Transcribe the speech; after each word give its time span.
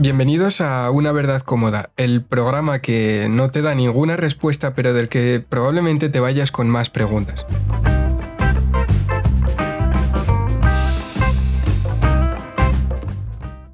Bienvenidos 0.00 0.60
a 0.60 0.92
Una 0.92 1.10
Verdad 1.10 1.40
Cómoda, 1.40 1.90
el 1.96 2.22
programa 2.22 2.78
que 2.78 3.26
no 3.28 3.50
te 3.50 3.62
da 3.62 3.74
ninguna 3.74 4.16
respuesta, 4.16 4.72
pero 4.72 4.94
del 4.94 5.08
que 5.08 5.44
probablemente 5.46 6.08
te 6.08 6.20
vayas 6.20 6.52
con 6.52 6.70
más 6.70 6.88
preguntas. 6.88 7.44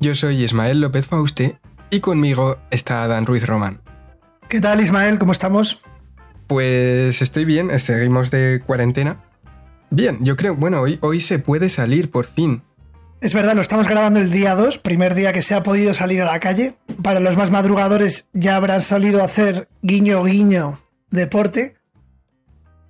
Yo 0.01 0.15
soy 0.15 0.43
Ismael 0.43 0.81
López 0.81 1.09
Fauste 1.09 1.59
y 1.91 2.01
conmigo 2.01 2.57
está 2.71 3.07
Dan 3.07 3.27
Ruiz 3.27 3.47
Román. 3.47 3.83
¿Qué 4.49 4.63
tal 4.63 4.81
Ismael? 4.81 5.19
¿Cómo 5.19 5.33
estamos? 5.33 5.83
Pues 6.47 7.21
estoy 7.21 7.45
bien, 7.45 7.79
seguimos 7.79 8.31
de 8.31 8.63
cuarentena. 8.65 9.23
Bien, 9.91 10.21
yo 10.23 10.37
creo, 10.37 10.55
bueno, 10.55 10.81
hoy, 10.81 10.99
hoy 11.03 11.21
se 11.21 11.39
puede 11.39 11.69
salir 11.69 12.11
por 12.11 12.25
fin. 12.25 12.63
Es 13.25 13.33
verdad, 13.33 13.55
lo 13.55 13.63
estamos 13.63 13.89
grabando 13.89 14.21
el 14.21 14.31
día 14.31 14.55
2, 14.55 14.77
primer 14.77 15.15
día 15.15 15.33
que 15.33 15.41
se 15.41 15.55
ha 15.55 15.63
podido 15.63 15.95
salir 15.95 16.21
a 16.21 16.27
la 16.27 16.41
calle. 16.41 16.75
Para 17.03 17.21
los 17.21 17.39
más 17.39 17.51
madrugadores 17.51 18.27
ya 18.35 18.55
habrán 18.55 18.83
salido 18.83 19.23
a 19.23 19.25
hacer 19.25 19.67
guiño 19.81 20.23
guiño 20.25 20.79
deporte. 21.11 21.75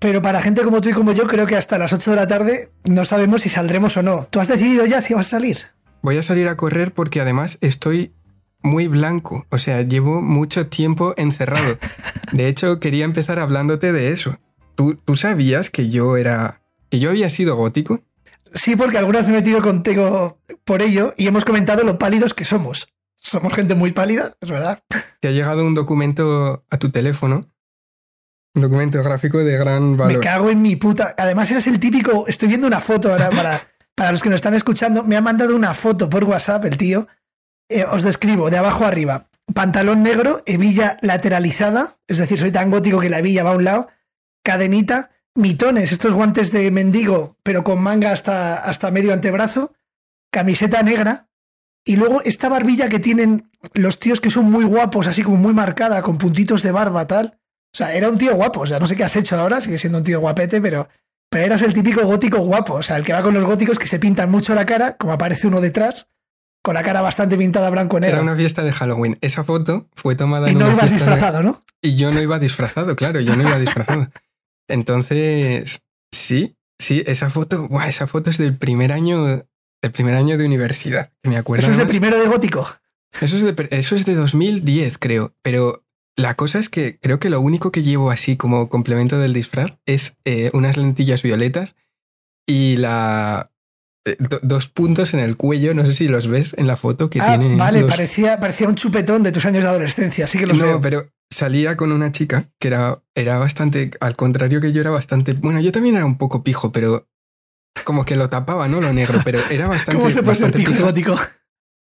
Pero 0.01 0.23
para 0.23 0.43
gente 0.43 0.65
como 0.65 0.81
tú 0.81 0.89
y 0.89 0.93
como 0.93 1.13
yo, 1.13 1.29
creo 1.29 1.47
que 1.47 1.55
hasta 1.55 1.79
las 1.79 1.93
8 1.93 2.11
de 2.11 2.17
la 2.17 2.27
tarde 2.27 2.73
no 2.83 3.05
sabemos 3.05 3.43
si 3.43 3.49
saldremos 3.49 3.97
o 3.97 4.03
no. 4.03 4.27
¿Tú 4.29 4.41
has 4.41 4.49
decidido 4.49 4.85
ya 4.87 5.01
si 5.01 5.15
vas 5.15 5.29
a 5.29 5.39
salir? 5.39 5.59
Voy 6.03 6.19
a 6.19 6.23
salir 6.23 6.49
a 6.49 6.57
correr 6.57 6.93
porque 6.93 7.21
además 7.21 7.59
estoy 7.61 8.13
muy 8.61 8.89
blanco. 8.89 9.47
O 9.51 9.59
sea, 9.59 9.83
llevo 9.83 10.21
mucho 10.21 10.67
tiempo 10.67 11.15
encerrado. 11.17 11.79
De 12.33 12.49
hecho, 12.49 12.81
quería 12.81 13.05
empezar 13.05 13.39
hablándote 13.39 13.93
de 13.93 14.11
eso. 14.11 14.41
¿Tú, 14.75 14.97
tú 14.97 15.15
sabías 15.15 15.71
que 15.71 15.91
yo 15.91 16.17
era. 16.17 16.61
que 16.91 16.99
yo 16.99 17.11
había 17.11 17.31
sido 17.31 17.55
gótico? 17.55 18.01
Sí, 18.55 18.77
porque 18.77 18.99
alguna 18.99 19.19
vez 19.19 19.29
me 19.29 19.35
he 19.35 19.41
metido 19.41 19.61
contigo 19.61 20.41
por 20.65 20.81
ello 20.81 21.13
y 21.17 21.27
hemos 21.27 21.45
comentado 21.45 21.83
lo 21.83 21.99
pálidos 21.99 22.35
que 22.35 22.45
somos. 22.45 22.89
Somos 23.17 23.53
gente 23.53 23.75
muy 23.75 23.93
pálida, 23.93 24.37
es 24.41 24.49
verdad. 24.49 24.79
Te 25.21 25.29
ha 25.29 25.31
llegado 25.33 25.65
un 25.65 25.75
documento 25.75 26.65
a 26.71 26.79
tu 26.79 26.91
teléfono. 26.91 27.51
Un 28.55 28.63
documento 28.63 29.03
gráfico 29.03 29.39
de 29.39 29.59
gran 29.59 29.97
valor. 29.97 30.19
Me 30.19 30.23
cago 30.23 30.51
en 30.51 30.63
mi 30.63 30.77
puta. 30.77 31.15
Además, 31.19 31.51
eres 31.51 31.67
el 31.67 31.81
típico. 31.81 32.27
Estoy 32.29 32.49
viendo 32.49 32.69
una 32.69 32.81
foto 32.81 33.11
ahora 33.11 33.31
para, 33.31 33.61
para 33.97 34.13
los 34.13 34.23
que 34.23 34.29
nos 34.29 34.37
están 34.37 34.55
escuchando. 34.55 35.03
Me 35.03 35.17
ha 35.17 35.21
mandado 35.21 35.57
una 35.57 35.75
foto 35.75 36.09
por 36.09 36.23
WhatsApp 36.25 36.65
el 36.67 36.77
tío. 36.77 37.09
Eh, 37.69 37.85
os 37.85 38.03
describo 38.03 38.51
de 38.51 38.59
abajo 38.59 38.85
arriba. 38.85 39.29
Pantalón 39.53 40.03
negro, 40.03 40.43
hebilla 40.47 40.97
lateralizada, 41.03 41.97
es 42.09 42.19
decir, 42.19 42.39
soy 42.39 42.51
tan 42.51 42.71
gótico 42.71 43.01
que 43.01 43.11
la 43.11 43.19
hebilla 43.19 43.43
va 43.43 43.51
a 43.51 43.57
un 43.57 43.65
lado, 43.65 43.89
cadenita, 44.43 45.11
mitones, 45.35 45.93
estos 45.93 46.15
guantes 46.15 46.53
de 46.53 46.71
mendigo, 46.71 47.37
pero 47.43 47.65
con 47.65 47.83
manga 47.83 48.13
hasta, 48.13 48.57
hasta 48.57 48.91
medio 48.91 49.13
antebrazo, 49.13 49.73
camiseta 50.31 50.83
negra, 50.83 51.29
y 51.85 51.97
luego 51.97 52.23
esta 52.23 52.49
barbilla 52.49 52.89
que 52.89 52.99
tienen 52.99 53.51
los 53.75 53.99
tíos 53.99 54.21
que 54.21 54.31
son 54.31 54.51
muy 54.51 54.65
guapos, 54.65 55.07
así 55.07 55.23
como 55.23 55.37
muy 55.37 55.53
marcada, 55.53 56.03
con 56.03 56.17
puntitos 56.17 56.63
de 56.63 56.73
barba, 56.73 57.07
tal. 57.07 57.39
O 57.73 57.77
sea, 57.77 57.95
era 57.95 58.09
un 58.09 58.17
tío 58.17 58.35
guapo, 58.35 58.61
o 58.61 58.67
sea, 58.67 58.79
no 58.79 58.87
sé 58.87 58.97
qué 58.97 59.05
has 59.05 59.17
hecho 59.17 59.39
ahora, 59.39 59.61
sigue 59.61 59.79
siendo 59.79 59.99
un 59.99 60.05
tío 60.05 60.21
guapete, 60.21 60.61
pero, 60.61 60.89
pero 61.29 61.45
eras 61.45 61.63
el 61.63 61.75
típico 61.75 62.03
gótico 62.07 62.39
guapo, 62.39 62.75
o 62.75 62.83
sea, 62.83 62.97
el 62.97 63.05
que 63.05 63.13
va 63.13 63.23
con 63.23 63.35
los 63.35 63.45
góticos 63.45 63.79
que 63.79 63.87
se 63.87 63.99
pintan 63.99 64.31
mucho 64.31 64.55
la 64.55 64.65
cara, 64.65 64.97
como 64.97 65.13
aparece 65.13 65.47
uno 65.47 65.61
detrás, 65.61 66.07
con 66.63 66.75
la 66.75 66.83
cara 66.83 67.03
bastante 67.03 67.37
pintada 67.37 67.69
blanco-negro. 67.69 68.17
Era 68.17 68.23
una 68.23 68.37
fiesta 68.37 68.63
de 68.63 68.73
Halloween. 68.73 69.19
Esa 69.21 69.45
foto 69.45 69.89
fue 69.93 70.15
tomada 70.15 70.49
y 70.49 70.53
en 70.53 70.59
no 70.59 70.67
una 70.67 70.75
ibas 70.75 70.93
disfrazado, 70.93 71.43
¿no? 71.43 71.65
Y 71.83 71.97
yo 71.97 72.11
no 72.11 72.23
iba 72.23 72.39
disfrazado, 72.39 72.97
claro, 72.97 73.21
yo 73.21 73.37
no 73.37 73.43
iba 73.43 73.59
disfrazado. 73.59 74.09
Entonces, 74.69 75.85
sí, 76.13 76.57
sí, 76.79 77.03
esa 77.07 77.31
foto, 77.31 77.69
esa 77.87 78.07
foto 78.07 78.31
es 78.31 78.39
del 78.39 78.57
primer 78.57 78.93
año, 78.93 79.27
del 79.27 79.93
primer 79.93 80.15
año 80.15 80.39
de 80.39 80.45
universidad, 80.47 81.11
que 81.23 81.31
me 81.31 81.37
acuerdo. 81.37 81.63
Eso 81.65 81.73
es 81.73 81.79
de 81.79 81.87
primero 81.87 82.19
de 82.21 82.27
gótico. 82.29 82.67
Eso 83.21 83.37
es 83.37 83.43
de, 83.43 83.69
eso 83.71 83.95
es 83.97 84.05
de 84.05 84.15
2010, 84.15 84.99
creo. 84.99 85.35
Pero 85.43 85.85
la 86.17 86.35
cosa 86.35 86.59
es 86.59 86.69
que 86.69 86.99
creo 87.01 87.19
que 87.19 87.31
lo 87.31 87.41
único 87.41 87.71
que 87.73 87.83
llevo 87.83 88.11
así 88.11 88.37
como 88.37 88.69
complemento 88.69 89.19
del 89.19 89.33
disfraz 89.33 89.77
es 89.87 90.19
eh, 90.25 90.51
unas 90.53 90.77
lentillas 90.77 91.23
violetas 91.23 91.77
y 92.47 92.77
la 92.77 93.51
eh, 94.07 94.17
do- 94.19 94.41
dos 94.43 94.67
puntos 94.69 95.15
en 95.15 95.21
el 95.21 95.37
cuello. 95.37 95.75
No 95.75 95.87
sé 95.87 95.93
si 95.93 96.09
los 96.09 96.27
ves 96.29 96.55
en 96.59 96.67
la 96.67 96.77
foto 96.77 97.09
que 97.09 97.21
Ah, 97.21 97.39
tiene. 97.39 97.57
vale, 97.57 97.83
los- 97.83 97.91
parecía, 97.91 98.41
parecía 98.41 98.69
un 98.69 98.75
chupetón 98.75 99.23
de 99.23 99.33
tus 99.33 99.45
años 99.47 99.63
de 99.63 99.71
adolescencia, 99.71 100.25
así 100.25 100.39
que 100.39 100.47
los 100.47 100.59
no, 100.59 100.65
veo. 100.65 100.81
pero 100.81 101.09
salía 101.35 101.77
con 101.77 101.93
una 101.93 102.13
chica 102.13 102.51
que 102.59 102.69
era, 102.69 103.03
era 103.15 103.39
bastante, 103.39 103.91
al 104.01 104.17
contrario 104.17 104.61
que 104.61 104.73
yo 104.73 104.81
era 104.81 104.91
bastante, 104.91 105.33
bueno, 105.35 105.61
yo 105.61 105.73
también 105.73 105.97
era 105.97 106.05
un 106.07 106.17
poco 106.19 106.43
pijo, 106.45 106.71
pero 106.73 107.09
como 107.85 108.05
que 108.05 108.17
lo 108.17 108.31
tapaba, 108.31 108.69
¿no? 108.69 108.81
Lo 108.81 108.93
negro, 108.93 109.21
pero 109.25 109.41
era 109.51 109.67
bastante, 109.69 109.99
¿Cómo 109.99 110.11
se 110.11 110.23
puede 110.23 110.37
ser 110.37 110.53
pijo 110.53 110.71
y 110.71 110.75
pijo. 110.75 110.87
gótico? 110.87 111.19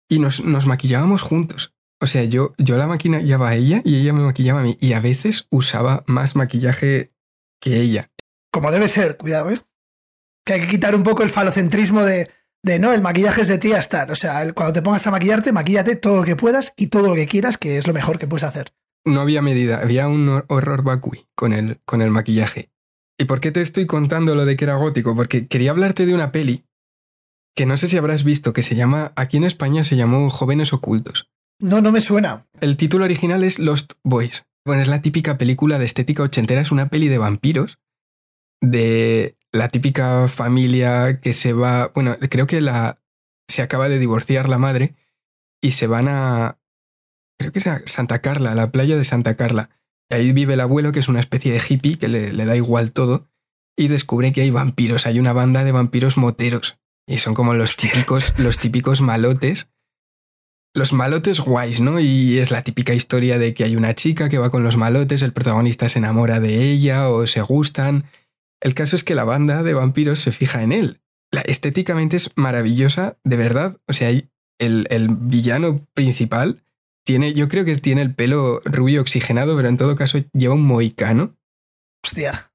Y 0.08 0.18
nos, 0.18 0.44
nos 0.44 0.66
maquillábamos 0.66 1.22
juntos. 1.22 1.74
O 2.02 2.06
sea, 2.06 2.24
yo, 2.24 2.54
yo 2.58 2.76
la 2.78 2.86
maquillaba 2.86 3.50
a 3.50 3.54
ella 3.56 3.82
y 3.84 4.00
ella 4.00 4.12
me 4.12 4.22
maquillaba 4.22 4.60
a 4.60 4.62
mí. 4.62 4.76
Y 4.80 4.94
a 4.94 5.00
veces 5.00 5.46
usaba 5.50 6.02
más 6.06 6.34
maquillaje 6.34 7.12
que 7.60 7.76
ella. 7.76 8.10
Como 8.52 8.70
debe 8.72 8.88
ser, 8.88 9.16
cuidado, 9.18 9.50
¿eh? 9.50 9.60
Que 10.46 10.54
hay 10.54 10.60
que 10.62 10.66
quitar 10.68 10.94
un 10.94 11.02
poco 11.02 11.22
el 11.22 11.30
falocentrismo 11.30 12.02
de, 12.02 12.30
de 12.64 12.78
no, 12.78 12.92
el 12.92 13.02
maquillaje 13.02 13.42
es 13.42 13.48
de 13.48 13.58
ti 13.58 13.72
hasta. 13.72 14.04
O 14.10 14.14
sea, 14.14 14.42
el- 14.42 14.54
cuando 14.54 14.72
te 14.72 14.82
pongas 14.82 15.06
a 15.06 15.10
maquillarte, 15.10 15.52
maquíllate 15.52 15.94
todo 15.96 16.16
lo 16.16 16.24
que 16.24 16.36
puedas 16.36 16.72
y 16.76 16.86
todo 16.86 17.08
lo 17.08 17.14
que 17.14 17.26
quieras, 17.26 17.58
que 17.58 17.76
es 17.76 17.86
lo 17.86 17.92
mejor 17.92 18.18
que 18.18 18.26
puedes 18.26 18.44
hacer. 18.44 18.72
No 19.04 19.20
había 19.20 19.42
medida, 19.42 19.80
había 19.80 20.08
un 20.08 20.28
hor- 20.28 20.44
horror 20.48 20.82
vacui 20.82 21.26
con 21.34 21.52
el, 21.52 21.80
con 21.84 22.02
el 22.02 22.10
maquillaje. 22.10 22.70
¿Y 23.18 23.24
por 23.24 23.40
qué 23.40 23.50
te 23.52 23.60
estoy 23.60 23.86
contando 23.86 24.34
lo 24.34 24.44
de 24.44 24.56
que 24.56 24.64
era 24.64 24.74
gótico? 24.76 25.14
Porque 25.14 25.46
quería 25.46 25.70
hablarte 25.70 26.06
de 26.06 26.14
una 26.14 26.32
peli 26.32 26.64
que 27.54 27.66
no 27.66 27.76
sé 27.76 27.88
si 27.88 27.96
habrás 27.96 28.24
visto, 28.24 28.52
que 28.52 28.62
se 28.62 28.76
llama, 28.76 29.12
aquí 29.16 29.36
en 29.36 29.44
España 29.44 29.84
se 29.84 29.96
llamó 29.96 30.30
Jóvenes 30.30 30.72
Ocultos. 30.72 31.28
No, 31.58 31.80
no 31.80 31.92
me 31.92 32.00
suena. 32.00 32.46
El 32.60 32.76
título 32.76 33.04
original 33.04 33.44
es 33.44 33.58
Lost 33.58 33.94
Boys. 34.02 34.46
Bueno, 34.64 34.82
es 34.82 34.88
la 34.88 35.02
típica 35.02 35.36
película 35.36 35.78
de 35.78 35.84
estética 35.84 36.22
ochentera, 36.22 36.60
es 36.60 36.70
una 36.70 36.88
peli 36.88 37.08
de 37.08 37.18
vampiros, 37.18 37.78
de 38.60 39.36
la 39.52 39.68
típica 39.68 40.28
familia 40.28 41.18
que 41.20 41.32
se 41.32 41.52
va, 41.52 41.90
bueno, 41.94 42.16
creo 42.30 42.46
que 42.46 42.60
la 42.60 42.98
se 43.48 43.62
acaba 43.62 43.88
de 43.88 43.98
divorciar 43.98 44.48
la 44.48 44.58
madre 44.58 44.94
y 45.60 45.72
se 45.72 45.86
van 45.86 46.08
a, 46.08 46.58
creo 47.40 47.52
que 47.52 47.58
es 47.58 47.66
a 47.66 47.80
Santa 47.86 48.20
Carla, 48.20 48.54
la 48.54 48.70
playa 48.70 48.96
de 48.98 49.04
Santa 49.04 49.34
Carla. 49.34 49.70
Y 50.10 50.14
ahí 50.14 50.32
vive 50.32 50.52
el 50.54 50.60
abuelo, 50.60 50.92
que 50.92 50.98
es 51.00 51.08
una 51.08 51.20
especie 51.20 51.52
de 51.52 51.62
hippie 51.66 51.96
que 51.96 52.08
le, 52.08 52.34
le 52.34 52.44
da 52.44 52.54
igual 52.54 52.92
todo, 52.92 53.26
y 53.78 53.88
descubre 53.88 54.30
que 54.34 54.42
hay 54.42 54.50
vampiros, 54.50 55.06
hay 55.06 55.18
una 55.18 55.32
banda 55.32 55.64
de 55.64 55.72
vampiros 55.72 56.18
moteros. 56.18 56.76
Y 57.08 57.16
son 57.16 57.32
como 57.34 57.54
los 57.54 57.76
típicos, 57.78 58.34
los 58.38 58.58
típicos 58.58 59.00
malotes 59.00 59.70
los 60.72 60.92
malotes 60.92 61.40
guays, 61.40 61.80
¿no? 61.80 61.98
Y 61.98 62.38
es 62.38 62.52
la 62.52 62.62
típica 62.62 62.94
historia 62.94 63.40
de 63.40 63.54
que 63.54 63.64
hay 63.64 63.74
una 63.74 63.94
chica 63.96 64.28
que 64.28 64.38
va 64.38 64.50
con 64.50 64.62
los 64.62 64.76
malotes, 64.76 65.22
el 65.22 65.32
protagonista 65.32 65.88
se 65.88 65.98
enamora 65.98 66.38
de 66.38 66.62
ella 66.70 67.08
o 67.08 67.26
se 67.26 67.40
gustan. 67.42 68.04
El 68.60 68.74
caso 68.74 68.94
es 68.94 69.02
que 69.02 69.16
la 69.16 69.24
banda 69.24 69.64
de 69.64 69.74
vampiros 69.74 70.20
se 70.20 70.30
fija 70.30 70.62
en 70.62 70.70
él. 70.70 71.00
La, 71.32 71.40
estéticamente 71.40 72.16
es 72.16 72.30
maravillosa, 72.36 73.16
de 73.24 73.36
verdad. 73.36 73.78
O 73.88 73.92
sea, 73.92 74.08
hay- 74.08 74.28
el, 74.60 74.86
el 74.90 75.08
villano 75.08 75.84
principal 75.94 76.62
tiene, 77.04 77.34
yo 77.34 77.48
creo 77.48 77.64
que 77.64 77.76
tiene 77.76 78.02
el 78.02 78.14
pelo 78.14 78.60
rubio 78.64 79.00
oxigenado, 79.00 79.56
pero 79.56 79.68
en 79.68 79.76
todo 79.76 79.96
caso 79.96 80.18
lleva 80.32 80.54
un 80.54 80.66
moicano. 80.66 81.36
Hostia. 82.04 82.50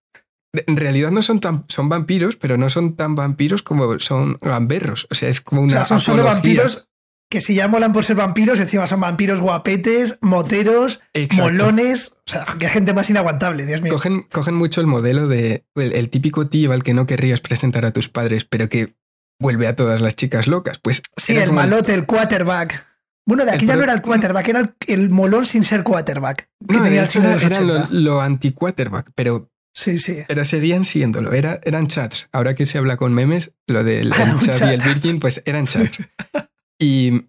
En 0.53 0.77
realidad 0.77 1.11
no 1.11 1.21
son 1.21 1.39
tan, 1.39 1.65
son 1.67 1.89
vampiros, 1.89 2.37
pero 2.37 2.57
no 2.57 2.69
son 2.69 2.95
tan 2.95 3.15
vampiros 3.15 3.61
como 3.61 3.99
son 3.99 4.37
gamberros. 4.41 5.07
O 5.11 5.15
sea, 5.15 5.29
es 5.29 5.41
como 5.41 5.61
O 5.61 5.63
una 5.65 5.73
sea, 5.73 5.85
son 5.85 5.99
solo 5.99 6.23
vampiros 6.23 6.87
que 7.29 7.41
si 7.41 7.55
ya 7.55 7.67
molan 7.67 7.91
por 7.91 8.05
ser 8.05 8.15
vampiros, 8.15 8.59
encima 8.59 8.87
son 8.87 8.99
vampiros 9.01 9.41
guapetes, 9.41 10.17
moteros, 10.21 11.01
Exacto. 11.13 11.43
molones. 11.51 12.15
O 12.25 12.31
sea, 12.31 12.45
que 12.59 12.69
gente 12.69 12.93
más 12.93 13.09
inaguantable, 13.09 13.65
Dios 13.65 13.81
mío. 13.81 13.91
Cogen, 13.91 14.23
cogen 14.31 14.53
mucho 14.55 14.79
el 14.79 14.87
modelo 14.87 15.27
de 15.27 15.65
el, 15.75 15.93
el 15.93 16.09
típico 16.09 16.47
tío 16.47 16.71
al 16.71 16.83
que 16.83 16.93
no 16.93 17.05
querrías 17.07 17.41
presentar 17.41 17.85
a 17.85 17.91
tus 17.91 18.09
padres, 18.09 18.45
pero 18.45 18.69
que 18.69 18.95
vuelve 19.39 19.67
a 19.67 19.75
todas 19.75 20.01
las 20.01 20.15
chicas 20.15 20.47
locas. 20.47 20.79
Pues 20.79 21.01
Sí, 21.17 21.35
el 21.35 21.51
malote, 21.51 21.93
el 21.93 22.05
quarterback. 22.05 22.85
Bueno, 23.27 23.43
de 23.43 23.51
El 23.51 23.55
aquí 23.57 23.65
ya 23.65 23.73
pro- 23.73 23.77
no 23.79 23.83
era 23.85 23.93
el 23.93 24.01
quarterback, 24.01 24.47
era 24.47 24.59
el, 24.59 24.75
el 24.87 25.09
molón 25.09 25.45
sin 25.45 25.63
ser 25.63 25.83
quarterback. 25.83 26.47
Que 26.67 26.75
No, 26.77 26.83
tenía 26.83 27.03
el 27.03 27.07
chino 27.09 27.23
de 27.27 27.31
era, 27.31 27.41
los 27.41 27.43
era 27.51 27.59
80. 27.59 27.87
lo, 27.93 27.99
lo 27.99 28.21
anti-quarterback, 28.21 29.11
pero, 29.15 29.49
Sí, 29.73 29.97
sí. 29.97 30.17
pero 30.27 30.45
seguían 30.45 30.85
siéndolo. 30.85 31.33
Era, 31.33 31.59
eran 31.63 31.87
chats. 31.87 32.29
Ahora 32.31 32.53
que 32.55 32.65
se 32.65 32.77
habla 32.77 32.97
con 32.97 33.13
memes, 33.13 33.53
lo 33.67 33.83
del 33.83 34.13
Ah, 34.13 34.23
el 34.39 34.39
chat 34.45 34.59
chat. 34.59 34.69
y 34.69 34.73
el 34.75 34.81
Virgin, 34.81 35.19
pues 35.19 35.41
eran 35.45 35.65
chats. 35.65 35.99
Y, 36.79 37.27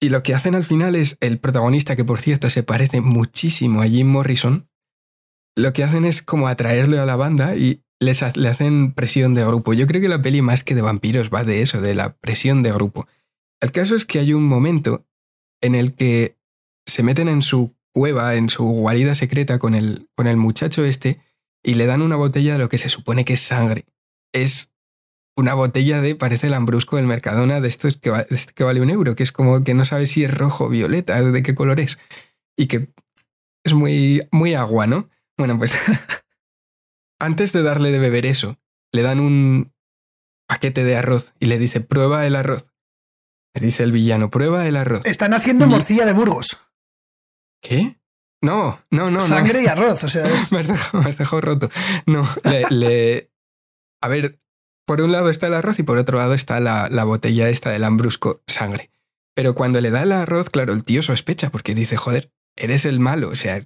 y 0.00 0.08
lo 0.08 0.22
que 0.22 0.34
hacen 0.34 0.54
al 0.54 0.64
final 0.64 0.96
es 0.96 1.18
el 1.20 1.38
protagonista, 1.38 1.96
que 1.96 2.04
por 2.04 2.18
cierto 2.20 2.48
se 2.48 2.62
parece 2.62 3.00
muchísimo 3.02 3.82
a 3.82 3.86
Jim 3.86 4.06
Morrison, 4.08 4.68
lo 5.54 5.72
que 5.74 5.84
hacen 5.84 6.06
es 6.06 6.22
como 6.22 6.48
atraerle 6.48 6.98
a 6.98 7.04
la 7.04 7.14
banda 7.16 7.54
y 7.56 7.82
les 8.00 8.22
ha- 8.22 8.32
le 8.34 8.48
hacen 8.48 8.92
presión 8.94 9.34
de 9.34 9.44
grupo. 9.44 9.74
Yo 9.74 9.86
creo 9.86 10.00
que 10.00 10.08
la 10.08 10.22
peli 10.22 10.40
más 10.42 10.64
que 10.64 10.74
de 10.74 10.80
vampiros 10.82 11.28
va 11.28 11.44
de 11.44 11.60
eso, 11.62 11.80
de 11.82 11.94
la 11.94 12.14
presión 12.16 12.62
de 12.62 12.72
grupo. 12.72 13.06
El 13.62 13.70
caso 13.70 13.94
es 13.94 14.04
que 14.04 14.18
hay 14.18 14.34
un 14.34 14.42
momento 14.42 15.06
en 15.62 15.76
el 15.76 15.94
que 15.94 16.36
se 16.84 17.04
meten 17.04 17.28
en 17.28 17.42
su 17.42 17.76
cueva, 17.94 18.34
en 18.34 18.50
su 18.50 18.64
guarida 18.64 19.14
secreta 19.14 19.60
con 19.60 19.76
el, 19.76 20.08
con 20.16 20.26
el 20.26 20.36
muchacho 20.36 20.84
este 20.84 21.20
y 21.62 21.74
le 21.74 21.86
dan 21.86 22.02
una 22.02 22.16
botella 22.16 22.54
de 22.54 22.58
lo 22.58 22.68
que 22.68 22.78
se 22.78 22.88
supone 22.88 23.24
que 23.24 23.34
es 23.34 23.40
sangre. 23.40 23.84
Es 24.32 24.72
una 25.36 25.54
botella 25.54 26.00
de, 26.00 26.16
parece 26.16 26.48
el 26.48 26.54
Ambrusco 26.54 26.96
del 26.96 27.06
Mercadona, 27.06 27.60
de 27.60 27.68
estos 27.68 27.98
que, 27.98 28.26
este 28.30 28.52
que 28.52 28.64
vale 28.64 28.80
un 28.80 28.90
euro, 28.90 29.14
que 29.14 29.22
es 29.22 29.30
como 29.30 29.62
que 29.62 29.74
no 29.74 29.84
sabes 29.84 30.10
si 30.10 30.24
es 30.24 30.34
rojo, 30.34 30.68
violeta, 30.68 31.22
de 31.22 31.42
qué 31.44 31.54
color 31.54 31.78
es. 31.78 32.00
Y 32.56 32.66
que 32.66 32.92
es 33.64 33.74
muy, 33.74 34.26
muy 34.32 34.54
agua, 34.54 34.88
¿no? 34.88 35.08
Bueno, 35.38 35.56
pues 35.56 35.78
antes 37.20 37.52
de 37.52 37.62
darle 37.62 37.92
de 37.92 38.00
beber 38.00 38.26
eso, 38.26 38.58
le 38.90 39.02
dan 39.02 39.20
un 39.20 39.72
paquete 40.48 40.82
de 40.82 40.96
arroz 40.96 41.32
y 41.38 41.46
le 41.46 41.60
dice, 41.60 41.80
prueba 41.80 42.26
el 42.26 42.34
arroz. 42.34 42.71
Dice 43.54 43.82
el 43.82 43.92
villano, 43.92 44.30
prueba 44.30 44.66
el 44.66 44.76
arroz. 44.76 45.04
Están 45.04 45.34
haciendo 45.34 45.66
morcilla 45.66 46.06
de 46.06 46.12
Burgos. 46.12 46.58
¿Qué? 47.60 47.96
No, 48.40 48.80
no, 48.90 49.10
no. 49.10 49.20
Sangre 49.20 49.62
y 49.62 49.66
arroz, 49.66 50.02
o 50.04 50.08
sea. 50.08 50.24
me, 50.50 50.60
has 50.60 51.18
dejado, 51.18 51.40
roto. 51.40 51.70
No, 52.06 52.28
le, 52.70 53.30
A 54.00 54.08
ver, 54.08 54.40
por 54.84 55.00
un 55.00 55.12
lado 55.12 55.30
está 55.30 55.46
el 55.46 55.54
arroz 55.54 55.78
y 55.78 55.84
por 55.84 55.98
otro 55.98 56.18
lado 56.18 56.34
está 56.34 56.58
la, 56.60 56.88
la 56.90 57.04
botella 57.04 57.48
esta 57.48 57.70
del 57.70 57.84
ambrusco, 57.84 58.42
sangre. 58.46 58.90
Pero 59.34 59.54
cuando 59.54 59.80
le 59.80 59.90
da 59.90 60.02
el 60.02 60.12
arroz, 60.12 60.50
claro, 60.50 60.72
el 60.72 60.82
tío 60.82 61.02
sospecha 61.02 61.50
porque 61.50 61.74
dice, 61.74 61.96
joder, 61.96 62.32
eres 62.56 62.84
el 62.84 63.00
malo, 63.00 63.28
o 63.28 63.36
sea, 63.36 63.62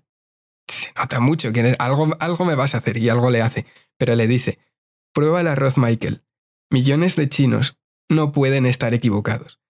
se 0.69 0.93
nota 0.97 1.21
mucho 1.21 1.53
que 1.53 1.75
algo, 1.79 2.17
algo 2.21 2.45
me 2.45 2.55
vas 2.55 2.75
a 2.75 2.79
hacer 2.79 2.97
y 2.99 3.09
algo 3.09 3.31
le 3.31 3.43
hace. 3.43 3.67
Pero 3.99 4.15
le 4.15 4.27
dice, 4.27 4.59
prueba 5.13 5.41
el 5.41 5.49
arroz, 5.49 5.79
Michael. 5.79 6.23
Millones 6.71 7.17
de 7.17 7.29
chinos 7.29 7.79
no 8.09 8.33
pueden 8.33 8.67
estar 8.67 8.93
equivocados. 8.95 9.61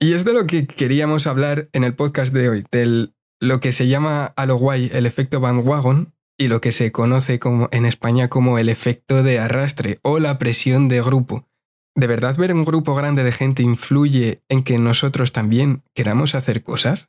Y 0.00 0.14
es 0.14 0.24
de 0.24 0.32
lo 0.32 0.46
que 0.46 0.66
queríamos 0.66 1.26
hablar 1.26 1.68
en 1.72 1.84
el 1.84 1.94
podcast 1.94 2.32
de 2.32 2.48
hoy, 2.48 2.64
del 2.72 3.14
lo 3.40 3.60
que 3.60 3.72
se 3.72 3.86
llama 3.86 4.32
a 4.36 4.46
lo 4.46 4.56
guay 4.56 4.90
el 4.92 5.06
efecto 5.06 5.40
bandwagon 5.40 6.14
y 6.38 6.48
lo 6.48 6.60
que 6.60 6.72
se 6.72 6.90
conoce 6.90 7.38
como, 7.38 7.68
en 7.70 7.84
España 7.84 8.28
como 8.28 8.58
el 8.58 8.68
efecto 8.68 9.22
de 9.22 9.38
arrastre 9.38 9.98
o 10.02 10.18
la 10.18 10.38
presión 10.38 10.88
de 10.88 11.02
grupo. 11.02 11.46
¿De 11.94 12.06
verdad 12.06 12.36
ver 12.36 12.54
un 12.54 12.64
grupo 12.64 12.94
grande 12.94 13.24
de 13.24 13.32
gente 13.32 13.62
influye 13.62 14.42
en 14.48 14.62
que 14.62 14.78
nosotros 14.78 15.32
también 15.32 15.82
queramos 15.94 16.34
hacer 16.34 16.62
cosas? 16.62 17.08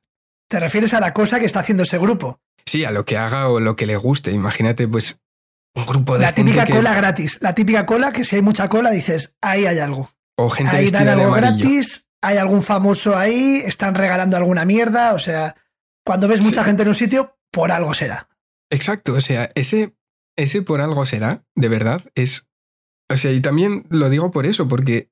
¿Te 0.49 0.59
refieres 0.59 0.93
a 0.93 0.99
la 0.99 1.13
cosa 1.13 1.39
que 1.39 1.45
está 1.45 1.61
haciendo 1.61 1.83
ese 1.83 1.97
grupo? 1.97 2.41
Sí, 2.65 2.83
a 2.83 2.91
lo 2.91 3.05
que 3.05 3.17
haga 3.17 3.47
o 3.47 3.61
lo 3.61 3.77
que 3.77 3.85
le 3.85 3.95
guste. 3.95 4.31
Imagínate, 4.31 4.87
pues, 4.87 5.21
un 5.75 5.85
grupo 5.85 6.17
de 6.17 6.23
La 6.23 6.33
típica 6.33 6.65
cola 6.65 6.93
gratis. 6.93 7.37
La 7.41 7.55
típica 7.55 7.85
cola 7.85 8.11
que 8.11 8.25
si 8.25 8.35
hay 8.35 8.41
mucha 8.41 8.67
cola 8.67 8.91
dices, 8.91 9.37
ahí 9.41 9.65
hay 9.65 9.79
algo. 9.79 10.09
O 10.37 10.49
gente 10.49 10.75
ahí 10.75 10.89
dan 10.89 11.07
algo 11.07 11.31
gratis, 11.31 12.07
hay 12.21 12.37
algún 12.37 12.63
famoso 12.63 13.17
ahí, 13.17 13.61
están 13.65 13.95
regalando 13.95 14.37
alguna 14.37 14.65
mierda, 14.65 15.13
o 15.13 15.19
sea, 15.19 15.55
cuando 16.05 16.27
ves 16.27 16.41
mucha 16.41 16.63
gente 16.63 16.83
en 16.83 16.89
un 16.89 16.95
sitio, 16.95 17.37
por 17.51 17.71
algo 17.71 17.93
será. 17.93 18.29
Exacto, 18.69 19.13
o 19.13 19.21
sea, 19.21 19.49
ese, 19.55 19.95
ese 20.37 20.61
por 20.61 20.81
algo 20.81 21.05
será, 21.05 21.43
de 21.55 21.67
verdad, 21.67 22.03
es... 22.15 22.47
O 23.11 23.17
sea, 23.17 23.31
y 23.31 23.41
también 23.41 23.85
lo 23.89 24.09
digo 24.09 24.31
por 24.31 24.45
eso, 24.45 24.69
porque 24.69 25.11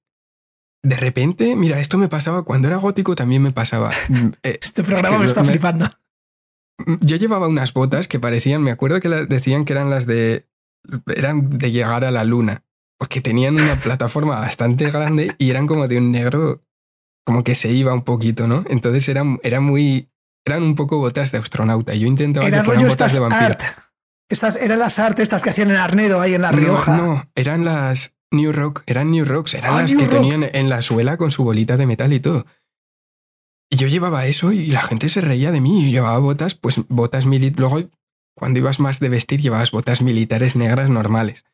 de 0.84 0.96
repente, 0.96 1.56
mira, 1.56 1.80
esto 1.80 1.98
me 1.98 2.08
pasaba 2.08 2.44
cuando 2.44 2.68
era 2.68 2.78
gótico, 2.78 3.16
también 3.16 3.42
me 3.42 3.52
pasaba. 3.52 3.92
Mm, 4.10 4.32
eh, 4.44 4.60
este 4.62 4.84
programa 4.84 5.20
me 5.20 5.26
está 5.26 5.44
flipando. 5.44 5.86
Mm, 6.78 6.96
yo 7.02 7.18
llevaba 7.18 7.48
unas 7.48 7.74
botas 7.74 8.08
que 8.08 8.20
parecían, 8.20 8.64
me 8.64 8.72
acuerdo 8.72 9.00
que 9.00 9.10
decían 9.10 9.66
que 9.66 9.74
eran 9.74 9.90
las 9.90 10.06
de. 10.06 10.48
eran 11.16 11.58
de 11.58 11.72
llegar 11.72 12.04
a 12.04 12.12
la 12.12 12.24
luna. 12.24 12.64
Porque 12.98 13.22
tenían 13.22 13.56
una 13.56 13.80
plataforma 13.80 14.40
bastante 14.40 14.90
grande 14.90 15.34
y 15.38 15.52
eran 15.52 15.68
como 15.68 15.88
de 15.88 15.98
un 15.98 16.12
negro, 16.12 16.60
como 17.30 17.44
que 17.44 17.54
se 17.54 17.72
iba 17.72 17.94
un 17.94 18.02
poquito, 18.02 18.48
¿no? 18.48 18.66
Entonces 18.72 19.08
eran, 19.08 19.40
era 19.44 19.60
muy 19.60 20.10
eran 20.48 20.64
un 20.64 20.74
poco 20.74 20.98
botas 20.98 21.31
de 21.31 21.38
astronauta. 21.38 21.94
Yo 21.94 22.08
intentaba 22.08 22.50
que 22.50 22.64
fueran 22.64 22.88
botas 22.88 23.14
de 23.14 23.20
vampiro. 23.20 23.56
Estas 24.31 24.56
eran 24.56 24.80
las 24.80 24.98
artes 24.98 25.22
estas 25.22 25.44
que 25.44 25.52
hacían 25.52 25.70
en 25.70 25.76
Arnedo 25.76 26.22
ahí 26.22 26.34
en 26.34 26.42
La 26.42 26.52
Rioja. 26.52 26.98
No, 26.98 27.30
eran 27.36 27.66
las 27.66 28.16
New 28.31 28.52
Rock, 28.52 28.81
eran 28.88 29.12
New 29.12 29.26
Rocks, 29.26 29.54
eran 29.54 29.76
ah, 29.76 29.81
las 29.84 29.94
que 29.94 30.08
tenían 30.08 30.44
en 30.44 30.70
la 30.70 30.81
suela 30.81 31.18
con 31.18 31.30
su 31.30 31.44
bolita 31.44 31.78
de 31.78 31.86
metal 31.86 32.12
y 32.14 32.20
todo. 32.20 32.48
Y 33.70 33.76
yo 33.76 33.88
llevaba 33.88 34.26
eso 34.26 34.52
y 34.52 34.66
la 34.66 34.81
gente 34.81 35.08
se 35.08 35.22
reía 35.22 35.52
de 35.52 35.62
mí. 35.62 35.84
Yo 35.84 35.92
llevaba 35.92 36.18
botas, 36.18 36.56
pues 36.56 36.81
botas 36.88 37.28
militares. 37.28 37.60
Luego, 37.60 37.92
cuando 38.36 38.58
ibas 38.58 38.80
más 38.80 39.00
de 39.00 39.10
vestir, 39.10 39.40
llevabas 39.40 39.70
botas 39.70 40.02
militares 40.02 40.56
negras 40.56 40.90
normales. 40.90 41.46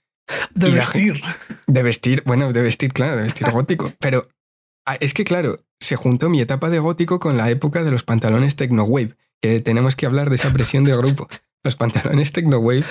De 0.54 0.72
vestir. 0.72 1.22
de 1.68 1.84
vestir, 1.84 2.24
bueno, 2.26 2.54
de 2.54 2.62
vestir, 2.62 2.94
claro, 2.94 3.18
de 3.18 3.24
vestir 3.24 3.52
gótico. 3.52 3.92
Pero 4.00 4.30
ah, 4.86 4.98
es 5.00 5.14
que, 5.14 5.24
claro, 5.24 5.58
se 5.80 5.96
juntó 5.96 6.30
mi 6.30 6.42
etapa 6.42 6.70
de 6.70 6.80
gótico 6.80 7.20
con 7.20 7.38
la 7.38 7.50
época 7.50 7.84
de 7.84 7.92
los 7.92 8.04
pantalones 8.04 8.56
Technowave, 8.56 9.16
que 9.42 9.60
tenemos 9.60 9.96
que 9.96 10.06
hablar 10.06 10.30
de 10.30 10.36
esa 10.36 10.52
presión 10.54 10.84
de 10.84 10.96
grupo. 10.96 11.28
Los 11.64 11.76
pantalones 11.76 12.32
Technowave. 12.32 12.86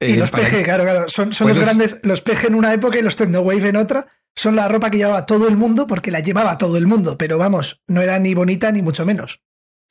y 0.00 0.14
eh, 0.14 0.16
los 0.16 0.32
PG, 0.32 0.64
claro, 0.64 0.82
claro. 0.82 1.08
Son, 1.08 1.32
son 1.32 1.46
los 1.46 1.58
grandes, 1.60 2.00
los 2.02 2.20
PG 2.20 2.46
en 2.48 2.56
una 2.56 2.74
época 2.74 2.98
y 2.98 3.02
los 3.02 3.14
Technowave 3.14 3.68
en 3.68 3.76
otra. 3.76 4.08
Son 4.34 4.56
la 4.56 4.66
ropa 4.66 4.90
que 4.90 4.98
llevaba 4.98 5.24
todo 5.24 5.46
el 5.46 5.56
mundo 5.56 5.86
porque 5.86 6.10
la 6.10 6.18
llevaba 6.18 6.58
todo 6.58 6.76
el 6.78 6.88
mundo, 6.88 7.16
pero 7.16 7.38
vamos, 7.38 7.80
no 7.86 8.02
era 8.02 8.18
ni 8.18 8.34
bonita 8.34 8.72
ni 8.72 8.82
mucho 8.82 9.06
menos. 9.06 9.40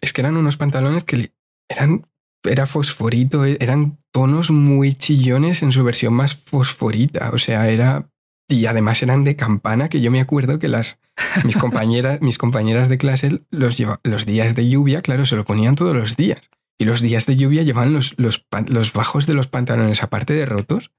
Es 0.02 0.12
que 0.12 0.20
eran 0.20 0.36
unos 0.36 0.58
pantalones 0.58 1.06
que 1.06 1.32
eran 1.70 2.06
era 2.44 2.66
fosforito, 2.66 3.46
eh, 3.46 3.58
eran 3.60 4.00
tonos 4.12 4.52
muy 4.52 4.94
chillones 4.94 5.64
en 5.64 5.72
su 5.72 5.84
versión 5.84 6.14
más 6.14 6.36
fosforita, 6.36 7.32
o 7.34 7.38
sea, 7.38 7.70
era 7.70 8.10
y 8.48 8.66
además 8.66 9.04
eran 9.04 9.24
de 9.24 9.36
campana, 9.36 9.90
que 9.90 10.02
yo 10.02 10.12
me 10.12 10.22
acuerdo 10.22 10.60
que 10.60 10.68
las 10.68 11.00
mis 11.44 11.56
compañeras, 11.58 12.22
mis 12.22 12.38
compañeras 12.38 12.90
de 12.90 12.98
clase 12.98 13.42
los, 13.50 13.78
los 14.04 14.26
días 14.26 14.56
de 14.56 14.70
lluvia, 14.70 15.02
claro, 15.02 15.26
se 15.26 15.36
lo 15.36 15.46
ponían 15.46 15.76
todos 15.76 15.96
los 15.96 16.16
días. 16.16 16.42
Y 16.80 16.86
los 16.86 17.02
días 17.02 17.26
de 17.26 17.36
lluvia 17.36 17.64
llevaban 17.64 17.94
los, 17.94 18.14
los, 18.18 18.46
los 18.68 18.94
bajos 18.94 19.26
de 19.26 19.34
los 19.34 19.48
pantalones, 19.48 20.04
aparte 20.04 20.34
de 20.34 20.46
rotos, 20.46 20.92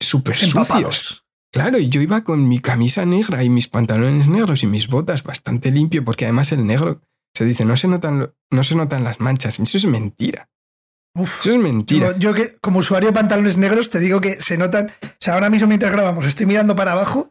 súper 0.00 0.36
sucios. 0.36 1.24
Claro, 1.50 1.78
y 1.78 1.88
yo 1.88 2.00
iba 2.00 2.24
con 2.24 2.48
mi 2.48 2.60
camisa 2.60 3.04
negra 3.04 3.42
y 3.44 3.50
mis 3.50 3.68
pantalones 3.68 4.26
negros 4.26 4.62
y 4.62 4.66
mis 4.66 4.88
botas 4.88 5.22
bastante 5.22 5.70
limpio, 5.70 6.04
porque 6.04 6.24
además 6.24 6.52
el 6.52 6.66
negro, 6.66 7.02
se 7.34 7.44
dice, 7.44 7.64
no 7.64 7.76
se 7.76 7.88
notan, 7.88 8.32
no 8.50 8.64
se 8.64 8.74
notan 8.74 9.04
las 9.04 9.20
manchas. 9.20 9.58
Eso 9.58 9.78
es 9.78 9.86
mentira. 9.86 10.48
Eso 11.14 11.52
es 11.52 11.58
mentira. 11.58 12.16
Yo, 12.18 12.32
que 12.32 12.56
como 12.60 12.78
usuario 12.78 13.10
de 13.10 13.14
pantalones 13.14 13.56
negros 13.56 13.90
te 13.90 13.98
digo 13.98 14.20
que 14.20 14.40
se 14.40 14.56
notan. 14.56 14.92
O 15.02 15.08
sea, 15.20 15.34
ahora 15.34 15.50
mismo 15.50 15.68
mientras 15.68 15.92
grabamos 15.92 16.24
estoy 16.26 16.46
mirando 16.46 16.74
para 16.74 16.92
abajo 16.92 17.30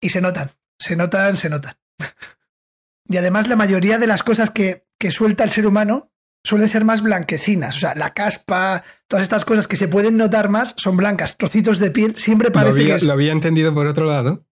y 0.00 0.10
se 0.10 0.20
notan. 0.20 0.50
Se 0.78 0.96
notan, 0.96 1.36
se 1.36 1.48
notan. 1.48 1.76
y 3.08 3.16
además 3.16 3.48
la 3.48 3.56
mayoría 3.56 3.98
de 3.98 4.06
las 4.06 4.22
cosas 4.22 4.50
que, 4.50 4.84
que 4.98 5.10
suelta 5.10 5.44
el 5.44 5.50
ser 5.50 5.66
humano 5.66 6.12
suelen 6.44 6.68
ser 6.68 6.84
más 6.84 7.02
blanquecinas. 7.02 7.76
O 7.76 7.80
sea, 7.80 7.94
la 7.94 8.12
caspa, 8.12 8.84
todas 9.06 9.22
estas 9.22 9.44
cosas 9.44 9.66
que 9.66 9.76
se 9.76 9.88
pueden 9.88 10.16
notar 10.16 10.48
más 10.48 10.74
son 10.76 10.96
blancas. 10.96 11.36
Trocitos 11.36 11.78
de 11.78 11.90
piel 11.90 12.16
siempre 12.16 12.50
parece 12.50 12.78
lo 12.78 12.82
había, 12.82 12.98
que 12.98 13.04
Lo 13.06 13.12
había 13.12 13.32
entendido 13.32 13.72
por 13.72 13.86
otro 13.86 14.04
lado. 14.06 14.44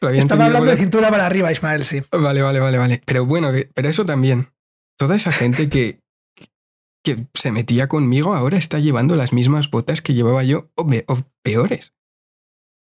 Estaba 0.00 0.46
hablando 0.46 0.70
de 0.70 0.76
cintura 0.76 1.10
para 1.10 1.26
arriba, 1.26 1.50
Ismael, 1.50 1.84
sí. 1.84 2.02
Vale, 2.10 2.42
vale, 2.42 2.60
vale, 2.60 2.78
vale. 2.78 3.02
Pero 3.06 3.24
bueno, 3.24 3.52
pero 3.74 3.88
eso 3.88 4.04
también. 4.04 4.50
Toda 4.98 5.16
esa 5.16 5.30
gente 5.30 5.68
que, 5.68 6.00
que 7.06 7.28
se 7.34 7.52
metía 7.52 7.86
conmigo 7.86 8.34
ahora 8.34 8.58
está 8.58 8.80
llevando 8.80 9.14
las 9.14 9.32
mismas 9.32 9.70
botas 9.70 10.02
que 10.02 10.12
llevaba 10.12 10.42
yo 10.42 10.72
o, 10.74 10.84
peores. 11.40 11.92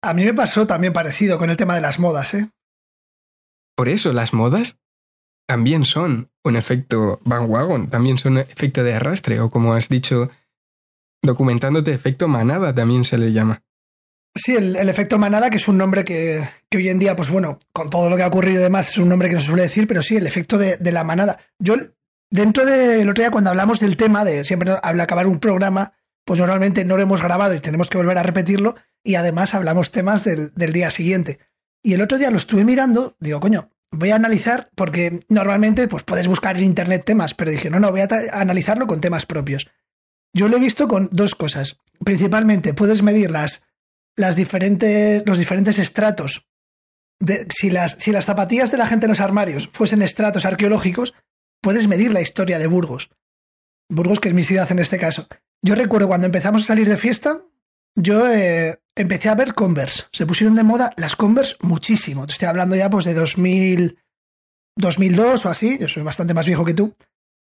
A 0.05 0.15
mí 0.15 0.25
me 0.25 0.33
pasó 0.33 0.69
también 0.69 0.93
parecido 0.93 1.37
con 1.37 1.51
el 1.51 1.57
tema 1.57 1.75
de 1.75 1.81
las 1.81 1.99
modas, 1.99 2.33
¿eh? 2.35 2.49
Por 3.77 3.89
eso, 3.89 4.13
las 4.13 4.33
modas 4.33 4.79
también 5.49 5.85
son 5.85 6.31
un 6.45 6.55
efecto 6.55 7.21
bandwagon, 7.25 7.91
también 7.91 8.17
son 8.17 8.35
un 8.35 8.39
efecto 8.39 8.85
de 8.85 8.95
arrastre, 8.95 9.41
o 9.41 9.51
como 9.51 9.73
has 9.73 9.89
dicho, 9.89 10.31
documentándote, 11.21 11.93
efecto 11.93 12.29
manada 12.29 12.73
también 12.73 13.05
se 13.05 13.19
le 13.19 13.33
llama. 13.33 13.65
Sí, 14.37 14.55
el, 14.55 14.89
efecto 14.89 15.19
manada, 15.19 15.51
que 15.51 15.57
es 15.57 15.67
un 15.67 15.77
nombre 15.77 16.05
que, 16.05 16.41
hoy 16.73 16.89
en 16.89 17.01
día, 17.01 17.17
pues 17.17 17.31
bueno, 17.31 17.59
con 17.73 17.91
todo 17.91 18.09
lo 18.11 18.17
que 18.17 18.23
ha 18.23 18.29
ocurrido 18.29 18.61
y 18.61 18.63
demás, 18.63 18.91
es 18.91 18.99
un 18.99 19.09
nombre 19.09 19.29
que 19.29 19.35
no 19.35 19.41
se 19.41 19.49
suele 19.49 19.63
decir, 19.63 19.89
pero 19.89 20.03
sí, 20.05 20.17
el 20.17 20.27
efecto 20.29 20.57
de, 20.57 20.77
de 20.77 20.93
la 20.93 21.03
manada. 21.03 21.41
Yo 21.59 21.75
Dentro 22.35 22.67
del 22.67 23.09
otro 23.09 23.23
día, 23.23 23.31
cuando 23.31 23.51
hablamos 23.51 23.79
del 23.79 23.97
tema 23.97 24.25
de 24.25 24.45
siempre 24.45 24.75
al 24.83 25.01
acabar 25.01 25.29
un 25.29 25.39
programa, 25.39 25.93
pues 26.25 26.41
normalmente 26.41 26.85
no 26.85 26.97
lo 26.97 27.05
hemos 27.05 27.23
grabado 27.23 27.55
y 27.55 27.61
tenemos 27.61 27.89
que 27.89 27.97
volver 27.97 28.19
a 28.19 28.25
repetirlo, 28.25 28.75
y 29.05 29.15
además 29.15 29.55
hablamos 29.55 29.93
temas 29.93 30.25
del, 30.25 30.53
día 30.57 30.91
siguiente. 30.91 31.39
Y 31.81 31.95
el 31.95 32.03
otro 32.03 32.19
día 32.19 32.33
lo 32.33 32.37
estuve 32.37 32.65
mirando, 32.65 33.15
digo, 33.21 33.39
coño, 33.39 33.71
voy 33.93 34.11
a 34.11 34.17
analizar, 34.17 34.69
porque 34.75 35.21
normalmente 35.29 35.87
pues 35.87 36.03
puedes 36.03 36.27
buscar 36.27 36.57
en 36.57 36.65
internet 36.65 37.05
temas, 37.07 37.35
pero 37.35 37.53
dije, 37.53 37.71
no, 37.71 37.79
no, 37.79 37.93
voy 37.93 38.01
a 38.01 38.09
analizarlo 38.33 38.89
con 38.89 39.01
temas 39.01 39.27
propios. 39.27 39.71
Yo 40.33 40.49
lo 40.49 40.57
he 40.57 40.61
visto 40.61 40.89
con 40.89 41.11
dos 41.13 41.37
cosas. 41.37 41.83
Principalmente, 42.05 42.75
puedes 42.75 43.05
medir 43.05 43.31
las, 43.31 43.65
las 44.17 44.35
diferentes, 44.35 45.23
los 45.25 45.39
diferentes 45.39 45.79
estratos. 45.79 46.49
De, 47.21 47.47
si, 47.49 47.71
las, 47.71 47.93
si 47.93 48.11
las 48.11 48.25
zapatillas 48.25 48.73
de 48.73 48.79
la 48.79 48.89
gente 48.89 49.07
en 49.07 49.11
los 49.11 49.21
armarios 49.21 49.69
fuesen 49.69 50.03
estratos 50.03 50.45
arqueológicos, 50.45 51.15
puedes 51.65 51.89
medir 51.89 52.13
la 52.13 52.21
historia 52.21 52.59
de 52.59 52.67
Burgos. 52.67 53.11
Burgos, 53.91 54.21
que 54.21 54.29
es 54.29 54.35
mi 54.35 54.45
ciudad 54.45 54.71
en 54.71 54.79
este 54.79 54.99
caso. 54.99 55.27
Yo 55.63 55.75
recuerdo 55.75 56.09
cuando 56.09 56.27
empezamos 56.27 56.63
a 56.63 56.67
salir 56.67 56.87
de 56.87 56.99
fiesta, 56.99 57.41
yo 57.97 58.31
eh, 58.31 58.79
empecé 58.95 59.31
a 59.31 59.35
ver 59.35 59.55
Converse. 59.55 60.05
Se 60.13 60.27
pusieron 60.27 60.57
de 60.57 60.63
moda 60.63 60.93
las 60.99 61.17
Converse 61.17 61.57
muchísimo. 61.63 62.27
Estoy 62.27 62.49
hablando 62.49 62.77
ya 62.77 62.91
pues 62.91 63.07
de 63.07 63.15
2000, 63.15 63.99
2002 64.77 65.47
o 65.47 65.49
así. 65.49 65.79
Yo 65.79 65.89
soy 65.89 66.03
bastante 66.03 66.35
más 66.35 66.47
viejo 66.47 66.67
que 66.67 66.75
tú. 66.75 66.95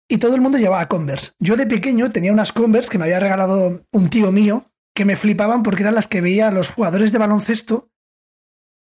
Y 0.08 0.16
todo 0.16 0.34
el 0.34 0.40
mundo 0.40 0.56
llevaba 0.56 0.88
Converse. 0.88 1.32
Yo 1.38 1.56
de 1.56 1.66
pequeño 1.66 2.10
tenía 2.10 2.32
unas 2.32 2.52
Converse 2.52 2.88
que 2.88 2.96
me 2.96 3.04
había 3.04 3.20
regalado 3.20 3.82
un 3.92 4.08
tío 4.08 4.32
mío 4.32 4.64
que 4.94 5.04
me 5.04 5.16
flipaban 5.16 5.62
porque 5.62 5.82
eran 5.82 5.94
las 5.94 6.08
que 6.08 6.22
veía 6.22 6.48
a 6.48 6.52
los 6.52 6.70
jugadores 6.70 7.12
de 7.12 7.18
baloncesto 7.18 7.90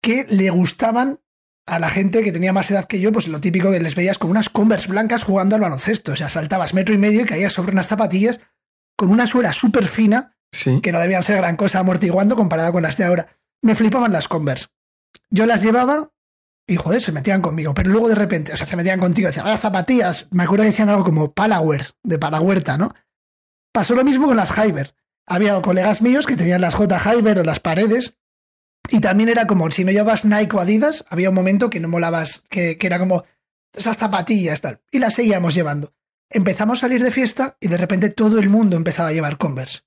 que 0.02 0.26
le 0.30 0.50
gustaban 0.50 1.22
a 1.68 1.80
la 1.80 1.90
gente 1.90 2.24
que 2.24 2.32
tenía 2.32 2.54
más 2.54 2.70
edad 2.72 2.86
que 2.86 3.00
yo, 3.00 3.12
pues 3.12 3.28
lo 3.28 3.40
típico 3.40 3.72
que 3.72 3.80
les 3.80 3.96
veías 3.96 4.18
con 4.18 4.30
unas 4.30 4.50
Converse 4.50 4.88
blancas 4.88 5.24
jugando 5.24 5.56
al 5.56 5.62
baloncesto. 5.62 6.14
O 6.14 6.16
sea, 6.16 6.30
saltabas 6.30 6.74
metro 6.74 6.94
y 6.94 6.98
medio 6.98 7.22
y 7.22 7.26
caías 7.26 7.54
sobre 7.54 7.72
unas 7.72 7.88
zapatillas 7.88 8.40
con 8.98 9.10
una 9.12 9.28
suela 9.28 9.54
súper 9.54 9.88
fina, 9.88 10.36
Sí. 10.54 10.82
que 10.82 10.92
no 10.92 11.00
debían 11.00 11.24
ser 11.24 11.38
gran 11.38 11.56
cosa 11.56 11.80
amortiguando 11.80 12.36
comparada 12.36 12.72
con 12.72 12.84
las 12.84 12.98
de 12.98 13.06
ahora. 13.06 13.38
Me 13.64 13.74
flipaban 13.76 14.12
las 14.12 14.28
Converse. 14.28 14.68
Yo 15.30 15.46
las 15.46 15.62
llevaba 15.64 16.12
y 16.68 16.76
joder, 16.76 17.02
se 17.02 17.12
metían 17.12 17.42
conmigo. 17.42 17.74
Pero 17.74 17.90
luego 17.90 18.10
de 18.10 18.16
repente, 18.16 18.52
o 18.54 18.58
sea, 18.58 18.66
se 18.68 18.76
metían 18.76 19.00
contigo, 19.00 19.28
decían, 19.28 19.48
ah, 19.48 19.58
zapatillas. 19.58 20.28
Me 20.32 20.44
acuerdo 20.44 20.64
que 20.64 20.72
decían 20.72 20.90
algo 20.90 21.04
como 21.04 21.34
Palawer, 21.34 21.92
de 22.04 22.20
Palahuerta, 22.20 22.78
¿no? 22.78 22.94
Pasó 23.74 23.96
lo 23.96 24.04
mismo 24.04 24.28
con 24.28 24.36
las 24.38 24.52
Hyber. 24.52 24.94
Había 25.28 25.62
colegas 25.62 26.02
míos 26.02 26.26
que 26.26 26.36
tenían 26.36 26.62
las 26.62 26.76
J 26.76 27.00
Hyber 27.00 27.40
o 27.40 27.44
las 27.44 27.60
paredes. 27.60 28.18
Y 28.92 29.00
también 29.00 29.30
era 29.30 29.48
como, 29.48 29.72
si 29.72 29.84
no 29.84 29.92
llevabas 29.92 30.26
Nike 30.26 30.56
o 30.56 30.60
Adidas, 30.60 31.06
había 31.10 31.30
un 31.30 31.36
momento 31.36 31.70
que 31.70 31.80
no 31.80 31.88
molabas, 31.88 32.44
que, 32.50 32.78
que 32.78 32.88
era 32.88 33.00
como 33.00 33.24
esas 33.74 33.98
zapatillas, 33.98 34.62
tal. 34.62 34.82
Y 34.92 35.00
las 35.00 35.14
seguíamos 35.14 35.54
llevando. 35.54 35.94
Empezamos 36.30 36.80
a 36.80 36.82
salir 36.82 37.02
de 37.02 37.12
fiesta 37.12 37.58
y 37.60 37.68
de 37.68 37.78
repente 37.78 38.10
todo 38.10 38.40
el 38.40 38.50
mundo 38.50 38.76
empezaba 38.78 39.10
a 39.10 39.14
llevar 39.14 39.38
Converse. 39.38 39.80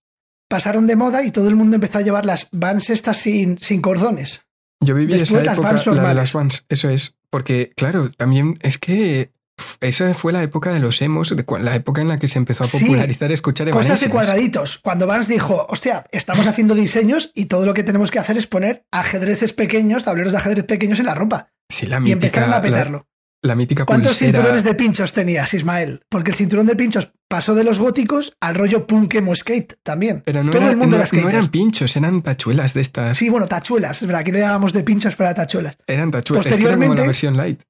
Pasaron 0.49 0.87
de 0.87 0.97
moda 0.97 1.23
y 1.23 1.31
todo 1.31 1.49
el 1.49 1.55
mundo 1.55 1.77
empezó 1.77 1.99
a 1.99 2.03
llevar 2.03 2.27
las 2.27 2.49
Vans 2.53 2.91
estas 2.91 3.19
sin, 3.19 3.59
sin 3.59 3.81
cordones. 3.81 4.43
Yo 4.81 4.95
viví 4.95 5.13
Después 5.13 5.43
esa 5.43 5.51
las 5.51 5.59
época, 5.59 5.73
Vans 5.73 5.87
la 5.87 6.09
de 6.09 6.15
las 6.15 6.33
Vans, 6.33 6.65
eso 6.69 6.89
es. 6.89 7.17
Porque, 7.31 7.73
claro, 7.77 8.11
también 8.11 8.59
es 8.63 8.79
que 8.79 9.33
esa 9.81 10.15
fue 10.15 10.33
la 10.33 10.43
época 10.43 10.73
de 10.73 10.81
los 10.81 11.01
emos, 11.03 11.35
de 11.35 11.45
la 11.61 11.75
época 11.77 12.01
en 12.01 12.09
la 12.09 12.19
que 12.19 12.29
se 12.29 12.39
empezó 12.39 12.65
a 12.65 12.67
Sí. 12.67 12.79
popularizar 12.79 13.31
escuchar 13.33 13.69
Cosas 13.71 13.83
de 14.01 14.07
Evanescence. 14.07 14.11
cuadraditos. 14.13 14.79
Cuando 14.83 15.07
Vans 15.07 15.29
dijo, 15.29 15.67
hostia, 15.69 16.05
estamos 16.13 16.47
haciendo 16.47 16.75
diseños 16.75 17.31
y 17.35 17.47
todo 17.47 17.67
lo 17.67 17.75
que 17.75 17.83
tenemos 17.85 18.11
que 18.11 18.19
hacer 18.19 18.37
es 18.37 18.47
poner 18.47 18.85
ajedrezes 18.91 19.53
pequeños, 19.53 20.05
tableros 20.05 20.33
de 20.33 20.39
ajedrez 20.39 20.65
pequeños 20.65 20.99
en 21.01 21.07
la 21.07 21.15
ropa. 21.15 21.49
Sí, 21.71 21.87
la 21.87 21.97
Y 21.99 22.01
mítica, 22.01 22.15
empezaron 22.15 22.51
a 22.53 22.57
la, 22.57 22.63
petarlo. 22.63 23.07
la 23.43 23.55
mítica 23.55 23.85
¿Cuántos 23.85 24.15
pulsera. 24.15 24.33
cinturones 24.33 24.65
de 24.65 24.75
pinchos 24.75 25.13
tenías, 25.13 25.53
Ismael? 25.55 26.01
Porque 26.09 26.31
el 26.31 26.37
cinturón 26.37 26.67
de 26.67 26.77
pinchos 26.77 27.13
pasó 27.29 27.55
de 27.55 27.65
los 27.65 27.79
góticos 27.79 28.37
al 28.41 28.55
rollo 28.55 28.87
punk 28.87 29.15
emo 29.15 29.35
skate 29.35 29.75
también. 29.83 30.23
Pero 30.25 30.43
no, 30.45 30.51
Todo 30.53 30.63
era- 30.63 30.71
el 30.73 30.77
mundo 30.77 30.99
no- 30.99 31.21
no 31.23 31.29
eran 31.29 31.49
pinchos, 31.51 31.97
eran 31.97 32.23
tachuelas 32.23 32.75
de 32.75 32.81
estas. 32.81 33.17
Sí, 33.19 33.29
bueno, 33.29 33.47
tachuelas. 33.49 34.01
Es 34.03 34.07
verdad, 34.07 34.21
aquí 34.21 34.31
lo 34.33 34.39
llamamos 34.39 34.73
de 34.73 34.83
pinchos 34.83 35.17
para 35.17 35.35
tachuelas. 35.35 35.77
Eran 35.87 36.11
tachuelas. 36.11 36.47
Es 36.47 36.53
que 36.53 36.55
era 36.63 36.63
como 36.63 36.77
Posteriormente- 36.77 37.01
la 37.03 37.07
versión 37.07 37.37
light. 37.37 37.61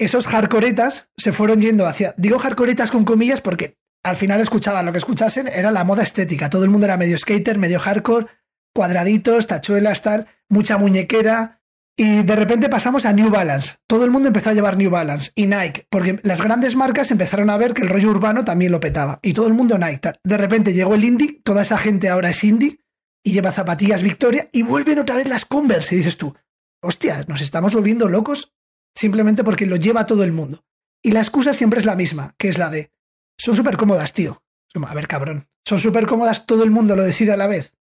Esos 0.00 0.26
hardcoretas 0.26 1.10
se 1.14 1.30
fueron 1.30 1.60
yendo 1.60 1.86
hacia. 1.86 2.14
Digo 2.16 2.38
hardcoretas 2.38 2.90
con 2.90 3.04
comillas 3.04 3.42
porque 3.42 3.76
al 4.02 4.16
final 4.16 4.40
escuchaban 4.40 4.86
lo 4.86 4.92
que 4.92 4.98
escuchasen, 4.98 5.46
era 5.46 5.70
la 5.70 5.84
moda 5.84 6.02
estética. 6.02 6.48
Todo 6.48 6.64
el 6.64 6.70
mundo 6.70 6.86
era 6.86 6.96
medio 6.96 7.18
skater, 7.18 7.58
medio 7.58 7.78
hardcore, 7.78 8.26
cuadraditos, 8.74 9.46
tachuelas, 9.46 10.00
tal, 10.00 10.26
mucha 10.48 10.78
muñequera. 10.78 11.60
Y 11.98 12.22
de 12.22 12.34
repente 12.34 12.70
pasamos 12.70 13.04
a 13.04 13.12
New 13.12 13.28
Balance. 13.28 13.74
Todo 13.86 14.06
el 14.06 14.10
mundo 14.10 14.28
empezó 14.28 14.48
a 14.48 14.54
llevar 14.54 14.78
New 14.78 14.88
Balance 14.88 15.32
y 15.34 15.44
Nike, 15.44 15.86
porque 15.90 16.18
las 16.22 16.40
grandes 16.40 16.76
marcas 16.76 17.10
empezaron 17.10 17.50
a 17.50 17.58
ver 17.58 17.74
que 17.74 17.82
el 17.82 17.90
rollo 17.90 18.08
urbano 18.08 18.42
también 18.42 18.72
lo 18.72 18.80
petaba. 18.80 19.20
Y 19.22 19.34
todo 19.34 19.48
el 19.48 19.52
mundo 19.52 19.76
Nike. 19.76 20.12
De 20.24 20.38
repente 20.38 20.72
llegó 20.72 20.94
el 20.94 21.04
indie, 21.04 21.42
toda 21.44 21.60
esa 21.60 21.76
gente 21.76 22.08
ahora 22.08 22.30
es 22.30 22.42
indie 22.42 22.80
y 23.22 23.32
lleva 23.32 23.52
zapatillas 23.52 24.00
Victoria 24.00 24.48
y 24.50 24.62
vuelven 24.62 24.98
otra 24.98 25.16
vez 25.16 25.28
las 25.28 25.44
Converse. 25.44 25.94
Y 25.94 25.98
dices 25.98 26.16
tú, 26.16 26.34
hostia, 26.80 27.26
nos 27.28 27.42
estamos 27.42 27.74
volviendo 27.74 28.08
locos 28.08 28.54
simplemente 28.96 29.44
porque 29.44 29.66
lo 29.66 29.76
lleva 29.76 30.06
todo 30.06 30.24
el 30.24 30.32
mundo. 30.32 30.64
Y 31.02 31.12
la 31.12 31.20
excusa 31.20 31.52
siempre 31.54 31.78
es 31.80 31.86
la 31.86 31.96
misma, 31.96 32.34
que 32.38 32.48
es 32.48 32.58
la 32.58 32.70
de, 32.70 32.90
son 33.38 33.56
súper 33.56 33.76
cómodas, 33.76 34.12
tío. 34.12 34.42
A 34.86 34.94
ver, 34.94 35.08
cabrón, 35.08 35.48
son 35.66 35.78
súper 35.78 36.06
cómodas, 36.06 36.46
todo 36.46 36.62
el 36.64 36.70
mundo 36.70 36.94
lo 36.96 37.02
decide 37.02 37.32
a 37.32 37.36
la 37.36 37.46
vez. 37.46 37.74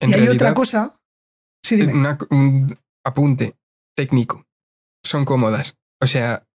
En 0.00 0.10
y 0.10 0.14
hay 0.14 0.28
otra 0.28 0.54
cosa. 0.54 1.00
Sí, 1.64 1.76
dime. 1.76 1.94
una- 1.94 2.18
un 2.30 2.76
apunte 3.06 3.56
técnico. 3.96 4.44
Son 5.04 5.24
cómodas. 5.24 5.78
O 6.02 6.06
sea, 6.06 6.46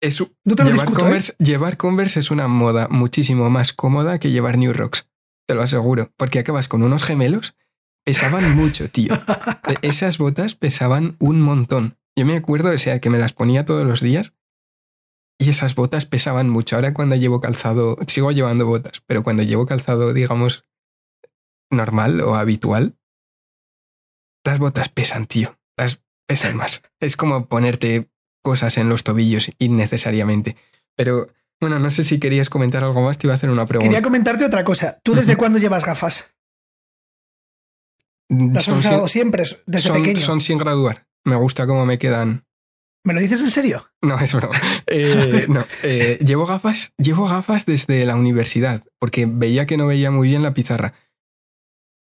es, 0.00 0.20
u- 0.20 0.32
No 0.44 0.54
te 0.54 0.62
lo 0.64 0.70
llevar, 0.70 0.86
discuto, 0.86 1.00
¿eh? 1.00 1.04
Converse, 1.08 1.34
llevar 1.38 1.76
Converse 1.76 2.20
es 2.20 2.30
una 2.30 2.46
moda 2.48 2.86
muchísimo 2.88 3.50
más 3.50 3.72
cómoda 3.72 4.18
que 4.18 4.30
llevar 4.30 4.56
New 4.56 4.72
Rocks. 4.72 5.08
Te 5.46 5.54
lo 5.54 5.62
aseguro. 5.62 6.12
Porque 6.16 6.38
acabas 6.38 6.68
con 6.68 6.82
unos 6.82 7.04
gemelos. 7.04 7.56
Pesaban 8.04 8.54
mucho, 8.56 8.88
tío. 8.88 9.12
E- 9.68 9.88
Esas 9.88 10.16
botas 10.18 10.54
pesaban 10.54 11.16
un 11.18 11.40
montón. 11.42 11.97
Yo 12.18 12.26
me 12.26 12.36
acuerdo, 12.36 12.70
o 12.70 12.78
sea, 12.78 12.98
que 13.00 13.10
me 13.10 13.18
las 13.18 13.32
ponía 13.32 13.64
todos 13.64 13.84
los 13.84 14.00
días. 14.00 14.34
Y 15.40 15.50
esas 15.50 15.76
botas 15.76 16.04
pesaban 16.04 16.48
mucho. 16.50 16.74
Ahora 16.74 16.92
cuando 16.92 17.14
llevo 17.14 17.40
calzado, 17.40 17.96
sigo 18.08 18.32
llevando 18.32 18.66
botas, 18.66 19.02
pero 19.06 19.22
cuando 19.22 19.44
llevo 19.44 19.66
calzado, 19.66 20.12
digamos, 20.12 20.64
normal 21.70 22.20
o 22.22 22.34
habitual, 22.34 22.98
las 24.44 24.58
botas 24.58 24.88
pesan, 24.88 25.26
tío. 25.26 25.56
Las 25.76 26.00
pesan 26.26 26.56
más. 26.56 26.82
Es 26.98 27.16
como 27.16 27.46
ponerte 27.46 28.10
cosas 28.42 28.78
en 28.78 28.88
los 28.88 29.04
tobillos 29.04 29.52
innecesariamente. 29.58 30.56
Pero, 30.96 31.28
bueno, 31.60 31.78
no 31.78 31.90
sé 31.90 32.02
si 32.02 32.18
querías 32.18 32.50
comentar 32.50 32.82
algo 32.82 33.00
más, 33.02 33.16
te 33.18 33.28
iba 33.28 33.34
a 33.34 33.36
hacer 33.36 33.50
una 33.50 33.64
pregunta. 33.64 33.88
Quería 33.88 34.02
comentarte 34.02 34.44
otra 34.44 34.64
cosa. 34.64 34.98
¿Tú 35.04 35.14
desde 35.14 35.36
cuándo 35.36 35.60
llevas 35.60 35.84
gafas? 35.84 36.34
¿Las 38.28 38.68
has 38.68 38.76
usado 38.76 39.08
siempre, 39.08 39.44
desde 39.66 39.88
son- 39.88 40.02
pequeño? 40.02 40.20
son 40.20 40.40
sin 40.40 40.58
graduar. 40.58 41.06
Me 41.28 41.36
gusta 41.36 41.66
cómo 41.66 41.84
me 41.86 41.98
quedan. 41.98 42.44
¿Me 43.04 43.14
lo 43.14 43.20
dices 43.20 43.40
en 43.40 43.50
serio? 43.50 43.90
No, 44.02 44.18
es 44.18 44.34
broma. 44.34 44.60
Eh, 44.86 45.46
no, 45.48 45.64
eh, 45.82 46.18
llevo 46.24 46.46
gafas, 46.46 46.92
llevo 46.98 47.26
gafas 47.28 47.64
desde 47.66 48.04
la 48.04 48.16
universidad, 48.16 48.82
porque 48.98 49.26
veía 49.26 49.66
que 49.66 49.76
no 49.76 49.86
veía 49.86 50.10
muy 50.10 50.28
bien 50.28 50.42
la 50.42 50.54
pizarra. 50.54 50.94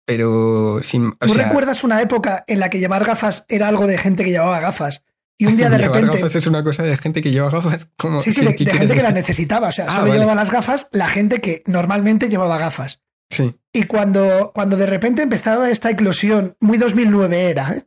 Pero 0.06 0.80
sin. 0.82 1.08
O 1.08 1.16
¿Tú 1.20 1.30
sea, 1.34 1.46
recuerdas 1.46 1.82
una 1.84 2.00
época 2.00 2.44
en 2.46 2.60
la 2.60 2.70
que 2.70 2.78
llevar 2.78 3.04
gafas 3.04 3.44
era 3.48 3.68
algo 3.68 3.86
de 3.86 3.98
gente 3.98 4.24
que 4.24 4.30
llevaba 4.30 4.60
gafas? 4.60 5.04
Y 5.38 5.46
un 5.46 5.56
día 5.56 5.68
de 5.68 5.78
llevar 5.78 5.96
repente... 5.96 6.18
gafas 6.18 6.34
es 6.36 6.46
una 6.46 6.62
cosa 6.62 6.82
de 6.84 6.96
gente 6.96 7.22
que 7.22 7.32
lleva 7.32 7.50
gafas 7.50 7.90
como. 7.98 8.20
Sí, 8.20 8.32
sí, 8.32 8.40
¿qué- 8.56 8.64
de, 8.64 8.72
gente 8.72 8.94
que 8.94 9.02
las 9.02 9.14
necesitaba. 9.14 9.68
O 9.68 9.72
sea, 9.72 9.86
Ah, 9.86 9.90
solo 9.90 10.02
vale. 10.02 10.14
llevaba 10.14 10.34
las 10.36 10.50
gafas 10.50 10.88
la 10.92 11.08
gente 11.08 11.40
que 11.40 11.62
normalmente 11.66 12.28
llevaba 12.28 12.56
gafas. 12.58 13.02
Sí, 13.28 13.56
Y 13.72 13.82
cuando, 13.84 14.52
cuando 14.54 14.76
de 14.76 14.86
repente 14.86 15.22
empezaba 15.22 15.68
esta 15.68 15.90
eclosión, 15.90 16.56
muy 16.60 16.78
2009 16.78 17.50
era, 17.50 17.72
¿eh? 17.74 17.84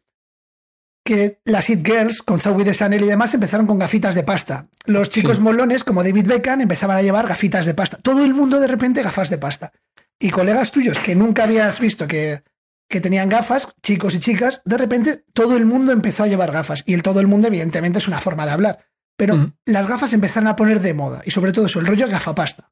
Que 1.09 1.39
las 1.43 1.69
It 1.69 1.83
Girls 1.85 2.21
con 2.21 2.39
Zoe 2.39 2.63
de 2.63 2.75
Chanel 2.75 3.03
y 3.03 3.07
demás 3.07 3.33
empezaron 3.33 3.65
con 3.65 3.79
gafitas 3.79 4.13
de 4.13 4.23
pasta. 4.23 4.67
Los 4.85 5.09
chicos 5.09 5.37
Sí. 5.37 5.41
molones 5.43 5.83
como 5.83 6.03
David 6.03 6.27
Beckham 6.27 6.61
empezaban 6.61 6.97
a 6.97 7.01
llevar 7.01 7.27
gafitas 7.27 7.65
de 7.65 7.73
pasta. 7.73 7.97
Todo 7.97 8.23
el 8.23 8.33
mundo 8.35 8.59
de 8.59 8.67
repente 8.67 9.01
gafas 9.01 9.29
de 9.29 9.39
pasta. 9.39 9.71
Y 10.19 10.29
colegas 10.29 10.71
tuyos 10.71 10.99
que 10.99 11.15
nunca 11.15 11.45
habías 11.45 11.79
visto 11.79 12.07
que, 12.07 12.41
que 12.87 13.01
tenían 13.01 13.27
gafas, 13.29 13.67
chicos 13.81 14.13
y 14.13 14.19
chicas, 14.19 14.61
de 14.65 14.77
repente 14.77 15.23
todo 15.33 15.57
el 15.57 15.65
mundo 15.65 15.91
empezó 15.93 16.23
a 16.23 16.27
llevar 16.27 16.51
gafas. 16.51 16.83
Y 16.85 16.93
el 16.93 17.01
todo 17.01 17.19
el 17.19 17.27
mundo 17.27 17.47
evidentemente 17.47 17.97
es 17.97 18.07
una 18.07 18.21
forma 18.21 18.45
de 18.45 18.51
hablar. 18.51 18.85
Pero 19.17 19.53
las 19.65 19.87
gafas 19.87 20.13
empezaron 20.13 20.47
a 20.47 20.55
poner 20.55 20.79
de 20.79 20.93
moda. 20.93 21.21
Y 21.25 21.31
sobre 21.31 21.51
todo 21.51 21.65
eso, 21.65 21.79
el 21.79 21.87
rollo 21.87 22.07
gafapasta 22.07 22.71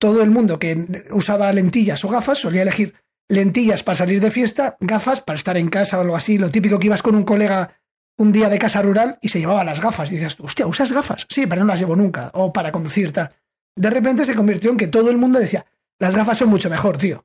todo 0.00 0.22
el 0.22 0.30
mundo 0.30 0.60
que 0.60 1.06
usaba 1.10 1.52
lentillas 1.52 2.04
o 2.04 2.08
gafas 2.08 2.38
solía 2.38 2.62
elegir 2.62 2.94
lentillas 3.28 3.82
para 3.82 3.96
salir 3.96 4.20
de 4.20 4.30
fiesta, 4.30 4.76
gafas 4.80 5.20
para 5.20 5.36
estar 5.36 5.56
en 5.56 5.68
casa 5.68 5.98
o 5.98 6.00
algo 6.00 6.16
así. 6.16 6.38
Lo 6.38 6.50
típico 6.50 6.78
que 6.78 6.86
ibas 6.86 7.02
con 7.02 7.14
un 7.14 7.24
colega 7.24 7.70
un 8.16 8.32
día 8.32 8.48
de 8.48 8.58
casa 8.58 8.82
rural 8.82 9.18
y 9.20 9.28
se 9.28 9.38
llevaba 9.38 9.64
las 9.64 9.80
gafas. 9.80 10.10
Y 10.10 10.16
dices, 10.16 10.36
hostia, 10.40 10.66
¿usas 10.66 10.92
gafas? 10.92 11.26
Sí, 11.28 11.46
pero 11.46 11.60
no 11.62 11.68
las 11.68 11.78
llevo 11.80 11.94
nunca. 11.96 12.30
O 12.34 12.52
para 12.52 12.72
conducir, 12.72 13.12
tal. 13.12 13.30
De 13.76 13.90
repente 13.90 14.24
se 14.24 14.34
convirtió 14.34 14.70
en 14.70 14.76
que 14.76 14.88
todo 14.88 15.10
el 15.10 15.18
mundo 15.18 15.38
decía, 15.38 15.66
las 16.00 16.14
gafas 16.16 16.38
son 16.38 16.48
mucho 16.48 16.68
mejor, 16.70 16.96
tío. 16.98 17.24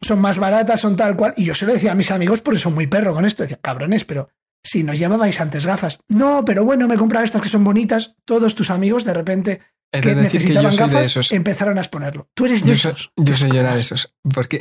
Son 0.00 0.18
más 0.20 0.38
baratas, 0.38 0.80
son 0.80 0.96
tal 0.96 1.16
cual. 1.16 1.32
Y 1.36 1.44
yo 1.44 1.54
se 1.54 1.64
lo 1.66 1.72
decía 1.72 1.92
a 1.92 1.94
mis 1.94 2.10
amigos 2.10 2.40
porque 2.40 2.58
son 2.58 2.74
muy 2.74 2.88
perro 2.88 3.14
con 3.14 3.24
esto. 3.24 3.44
Decía, 3.44 3.58
cabrones, 3.62 4.04
pero 4.04 4.30
si 4.64 4.82
nos 4.82 4.98
llevabais 4.98 5.40
antes 5.40 5.64
gafas. 5.64 6.00
No, 6.08 6.44
pero 6.44 6.64
bueno, 6.64 6.88
me 6.88 6.96
compraba 6.96 7.24
estas 7.24 7.40
que 7.42 7.48
son 7.48 7.62
bonitas. 7.62 8.16
Todos 8.24 8.54
tus 8.56 8.70
amigos 8.70 9.04
de 9.04 9.14
repente 9.14 9.60
que 9.92 10.00
de 10.00 10.14
decir 10.16 10.40
que 10.44 10.54
yo 10.54 10.62
necesitaban 10.62 10.70
de 10.90 10.94
gafas 10.96 11.06
esos. 11.06 11.30
empezaron 11.32 11.78
a 11.78 11.82
exponerlo. 11.82 12.28
Tú 12.34 12.46
eres 12.46 12.64
de 12.64 12.70
Yo, 12.70 12.76
soy- 12.76 12.90
esos. 12.92 13.12
yo 13.16 13.36
soy 13.36 13.50
una 13.50 13.74
de 13.74 13.80
esos. 13.80 14.12
Porque. 14.34 14.58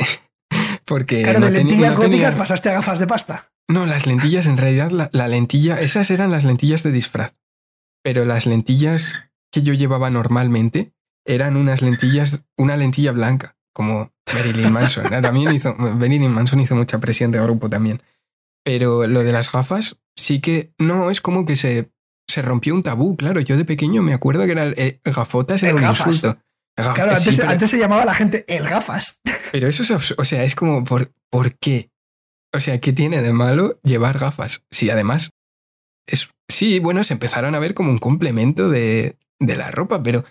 Porque 0.86 1.24
Claro, 1.24 1.40
no 1.40 1.46
de 1.48 1.52
lentillas 1.54 1.96
no 1.96 2.02
tenía- 2.02 2.18
góticas 2.18 2.36
pasaste 2.36 2.70
a 2.70 2.74
gafas 2.74 3.00
de 3.00 3.08
pasta. 3.08 3.52
No, 3.68 3.86
las 3.86 4.06
lentillas, 4.06 4.46
en 4.48 4.58
realidad, 4.58 4.92
la, 4.92 5.10
la 5.14 5.28
lentilla, 5.28 5.80
esas 5.80 6.12
eran 6.12 6.32
las 6.32 6.44
lentillas 6.44 6.84
de 6.84 6.92
disfraz. 6.92 7.34
Pero 8.04 8.26
las 8.26 8.46
lentillas 8.46 9.16
que 9.52 9.62
yo 9.62 9.74
llevaba 9.74 10.10
normalmente 10.10 10.94
eran 11.26 11.56
unas 11.56 11.82
lentillas, 11.82 12.42
una 12.58 12.76
lentilla 12.78 13.12
blanca, 13.12 13.56
como 13.74 14.12
Marilyn 14.34 14.72
Manson. 14.72 15.04
También 15.22 15.54
hizo, 15.54 15.76
Marilyn 15.76 16.32
Manson 16.32 16.60
hizo 16.60 16.76
mucha 16.76 17.00
presión 17.00 17.32
de 17.32 17.40
grupo 17.42 17.70
también. 17.70 18.02
Pero 18.66 19.08
lo 19.08 19.24
de 19.24 19.32
las 19.32 19.52
gafas, 19.52 19.98
sí 20.16 20.40
que, 20.42 20.74
no, 20.78 21.10
es 21.12 21.22
como 21.22 21.46
que 21.46 21.56
se, 21.56 21.92
se 22.28 22.42
rompió 22.42 22.74
un 22.74 22.84
tabú, 22.84 23.16
claro. 23.16 23.40
Yo 23.40 23.56
de 23.58 23.66
pequeño 23.66 24.02
me 24.02 24.14
acuerdo 24.14 24.46
que 24.46 24.52
era 24.52 24.64
el, 24.64 24.74
eh, 24.78 25.00
gafotas 25.06 25.62
era 25.64 25.72
El 25.72 25.76
un 25.78 25.82
gafas. 25.84 26.08
insulto. 26.08 26.40
Claro, 26.76 27.12
Ah, 27.12 27.16
sí, 27.16 27.30
antes, 27.30 27.38
pero- 27.38 27.50
antes 27.50 27.70
se 27.70 27.78
llamaba 27.78 28.06
la 28.06 28.14
gente 28.14 28.46
el 28.48 28.64
gafas. 28.68 29.20
pero 29.52 29.68
eso 29.68 29.84
es 29.84 29.92
absurdo. 29.92 30.22
O 30.22 30.26
sea, 30.26 30.44
es 30.44 30.56
como, 30.56 30.84
¿por, 30.84 31.12
¿por 31.30 31.58
qué? 31.58 31.90
O 32.54 32.60
sea, 32.60 32.80
¿qué 32.82 32.92
tiene 32.94 33.22
de 33.22 33.34
malo 33.34 33.80
llevar 33.84 34.18
gafas? 34.20 34.66
Si 34.72 34.90
además. 34.90 35.32
Es, 36.08 36.30
sí, 36.50 36.80
bueno, 36.80 37.04
se 37.04 37.14
empezaron 37.14 37.56
a 37.56 37.60
ver 37.60 37.74
como 37.74 37.92
un 37.92 38.00
complemento 38.00 38.70
de, 38.70 39.18
de 39.40 39.56
la 39.56 39.72
ropa, 39.72 40.02
pero. 40.04 40.26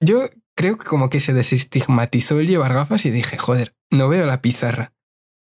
Yo 0.00 0.28
creo 0.56 0.76
que 0.78 0.84
como 0.84 1.10
que 1.10 1.20
se 1.20 1.32
desestigmatizó 1.32 2.40
el 2.40 2.46
llevar 2.48 2.74
gafas 2.74 3.04
y 3.04 3.10
dije, 3.10 3.38
joder, 3.38 3.74
no 3.90 4.08
veo 4.08 4.26
la 4.26 4.42
pizarra. 4.42 4.92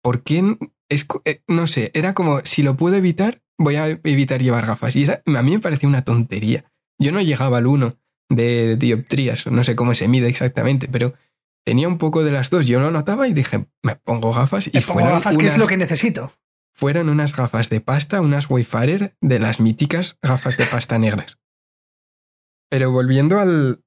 ¿Por 0.03 0.23
qué? 0.23 0.57
Es, 0.89 1.07
eh, 1.25 1.43
no 1.49 1.67
sé, 1.67 1.91
era 1.95 2.15
como, 2.15 2.41
si 2.45 2.63
lo 2.63 2.77
puedo 2.77 2.97
evitar, 2.97 3.41
voy 3.59 3.77
a 3.77 3.87
evitar 3.89 4.43
llevar 4.43 4.67
gafas. 4.67 4.97
Y 4.97 5.07
a 5.11 5.23
mí 5.43 5.53
me 5.53 5.61
parecía 5.61 5.89
una 5.89 6.05
tontería. 6.05 6.65
Yo 6.99 7.13
no 7.13 7.21
llegaba 7.21 7.59
al 7.59 7.67
1 7.67 7.95
de 8.31 8.77
dioptrías, 8.77 9.47
no 9.47 9.65
sé 9.65 9.77
cómo 9.77 9.95
se 9.95 10.09
mide 10.09 10.29
exactamente, 10.29 10.89
pero 10.89 11.15
tenía 11.65 11.89
un 11.89 11.99
poco 11.99 12.25
de 12.25 12.31
las 12.31 12.49
dos. 12.49 12.67
Yo 12.67 12.81
lo 12.81 12.91
notaba 12.91 13.29
y 13.29 13.35
dije, 13.35 13.67
me 13.83 13.97
pongo 13.97 14.33
gafas 14.33 14.69
y 14.69 14.71
me 14.73 14.81
pongo 14.81 15.01
gafas, 15.01 15.37
que 15.37 15.47
es 15.47 15.59
lo 15.59 15.67
que 15.67 15.77
necesito. 15.77 16.33
Fueron 16.73 17.11
unas 17.11 17.37
gafas 17.37 17.69
de 17.69 17.81
pasta, 17.81 18.23
unas 18.23 18.49
Wayfarer 18.49 19.15
de 19.21 19.39
las 19.39 19.61
míticas 19.61 20.17
gafas 20.23 20.57
de 20.57 20.65
pasta 20.65 20.99
negras. 20.99 21.39
Pero 22.71 22.93
volviendo 22.93 23.39
al, 23.41 23.83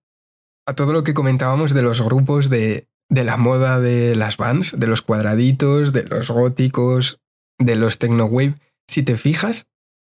a 0.67 0.75
todo 0.75 0.93
lo 0.93 1.03
que 1.03 1.13
comentábamos 1.13 1.73
de 1.73 1.81
los 1.81 2.01
grupos 2.01 2.49
de, 2.49 2.89
de 3.09 3.23
la 3.23 3.37
moda 3.37 3.79
de 3.79 4.15
las 4.15 4.37
vans, 4.37 4.77
de 4.77 4.87
los 4.87 5.01
cuadraditos, 5.01 5.93
de 5.93 6.03
los 6.03 6.29
góticos, 6.29 7.21
de 7.57 7.75
los 7.75 7.97
techno 7.97 8.25
wave, 8.25 8.59
si 8.87 9.03
te 9.03 9.15
fijas, 9.17 9.69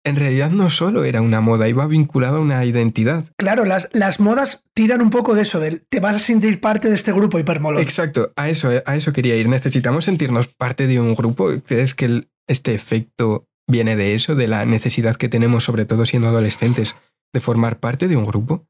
en 0.05 0.17
realidad 0.17 0.51
no 0.51 0.71
solo 0.71 1.05
era 1.05 1.21
una 1.23 1.41
moda, 1.41 1.69
iba 1.69 1.87
vinculada 1.87 2.39
a 2.39 2.41
una 2.41 2.65
identidad. 2.65 3.25
Claro, 3.37 3.65
las, 3.65 3.89
las 3.93 4.21
modas 4.21 4.65
tiran 4.75 5.03
un 5.03 5.11
poco 5.11 5.35
de 5.35 5.43
eso, 5.43 5.61
del 5.61 5.83
te 5.89 6.01
vas 6.01 6.17
a 6.17 6.21
sentir 6.21 6.61
parte 6.61 6.89
de 6.89 6.95
este 6.95 7.13
grupo 7.13 7.39
hipermolón. 7.39 7.83
Exacto, 7.83 8.33
a 8.37 8.49
eso, 8.49 8.71
a 8.85 8.97
eso 8.97 9.13
quería 9.13 9.37
ir. 9.37 9.49
Necesitamos 9.49 10.05
sentirnos 10.05 10.49
parte 10.49 10.87
de 10.87 11.01
un 11.01 11.15
grupo. 11.15 11.51
¿Crees 11.67 11.95
que 11.95 12.29
este 12.47 12.75
efecto 12.75 13.47
viene 13.67 13.97
de 13.97 14.15
eso, 14.15 14.35
de 14.35 14.49
la 14.49 14.65
necesidad 14.65 15.17
que 15.17 15.29
tenemos, 15.29 15.65
sobre 15.65 15.85
todo 15.85 16.07
siendo 16.07 16.29
adolescentes, 16.29 16.97
de 17.33 17.41
formar 17.41 17.79
parte 17.79 18.09
de 18.09 18.17
un 18.17 18.25
grupo? 18.25 18.67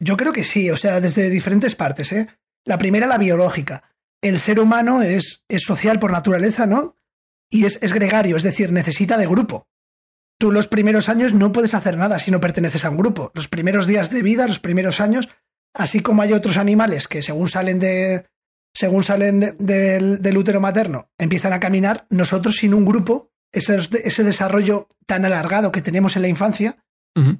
Yo 0.00 0.16
creo 0.16 0.32
que 0.32 0.44
sí, 0.44 0.70
o 0.70 0.76
sea, 0.76 1.00
desde 1.00 1.28
diferentes 1.28 1.74
partes. 1.74 2.12
¿eh? 2.12 2.28
La 2.64 2.78
primera, 2.78 3.06
la 3.06 3.18
biológica. 3.18 3.82
El 4.22 4.38
ser 4.38 4.60
humano 4.60 5.02
es, 5.02 5.44
es 5.48 5.62
social 5.62 5.98
por 5.98 6.12
naturaleza, 6.12 6.66
¿no? 6.66 6.96
Y 7.50 7.64
es, 7.64 7.78
es 7.82 7.92
gregario, 7.92 8.36
es 8.36 8.42
decir, 8.42 8.72
necesita 8.72 9.16
de 9.16 9.26
grupo. 9.26 9.66
Tú 10.38 10.52
los 10.52 10.68
primeros 10.68 11.08
años 11.08 11.34
no 11.34 11.52
puedes 11.52 11.74
hacer 11.74 11.96
nada 11.96 12.18
si 12.18 12.30
no 12.30 12.40
perteneces 12.40 12.84
a 12.84 12.90
un 12.90 12.96
grupo. 12.96 13.32
Los 13.34 13.48
primeros 13.48 13.86
días 13.86 14.10
de 14.10 14.22
vida, 14.22 14.46
los 14.46 14.60
primeros 14.60 15.00
años, 15.00 15.28
así 15.74 16.00
como 16.00 16.22
hay 16.22 16.32
otros 16.32 16.56
animales 16.56 17.08
que 17.08 17.22
según 17.22 17.48
salen 17.48 17.80
de, 17.80 18.26
según 18.72 19.02
salen 19.02 19.54
del, 19.58 20.36
útero 20.38 20.60
materno, 20.60 21.10
empiezan 21.18 21.52
a 21.52 21.60
caminar, 21.60 22.06
nosotros 22.10 22.56
sin 22.56 22.72
un 22.72 22.84
grupo, 22.84 23.32
ese, 23.52 23.78
ese 24.04 24.22
desarrollo 24.22 24.86
tan 25.06 25.24
alargado 25.24 25.72
que 25.72 25.82
tenemos 25.82 26.14
en 26.14 26.22
la 26.22 26.28
infancia, 26.28 26.78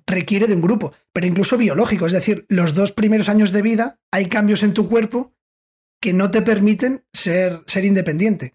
requiere 0.09 0.49
de 0.49 0.55
un 0.55 0.61
grupo, 0.61 0.93
pero 1.13 1.29
incluso 1.29 1.57
biológico. 1.57 2.07
Es 2.07 2.13
decir, 2.13 2.47
los 2.49 2.75
dos 2.75 2.91
primeros 2.91 3.29
años 3.29 3.53
de 3.53 3.63
vida 3.63 4.01
hay 4.11 4.27
cambios 4.27 4.65
en 4.65 4.75
tu 4.75 4.89
cuerpo 4.89 5.35
que 6.01 6.13
no 6.13 6.33
te 6.33 6.43
permiten 6.43 7.05
ser, 7.13 7.61
ser 7.67 7.85
independiente. 7.85 8.55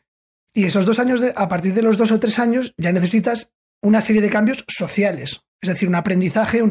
Y 0.54 0.66
esos 0.66 0.86
dos 0.86 1.00
años, 1.00 1.22
de, 1.22 1.34
a 1.36 1.48
partir 1.48 1.74
de 1.74 1.82
los 1.82 1.98
dos 1.98 2.12
o 2.12 2.20
tres 2.20 2.40
años, 2.40 2.74
ya 2.78 2.92
necesitas 2.92 3.54
una 3.84 4.02
serie 4.02 4.22
de 4.22 4.30
cambios 4.30 4.66
sociales. 4.68 5.42
Es 5.62 5.70
decir, 5.70 5.88
un 5.88 5.96
aprendizaje, 5.96 6.64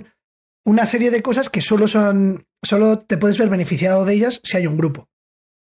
una 0.65 0.87
serie 0.87 1.11
de 1.11 1.23
cosas 1.23 1.49
que 1.49 1.61
solo 1.61 1.87
son. 1.87 2.47
solo 2.63 2.99
te 2.99 3.19
puedes 3.19 3.39
ver 3.39 3.49
beneficiado 3.49 4.05
de 4.05 4.15
ellas 4.15 4.41
si 4.43 4.57
hay 4.57 4.67
un 4.67 4.77
grupo. 4.77 5.09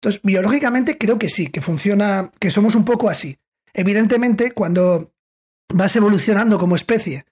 Entonces, 0.01 0.21
biológicamente 0.23 0.99
creo 0.99 1.19
que 1.19 1.29
sí, 1.29 1.49
que 1.49 1.61
funciona, 1.61 2.31
que 2.39 2.51
somos 2.51 2.75
un 2.75 2.85
poco 2.85 3.09
así. 3.09 3.39
Evidentemente, 3.73 4.53
cuando 4.53 5.13
vas 5.73 5.97
evolucionando 5.97 6.59
como 6.59 6.77
especie 6.77 7.25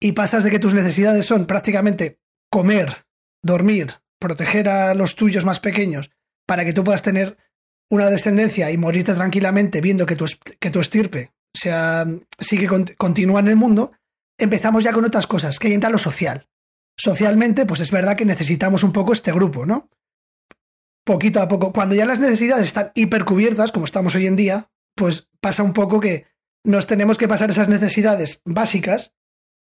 y 0.00 0.12
pasas 0.12 0.44
de 0.44 0.50
que 0.50 0.58
tus 0.58 0.74
necesidades 0.74 1.26
son 1.26 1.46
prácticamente 1.46 2.18
comer, 2.50 3.06
dormir, 3.42 4.00
proteger 4.18 4.68
a 4.68 4.94
los 4.94 5.14
tuyos 5.14 5.44
más 5.44 5.60
pequeños, 5.60 6.10
para 6.46 6.64
que 6.64 6.72
tú 6.72 6.82
puedas 6.84 7.02
tener 7.02 7.36
una 7.90 8.10
descendencia 8.10 8.70
y 8.70 8.76
morirte 8.76 9.14
tranquilamente 9.14 9.80
viendo 9.80 10.06
que 10.06 10.16
tu, 10.16 10.26
que 10.58 10.70
tu 10.70 10.80
estirpe 10.80 11.32
sea, 11.58 12.06
sigue, 12.38 12.68
continúa 12.96 13.40
en 13.40 13.48
el 13.48 13.56
mundo, 13.56 13.92
empezamos 14.38 14.84
ya 14.84 14.92
con 14.92 15.04
otras 15.04 15.26
cosas, 15.26 15.58
que 15.58 15.68
ahí 15.68 15.74
entra 15.74 15.90
lo 15.90 15.98
social. 15.98 16.48
Socialmente, 16.96 17.66
pues 17.66 17.80
es 17.80 17.90
verdad 17.90 18.16
que 18.16 18.24
necesitamos 18.24 18.82
un 18.82 18.92
poco 18.92 19.12
este 19.12 19.32
grupo, 19.32 19.66
¿no? 19.66 19.88
Poquito 21.04 21.40
a 21.40 21.48
poco. 21.48 21.72
Cuando 21.72 21.94
ya 21.94 22.04
las 22.04 22.20
necesidades 22.20 22.66
están 22.66 22.92
hipercubiertas, 22.94 23.72
como 23.72 23.86
estamos 23.86 24.14
hoy 24.14 24.26
en 24.26 24.36
día, 24.36 24.70
pues 24.94 25.28
pasa 25.40 25.62
un 25.62 25.72
poco 25.72 25.98
que 25.98 26.26
nos 26.62 26.86
tenemos 26.86 27.16
que 27.16 27.26
pasar 27.26 27.50
esas 27.50 27.68
necesidades 27.68 28.42
básicas 28.44 29.12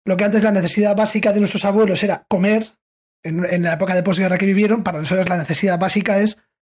lo 0.09 0.16
que 0.16 0.24
antes 0.24 0.42
la 0.42 0.53
necesidad 0.53 0.96
básica 0.96 1.35
de 1.35 1.40
nuestros 1.40 1.66
abuelos 1.66 2.03
era 2.03 2.24
comer, 2.29 2.79
en, 3.22 3.62
la 3.62 3.74
época 3.74 3.94
de 3.94 4.03
posguerra 4.03 4.38
que 4.38 4.46
vivieron, 4.46 4.83
para 4.83 4.98
nosotros 4.98 5.29
la 5.29 5.37
necesidad 5.37 5.79
básica 5.79 6.18
es 6.18 6.38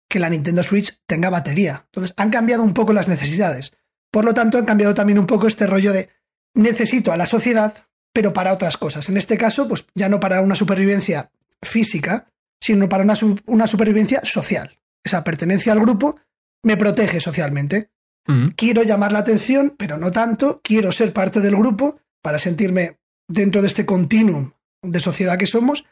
que 0.09 0.17
la 0.17 0.31
Nintendo 0.31 0.63
Switch 0.63 0.99
tenga 1.05 1.29
batería. 1.29 1.85
Entonces 1.85 2.15
han 2.17 2.31
cambiado 2.31 2.63
un 2.63 2.73
poco 2.73 2.91
las 2.91 3.07
necesidades. 3.07 3.77
Por 4.11 4.25
lo 4.25 4.33
tanto, 4.33 4.57
han 4.57 4.65
cambiado 4.65 4.93
también 4.93 5.19
un 5.19 5.25
poco 5.25 5.47
este 5.47 5.67
rollo 5.67 5.93
de 5.93 6.09
necesito 6.55 7.11
a 7.11 7.17
la 7.17 7.25
sociedad, 7.25 7.73
pero 8.13 8.33
para 8.33 8.53
otras 8.53 8.77
cosas. 8.77 9.09
En 9.09 9.17
este 9.17 9.37
caso, 9.37 9.67
pues 9.67 9.85
ya 9.93 10.09
no 10.09 10.19
para 10.19 10.41
una 10.41 10.55
supervivencia 10.55 11.31
física, 11.61 12.27
sino 12.61 12.89
para 12.89 13.03
una, 13.03 13.13
una 13.45 13.67
supervivencia 13.67 14.21
social. 14.23 14.77
Esa 15.03 15.23
pertenencia 15.23 15.73
al 15.73 15.79
grupo 15.79 16.19
me 16.63 16.77
protege 16.77 17.19
socialmente. 17.19 17.91
Mm. 18.27 18.49
Quiero 18.49 18.83
llamar 18.83 19.11
la 19.11 19.19
atención, 19.19 19.75
pero 19.77 19.97
no 19.97 20.11
tanto. 20.11 20.61
Quiero 20.63 20.91
ser 20.91 21.13
parte 21.13 21.39
del 21.39 21.55
grupo 21.55 21.99
para 22.21 22.39
sentirme 22.39 22.99
dentro 23.27 23.61
de 23.61 23.67
este 23.67 23.85
continuum 23.85 24.51
de 24.81 24.99
sociedad 24.99 25.37
que 25.37 25.45
somos 25.45 25.85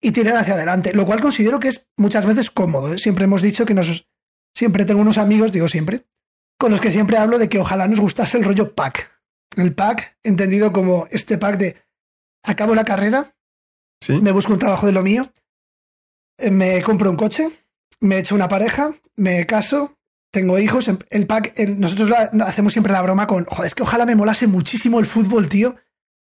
y 0.00 0.12
tirar 0.12 0.36
hacia 0.36 0.54
adelante, 0.54 0.92
lo 0.92 1.06
cual 1.06 1.20
considero 1.20 1.58
que 1.60 1.68
es 1.68 1.86
muchas 1.96 2.26
veces 2.26 2.50
cómodo. 2.50 2.92
¿eh? 2.92 2.98
Siempre 2.98 3.24
hemos 3.24 3.42
dicho 3.42 3.64
que 3.66 3.74
nos... 3.74 4.06
Siempre 4.54 4.84
tengo 4.84 5.00
unos 5.00 5.18
amigos, 5.18 5.50
digo 5.50 5.66
siempre, 5.66 6.04
con 6.58 6.70
los 6.70 6.80
que 6.80 6.90
siempre 6.90 7.16
hablo 7.16 7.38
de 7.38 7.48
que 7.48 7.58
ojalá 7.58 7.86
nos 7.86 8.00
gustase 8.00 8.38
el 8.38 8.44
rollo 8.44 8.74
pack. 8.74 9.10
El 9.56 9.74
pack, 9.74 10.18
entendido 10.22 10.72
como 10.72 11.06
este 11.10 11.38
pack 11.38 11.58
de 11.58 11.76
acabo 12.42 12.74
la 12.74 12.84
carrera, 12.84 13.34
me 14.08 14.32
busco 14.32 14.52
un 14.52 14.58
trabajo 14.58 14.86
de 14.86 14.92
lo 14.92 15.02
mío, 15.02 15.30
eh, 16.38 16.50
me 16.50 16.82
compro 16.82 17.10
un 17.10 17.16
coche, 17.16 17.50
me 18.00 18.18
echo 18.18 18.34
una 18.34 18.48
pareja, 18.48 18.94
me 19.16 19.46
caso, 19.46 19.96
tengo 20.30 20.58
hijos. 20.58 20.90
El 21.10 21.26
pack, 21.26 21.58
nosotros 21.76 22.10
hacemos 22.44 22.72
siempre 22.72 22.92
la 22.92 23.02
broma 23.02 23.26
con, 23.26 23.44
joder, 23.44 23.66
es 23.66 23.74
que 23.74 23.82
ojalá 23.82 24.04
me 24.04 24.16
molase 24.16 24.46
muchísimo 24.46 24.98
el 24.98 25.06
fútbol, 25.06 25.48
tío, 25.48 25.76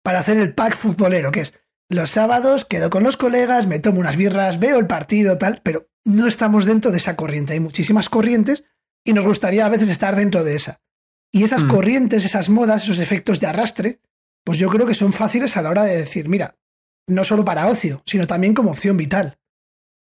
para 0.03 0.19
hacer 0.19 0.37
el 0.37 0.53
pack 0.53 0.75
futbolero, 0.75 1.31
que 1.31 1.41
es 1.41 1.53
los 1.89 2.09
sábados 2.09 2.63
quedo 2.63 2.89
con 2.89 3.03
los 3.03 3.17
colegas, 3.17 3.67
me 3.67 3.79
tomo 3.79 3.99
unas 3.99 4.15
birras, 4.15 4.59
veo 4.59 4.79
el 4.79 4.87
partido, 4.87 5.37
tal, 5.37 5.61
pero 5.61 5.89
no 6.05 6.25
estamos 6.25 6.65
dentro 6.65 6.89
de 6.89 6.97
esa 6.97 7.17
corriente. 7.17 7.53
Hay 7.53 7.59
muchísimas 7.59 8.07
corrientes 8.07 8.63
y 9.03 9.13
nos 9.13 9.25
gustaría 9.25 9.65
a 9.65 9.69
veces 9.69 9.89
estar 9.89 10.15
dentro 10.15 10.43
de 10.43 10.55
esa. 10.55 10.81
Y 11.31 11.43
esas 11.43 11.63
mm. 11.63 11.67
corrientes, 11.69 12.25
esas 12.25 12.49
modas, 12.49 12.83
esos 12.83 12.97
efectos 12.97 13.39
de 13.39 13.47
arrastre, 13.47 14.01
pues 14.43 14.57
yo 14.57 14.69
creo 14.69 14.85
que 14.85 14.95
son 14.95 15.13
fáciles 15.13 15.55
a 15.55 15.61
la 15.61 15.69
hora 15.69 15.83
de 15.83 15.97
decir, 15.97 16.27
mira, 16.27 16.57
no 17.07 17.23
solo 17.23 17.45
para 17.45 17.67
ocio, 17.67 18.01
sino 18.05 18.27
también 18.27 18.53
como 18.53 18.71
opción 18.71 18.97
vital. 18.97 19.37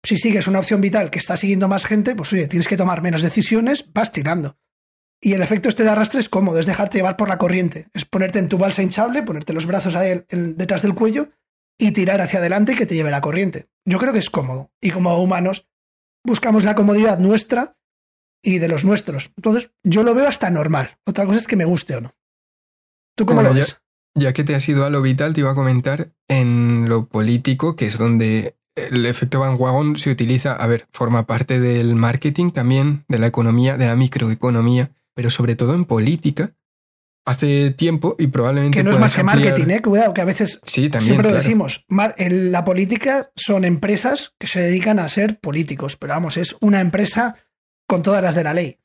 Si 0.02 0.16
sigues 0.16 0.46
una 0.46 0.58
opción 0.58 0.80
vital 0.80 1.10
que 1.10 1.18
está 1.18 1.36
siguiendo 1.36 1.68
más 1.68 1.84
gente, 1.84 2.14
pues 2.14 2.32
oye, 2.32 2.48
tienes 2.48 2.68
que 2.68 2.76
tomar 2.76 3.02
menos 3.02 3.22
decisiones, 3.22 3.92
vas 3.92 4.12
tirando. 4.12 4.56
Y 5.20 5.34
el 5.34 5.42
efecto 5.42 5.68
este 5.68 5.84
de 5.84 5.90
arrastre 5.90 6.20
es 6.20 6.30
cómodo, 6.30 6.58
es 6.58 6.66
dejarte 6.66 6.98
llevar 6.98 7.18
por 7.18 7.28
la 7.28 7.36
corriente. 7.36 7.88
Es 7.92 8.06
ponerte 8.06 8.38
en 8.38 8.48
tu 8.48 8.56
balsa 8.56 8.82
hinchable, 8.82 9.22
ponerte 9.22 9.52
los 9.52 9.66
brazos 9.66 9.94
ahí 9.94 10.24
detrás 10.30 10.80
del 10.80 10.94
cuello 10.94 11.28
y 11.78 11.92
tirar 11.92 12.22
hacia 12.22 12.38
adelante 12.38 12.72
y 12.72 12.76
que 12.76 12.86
te 12.86 12.94
lleve 12.94 13.10
la 13.10 13.20
corriente. 13.20 13.68
Yo 13.84 13.98
creo 13.98 14.14
que 14.14 14.18
es 14.18 14.30
cómodo. 14.30 14.72
Y 14.80 14.90
como 14.90 15.22
humanos 15.22 15.68
buscamos 16.24 16.64
la 16.64 16.74
comodidad 16.74 17.18
nuestra 17.18 17.76
y 18.42 18.58
de 18.58 18.68
los 18.68 18.84
nuestros. 18.84 19.32
Entonces, 19.36 19.70
yo 19.82 20.02
lo 20.02 20.14
veo 20.14 20.26
hasta 20.26 20.50
normal. 20.50 20.98
Otra 21.04 21.26
cosa 21.26 21.38
es 21.38 21.46
que 21.46 21.56
me 21.56 21.64
guste 21.64 21.96
o 21.96 22.00
no. 22.00 22.14
¿Tú 23.16 23.26
cómo 23.26 23.42
lo 23.42 23.52
ves? 23.52 23.80
Ya, 24.14 24.32
que 24.32 24.44
te 24.44 24.54
has 24.54 24.68
ido 24.68 24.84
a 24.84 24.90
lo 24.90 25.02
vital, 25.02 25.34
te 25.34 25.40
iba 25.40 25.52
a 25.52 25.54
comentar 25.54 26.08
en 26.28 26.88
lo 26.88 27.06
político, 27.06 27.76
que 27.76 27.86
es 27.86 27.96
donde 27.96 28.56
el 28.74 29.06
efecto 29.06 29.40
Van 29.40 29.56
Wagon 29.58 29.98
se 29.98 30.10
utiliza, 30.10 30.54
a 30.54 30.66
ver, 30.66 30.86
forma 30.90 31.26
parte 31.26 31.60
del 31.60 31.94
marketing 31.94 32.50
también, 32.50 33.04
de 33.08 33.18
la 33.18 33.26
economía, 33.26 33.76
de 33.76 33.86
la 33.86 33.96
microeconomía 33.96 34.90
pero 35.14 35.30
sobre 35.30 35.54
todo 35.54 35.74
en 35.74 35.84
política, 35.84 36.54
hace 37.26 37.72
tiempo 37.72 38.16
y 38.18 38.28
probablemente. 38.28 38.78
Que 38.78 38.84
no 38.84 38.90
es 38.90 38.98
más 38.98 39.14
que 39.14 39.22
marketing, 39.22 39.68
¿eh? 39.68 39.82
Cuidado, 39.82 40.14
que 40.14 40.22
a 40.22 40.24
veces 40.24 40.60
sí, 40.64 40.88
también, 40.88 41.16
siempre 41.16 41.30
lo 41.30 41.36
decimos. 41.36 41.84
En 42.16 42.52
la 42.52 42.64
política 42.64 43.30
son 43.36 43.64
empresas 43.64 44.32
que 44.38 44.46
se 44.46 44.60
dedican 44.60 44.98
a 44.98 45.08
ser 45.08 45.38
políticos, 45.38 45.96
pero 45.96 46.14
vamos, 46.14 46.38
es 46.38 46.56
una 46.60 46.80
empresa 46.80 47.36
con 47.90 48.04
todas 48.04 48.22
las 48.22 48.36
de 48.36 48.44
la 48.44 48.54
ley. 48.54 48.78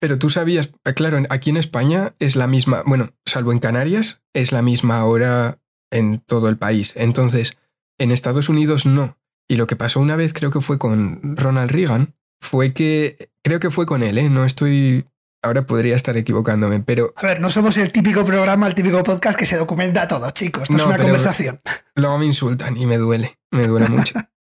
Pero 0.00 0.18
tú 0.18 0.30
sabías, 0.30 0.70
eh, 0.86 0.94
claro, 0.94 1.18
aquí 1.28 1.50
en 1.50 1.58
España 1.58 2.14
es 2.18 2.34
la 2.34 2.46
misma, 2.46 2.82
bueno, 2.86 3.10
salvo 3.26 3.52
en 3.52 3.58
Canarias, 3.58 4.22
es 4.32 4.52
la 4.52 4.62
misma 4.62 5.04
hora 5.04 5.58
en 5.90 6.20
todo 6.20 6.48
el 6.48 6.56
país. 6.56 6.94
Entonces, 6.96 7.58
en 7.98 8.10
Estados 8.10 8.48
Unidos 8.48 8.86
no. 8.86 9.18
Y 9.48 9.56
lo 9.56 9.66
que 9.66 9.76
pasó 9.76 10.00
una 10.00 10.16
vez, 10.16 10.32
creo 10.32 10.50
que 10.50 10.62
fue 10.62 10.78
con 10.78 11.36
Ronald 11.36 11.70
Reagan, 11.70 12.14
fue 12.40 12.72
que, 12.72 13.30
creo 13.44 13.60
que 13.60 13.70
fue 13.70 13.84
con 13.84 14.02
él, 14.02 14.16
¿eh? 14.16 14.30
No 14.30 14.46
estoy 14.46 15.04
Ahora 15.42 15.66
podría 15.66 15.96
estar 15.96 16.16
equivocándome, 16.18 16.80
pero. 16.80 17.14
A 17.16 17.22
ver, 17.26 17.40
no 17.40 17.48
somos 17.48 17.74
el 17.78 17.90
típico 17.92 18.26
programa, 18.26 18.66
el 18.66 18.74
típico 18.74 19.02
podcast 19.02 19.38
que 19.38 19.46
se 19.46 19.56
documenta 19.56 20.06
todo, 20.06 20.30
chicos. 20.32 20.64
Esto 20.64 20.76
es 20.76 20.82
una 20.82 20.98
conversación. 20.98 21.60
Luego 21.94 22.18
me 22.18 22.26
insultan 22.26 22.76
y 22.76 22.84
me 22.84 22.98
duele. 22.98 23.38
Me 23.50 23.66
duele 23.66 23.88
mucho. 23.88 24.14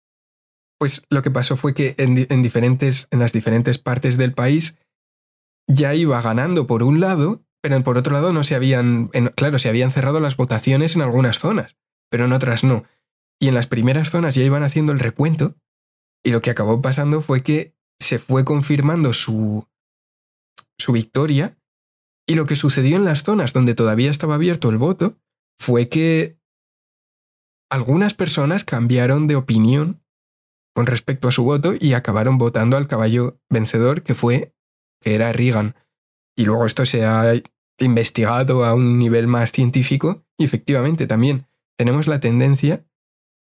pues 0.82 1.06
lo 1.10 1.22
que 1.22 1.30
pasó 1.30 1.56
fue 1.56 1.74
que 1.74 1.94
en, 1.96 2.42
diferentes, 2.42 3.06
en 3.12 3.20
las 3.20 3.32
diferentes 3.32 3.78
partes 3.78 4.16
del 4.16 4.32
país 4.32 4.78
ya 5.68 5.94
iba 5.94 6.20
ganando 6.20 6.66
por 6.66 6.82
un 6.82 6.98
lado, 6.98 7.44
pero 7.62 7.80
por 7.84 7.96
otro 7.98 8.14
lado 8.14 8.32
no 8.32 8.42
se 8.42 8.56
habían, 8.56 9.06
claro, 9.36 9.60
se 9.60 9.68
habían 9.68 9.92
cerrado 9.92 10.18
las 10.18 10.36
votaciones 10.36 10.96
en 10.96 11.02
algunas 11.02 11.38
zonas, 11.38 11.76
pero 12.10 12.24
en 12.24 12.32
otras 12.32 12.64
no. 12.64 12.82
Y 13.40 13.46
en 13.46 13.54
las 13.54 13.68
primeras 13.68 14.10
zonas 14.10 14.34
ya 14.34 14.42
iban 14.42 14.64
haciendo 14.64 14.90
el 14.90 14.98
recuento 14.98 15.54
y 16.24 16.32
lo 16.32 16.42
que 16.42 16.50
acabó 16.50 16.82
pasando 16.82 17.20
fue 17.20 17.44
que 17.44 17.76
se 18.00 18.18
fue 18.18 18.44
confirmando 18.44 19.12
su, 19.12 19.68
su 20.80 20.90
victoria 20.90 21.56
y 22.26 22.34
lo 22.34 22.46
que 22.46 22.56
sucedió 22.56 22.96
en 22.96 23.04
las 23.04 23.22
zonas 23.22 23.52
donde 23.52 23.76
todavía 23.76 24.10
estaba 24.10 24.34
abierto 24.34 24.68
el 24.68 24.78
voto 24.78 25.16
fue 25.60 25.88
que 25.88 26.40
algunas 27.70 28.14
personas 28.14 28.64
cambiaron 28.64 29.28
de 29.28 29.36
opinión 29.36 30.01
con 30.74 30.86
respecto 30.86 31.28
a 31.28 31.32
su 31.32 31.44
voto 31.44 31.74
y 31.78 31.92
acabaron 31.92 32.38
votando 32.38 32.76
al 32.76 32.88
caballo 32.88 33.38
vencedor 33.50 34.02
que 34.02 34.14
fue 34.14 34.54
que 35.00 35.14
era 35.14 35.32
Reagan. 35.32 35.74
Y 36.36 36.44
luego 36.44 36.64
esto 36.64 36.86
se 36.86 37.04
ha 37.04 37.34
investigado 37.78 38.64
a 38.64 38.74
un 38.74 38.98
nivel 38.98 39.26
más 39.26 39.52
científico 39.52 40.24
y 40.38 40.44
efectivamente 40.44 41.06
también 41.06 41.46
tenemos 41.76 42.06
la 42.06 42.20
tendencia 42.20 42.84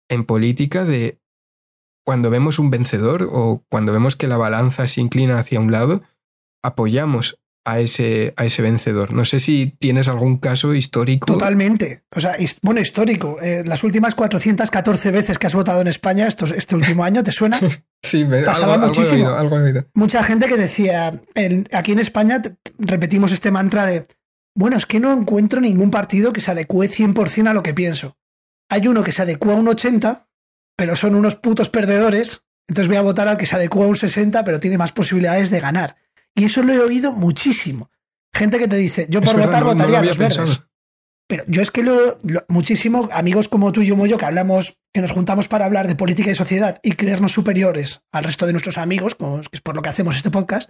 en 0.09 0.25
política 0.25 0.85
de 0.85 1.19
cuando 2.05 2.29
vemos 2.29 2.59
un 2.59 2.69
vencedor 2.69 3.27
o 3.31 3.63
cuando 3.69 3.93
vemos 3.93 4.15
que 4.15 4.27
la 4.27 4.37
balanza 4.37 4.87
se 4.87 5.01
inclina 5.01 5.39
hacia 5.39 5.59
un 5.59 5.71
lado, 5.71 6.01
apoyamos 6.63 7.39
a 7.65 7.79
ese, 7.79 8.33
a 8.37 8.45
ese 8.45 8.61
vencedor. 8.61 9.13
No 9.13 9.25
sé 9.25 9.39
si 9.39 9.75
tienes 9.79 10.07
algún 10.07 10.37
caso 10.37 10.73
histórico. 10.73 11.25
Totalmente. 11.25 12.03
O 12.15 12.19
sea, 12.19 12.35
bueno, 12.61 12.81
histórico. 12.81 13.37
Eh, 13.41 13.63
las 13.65 13.83
últimas 13.83 14.15
414 14.15 15.11
veces 15.11 15.37
que 15.37 15.47
has 15.47 15.53
votado 15.53 15.81
en 15.81 15.87
España 15.87 16.27
estos, 16.27 16.51
este 16.51 16.75
último 16.75 17.03
año, 17.03 17.23
¿te 17.23 17.31
suena? 17.31 17.59
sí, 18.03 18.25
me, 18.25 18.43
Pasaba 18.43 18.77
muchísimo. 18.77 19.29
Algo 19.29 19.57
Mucha 19.93 20.23
gente 20.23 20.47
que 20.47 20.57
decía, 20.57 21.11
aquí 21.71 21.91
en 21.91 21.99
España 21.99 22.41
repetimos 22.79 23.31
este 23.31 23.51
mantra 23.51 23.85
de, 23.85 24.05
bueno, 24.55 24.77
es 24.77 24.85
que 24.85 24.99
no 24.99 25.11
encuentro 25.13 25.61
ningún 25.61 25.91
partido 25.91 26.33
que 26.33 26.41
se 26.41 26.51
adecue 26.51 26.89
100% 26.89 27.47
a 27.47 27.53
lo 27.53 27.63
que 27.63 27.73
pienso. 27.73 28.17
Hay 28.69 28.87
uno 28.87 29.03
que 29.03 29.11
se 29.11 29.21
adecua 29.21 29.53
a 29.53 29.57
un 29.57 29.67
80, 29.67 30.27
pero 30.75 30.95
son 30.95 31.15
unos 31.15 31.35
putos 31.35 31.69
perdedores, 31.69 32.43
entonces 32.67 32.87
voy 32.87 32.97
a 32.97 33.01
votar 33.01 33.27
al 33.27 33.37
que 33.37 33.45
se 33.45 33.55
adecua 33.55 33.85
a 33.85 33.89
un 33.89 33.95
60, 33.95 34.43
pero 34.43 34.59
tiene 34.59 34.77
más 34.77 34.91
posibilidades 34.91 35.49
de 35.49 35.59
ganar. 35.59 35.95
Y 36.35 36.45
eso 36.45 36.63
lo 36.63 36.73
he 36.73 36.79
oído 36.79 37.11
muchísimo. 37.11 37.89
Gente 38.33 38.57
que 38.57 38.67
te 38.67 38.75
dice, 38.75 39.07
yo 39.09 39.21
por 39.21 39.39
votar 39.39 39.63
votaría 39.63 39.99
a 39.99 40.03
los 40.03 40.17
verdes. 40.17 40.61
Pero 41.27 41.43
yo 41.47 41.61
es 41.61 41.71
que 41.71 41.83
lo, 41.83 42.17
muchísimo, 42.47 43.07
amigos 43.11 43.47
como 43.47 43.71
tú 43.71 43.81
y 43.81 43.87
yo, 43.87 43.95
como 43.95 44.07
yo, 44.07 44.17
que 44.17 44.25
hablamos, 44.25 44.77
que 44.93 45.01
nos 45.01 45.11
juntamos 45.11 45.47
para 45.47 45.65
hablar 45.65 45.87
de 45.87 45.95
política 45.95 46.31
y 46.31 46.35
sociedad 46.35 46.79
y 46.83 46.93
creernos 46.93 47.31
superiores 47.31 48.01
al 48.11 48.25
resto 48.25 48.45
de 48.45 48.51
nuestros 48.51 48.77
amigos, 48.77 49.15
que 49.15 49.25
es 49.51 49.61
por 49.61 49.75
lo 49.75 49.81
que 49.81 49.89
hacemos 49.89 50.15
este 50.15 50.31
podcast, 50.31 50.69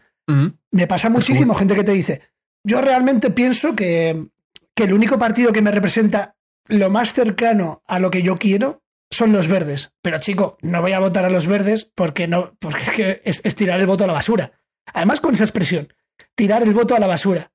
me 0.72 0.88
pasa 0.88 1.10
muchísimo 1.10 1.56
gente 1.56 1.76
que 1.76 1.84
te 1.84 1.92
dice, 1.92 2.22
yo 2.64 2.82
realmente 2.82 3.32
pienso 3.32 3.76
que, 3.76 4.28
que 4.76 4.84
el 4.84 4.94
único 4.94 5.18
partido 5.18 5.52
que 5.52 5.62
me 5.62 5.72
representa 5.72 6.36
lo 6.68 6.90
más 6.90 7.14
cercano 7.14 7.82
a 7.88 8.00
lo 8.00 8.10
que 8.10 8.22
yo 8.22 8.38
quiero 8.38 8.84
son 9.12 9.32
los 9.32 9.48
verdes. 9.48 9.92
Pero 10.02 10.20
chico, 10.20 10.58
no 10.62 10.82
voy 10.82 10.94
a 10.94 11.00
votar 11.00 11.26
a 11.26 11.30
los 11.30 11.48
verdes 11.48 11.92
porque 11.96 12.28
no, 12.28 12.56
porque 12.60 13.22
es, 13.26 13.42
es 13.44 13.56
tirar 13.56 13.80
el 13.80 13.88
voto 13.88 14.06
a 14.06 14.08
la 14.08 14.14
basura. 14.14 14.54
Además, 14.94 15.20
con 15.20 15.34
esa 15.34 15.44
expresión, 15.44 15.94
tirar 16.36 16.64
el 16.64 16.74
voto 16.74 16.96
a 16.96 17.00
la 17.00 17.08
basura. 17.08 17.52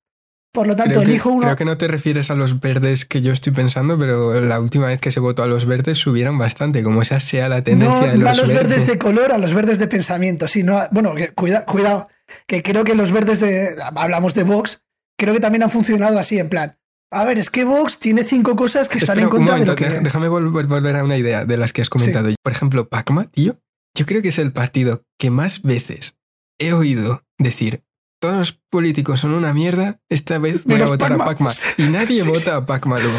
Por 0.52 0.66
lo 0.66 0.74
tanto, 0.74 1.02
elijo 1.02 1.30
uno. 1.30 1.42
Creo 1.42 1.56
que 1.56 1.64
no 1.64 1.76
te 1.76 1.88
refieres 1.88 2.30
a 2.30 2.34
los 2.34 2.60
verdes 2.60 3.04
que 3.04 3.20
yo 3.20 3.32
estoy 3.32 3.52
pensando, 3.52 3.98
pero 3.98 4.40
la 4.40 4.58
última 4.60 4.86
vez 4.86 5.00
que 5.00 5.12
se 5.12 5.20
votó 5.20 5.42
a 5.42 5.46
los 5.46 5.66
verdes 5.66 5.98
subieron 5.98 6.38
bastante, 6.38 6.82
como 6.82 7.02
esa 7.02 7.20
sea 7.20 7.48
la 7.48 7.62
tendencia 7.62 8.08
de 8.08 8.16
los, 8.16 8.26
a 8.26 8.40
los 8.40 8.48
verdes. 8.48 8.86
de 8.86 8.98
color, 8.98 9.30
a 9.30 9.38
los 9.38 9.52
verdes 9.52 9.78
de 9.78 9.86
pensamiento. 9.88 10.48
Sí, 10.48 10.62
no, 10.62 10.80
bueno, 10.90 11.14
cuida, 11.34 11.64
cuidado, 11.64 12.08
que 12.46 12.62
creo 12.62 12.84
que 12.84 12.94
los 12.94 13.12
verdes 13.12 13.40
de. 13.40 13.68
Hablamos 13.94 14.34
de 14.34 14.44
Vox, 14.44 14.82
creo 15.18 15.34
que 15.34 15.40
también 15.40 15.62
han 15.62 15.70
funcionado 15.70 16.18
así, 16.18 16.38
en 16.38 16.48
plan. 16.48 16.78
A 17.10 17.24
ver, 17.24 17.38
es 17.38 17.50
que 17.50 17.64
Vox 17.64 17.98
tiene 17.98 18.24
cinco 18.24 18.56
cosas 18.56 18.88
que 18.88 18.98
están 18.98 19.18
en 19.18 19.28
contra 19.28 19.58
de 19.58 19.64
lo 19.64 19.74
que... 19.74 19.88
Déjame 19.88 20.28
volver 20.28 20.96
a 20.96 21.04
una 21.04 21.16
idea 21.16 21.46
de 21.46 21.56
las 21.56 21.72
que 21.72 21.80
has 21.80 21.88
comentado. 21.88 22.28
Por 22.42 22.52
ejemplo, 22.52 22.88
Pacma, 22.88 23.30
tío. 23.30 23.58
Yo 23.94 24.04
creo 24.04 24.20
que 24.20 24.28
es 24.28 24.38
el 24.38 24.52
partido 24.52 25.04
que 25.18 25.30
más 25.30 25.62
veces 25.62 26.17
he 26.58 26.72
oído 26.72 27.24
decir, 27.38 27.84
todos 28.20 28.36
los 28.36 28.52
políticos 28.52 29.20
son 29.20 29.32
una 29.32 29.52
mierda, 29.52 30.00
esta 30.08 30.38
vez 30.38 30.64
voy 30.64 30.80
a 30.80 30.86
votar 30.86 31.12
a 31.12 31.18
Pacma. 31.18 31.50
Y 31.76 31.84
nadie 31.84 32.22
vota 32.24 32.56
a 32.56 32.66
Pacma 32.66 32.98
luego. 32.98 33.18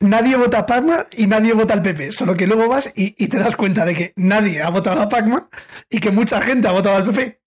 Nadie 0.00 0.36
vota 0.36 0.60
a 0.60 0.66
Pacma 0.66 1.06
y 1.12 1.26
nadie 1.26 1.54
vota 1.54 1.74
al 1.74 1.82
PP. 1.82 2.12
Solo 2.12 2.36
que 2.36 2.46
luego 2.46 2.68
vas 2.68 2.90
y, 2.94 3.12
te 3.28 3.38
das 3.38 3.56
cuenta 3.56 3.84
de 3.84 3.94
que 3.94 4.12
nadie 4.16 4.60
ha 4.60 4.68
votado 4.68 5.00
a 5.00 5.08
Pacma 5.08 5.48
y 5.88 6.00
que 6.00 6.10
mucha 6.10 6.42
gente 6.42 6.68
ha 6.68 6.72
votado 6.72 6.96
al 6.96 7.04
PP. 7.04 7.40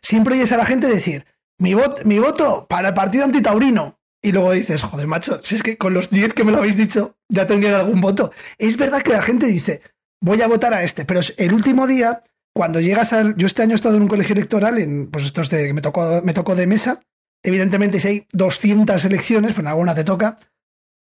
Siempre 0.00 0.34
oyes 0.36 0.52
a 0.52 0.56
la 0.56 0.64
gente 0.64 0.86
decir, 0.86 1.26
mi, 1.58 1.74
mi 2.04 2.18
voto 2.18 2.66
para 2.68 2.88
el 2.88 2.94
partido 2.94 3.24
antitaurino. 3.24 3.98
Y 4.22 4.32
luego 4.32 4.52
dices, 4.52 4.82
joder, 4.82 5.06
macho, 5.06 5.40
si 5.42 5.56
es 5.56 5.62
que 5.62 5.76
con 5.76 5.92
los 5.92 6.10
10 6.10 6.32
que 6.32 6.44
me 6.44 6.50
lo 6.50 6.58
habéis 6.58 6.76
dicho 6.76 7.16
ya 7.28 7.46
tendrían 7.46 7.74
algún 7.74 8.00
voto. 8.00 8.32
Es 8.58 8.76
verdad 8.76 9.02
que 9.02 9.12
la 9.12 9.22
gente 9.22 9.46
dice, 9.46 9.82
voy 10.20 10.40
a 10.40 10.48
votar 10.48 10.72
a 10.72 10.82
este, 10.82 11.04
pero 11.04 11.20
el 11.36 11.52
último 11.52 11.86
día 11.86 12.22
cuando 12.56 12.80
llegas 12.80 13.12
al. 13.12 13.36
Yo 13.36 13.46
este 13.46 13.62
año 13.62 13.72
he 13.72 13.74
estado 13.74 13.96
en 13.96 14.02
un 14.02 14.08
colegio 14.08 14.32
electoral, 14.32 14.78
en, 14.78 15.10
pues 15.10 15.26
esto 15.26 15.42
es 15.42 15.50
de, 15.50 15.74
me 15.74 15.82
tocó, 15.82 16.22
me 16.24 16.32
tocó 16.32 16.54
de 16.54 16.66
mesa. 16.66 17.02
Evidentemente, 17.42 18.00
si 18.00 18.08
hay 18.08 18.26
200 18.32 19.04
elecciones, 19.04 19.52
pues 19.52 19.66
alguna 19.66 19.94
te 19.94 20.04
toca. 20.04 20.38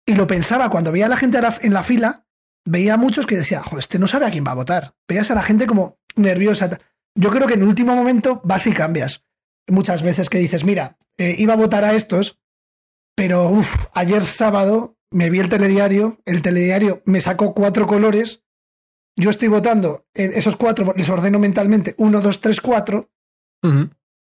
Y 0.05 0.13
lo 0.13 0.27
pensaba, 0.27 0.69
cuando 0.69 0.91
veía 0.91 1.07
a 1.07 1.09
la 1.09 1.17
gente 1.17 1.39
en 1.61 1.73
la 1.73 1.81
fila, 1.81 2.27
veía 2.65 2.93
a 2.93 2.97
muchos 2.97 3.25
que 3.25 3.35
decía, 3.35 3.63
joder, 3.63 3.79
este 3.79 3.97
no 3.97 4.05
sabe 4.05 4.27
a 4.27 4.29
quién 4.29 4.45
va 4.45 4.51
a 4.51 4.55
votar. 4.55 4.93
Veías 5.07 5.31
a 5.31 5.35
la 5.35 5.41
gente 5.41 5.65
como 5.65 5.97
nerviosa. 6.15 6.69
Yo 7.15 7.31
creo 7.31 7.47
que 7.47 7.55
en 7.55 7.61
el 7.61 7.67
último 7.67 7.95
momento 7.95 8.41
vas 8.43 8.67
y 8.67 8.71
cambias. 8.71 9.23
Muchas 9.67 10.03
veces 10.03 10.29
que 10.29 10.37
dices, 10.37 10.63
mira, 10.63 10.99
eh, 11.17 11.33
iba 11.39 11.55
a 11.55 11.57
votar 11.57 11.83
a 11.83 11.95
estos, 11.95 12.39
pero 13.15 13.59
ayer 13.93 14.21
sábado 14.21 14.97
me 15.09 15.31
vi 15.31 15.39
el 15.39 15.49
telediario, 15.49 16.21
el 16.25 16.43
telediario 16.43 17.01
me 17.05 17.21
sacó 17.21 17.55
cuatro 17.55 17.87
colores 17.87 18.43
yo 19.19 19.29
estoy 19.29 19.49
votando 19.49 20.05
esos 20.13 20.55
cuatro, 20.55 20.93
les 20.95 21.09
ordeno 21.09 21.39
mentalmente 21.39 21.93
uno, 21.97 22.21
dos, 22.21 22.39
tres, 22.39 22.61
cuatro, 22.61 23.09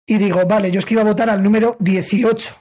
y 0.05 0.17
digo, 0.17 0.45
vale, 0.45 0.71
yo 0.71 0.79
es 0.79 0.85
que 0.85 0.93
iba 0.93 1.01
a 1.01 1.05
votar 1.05 1.29
al 1.29 1.41
número 1.41 1.75
18. 1.79 2.55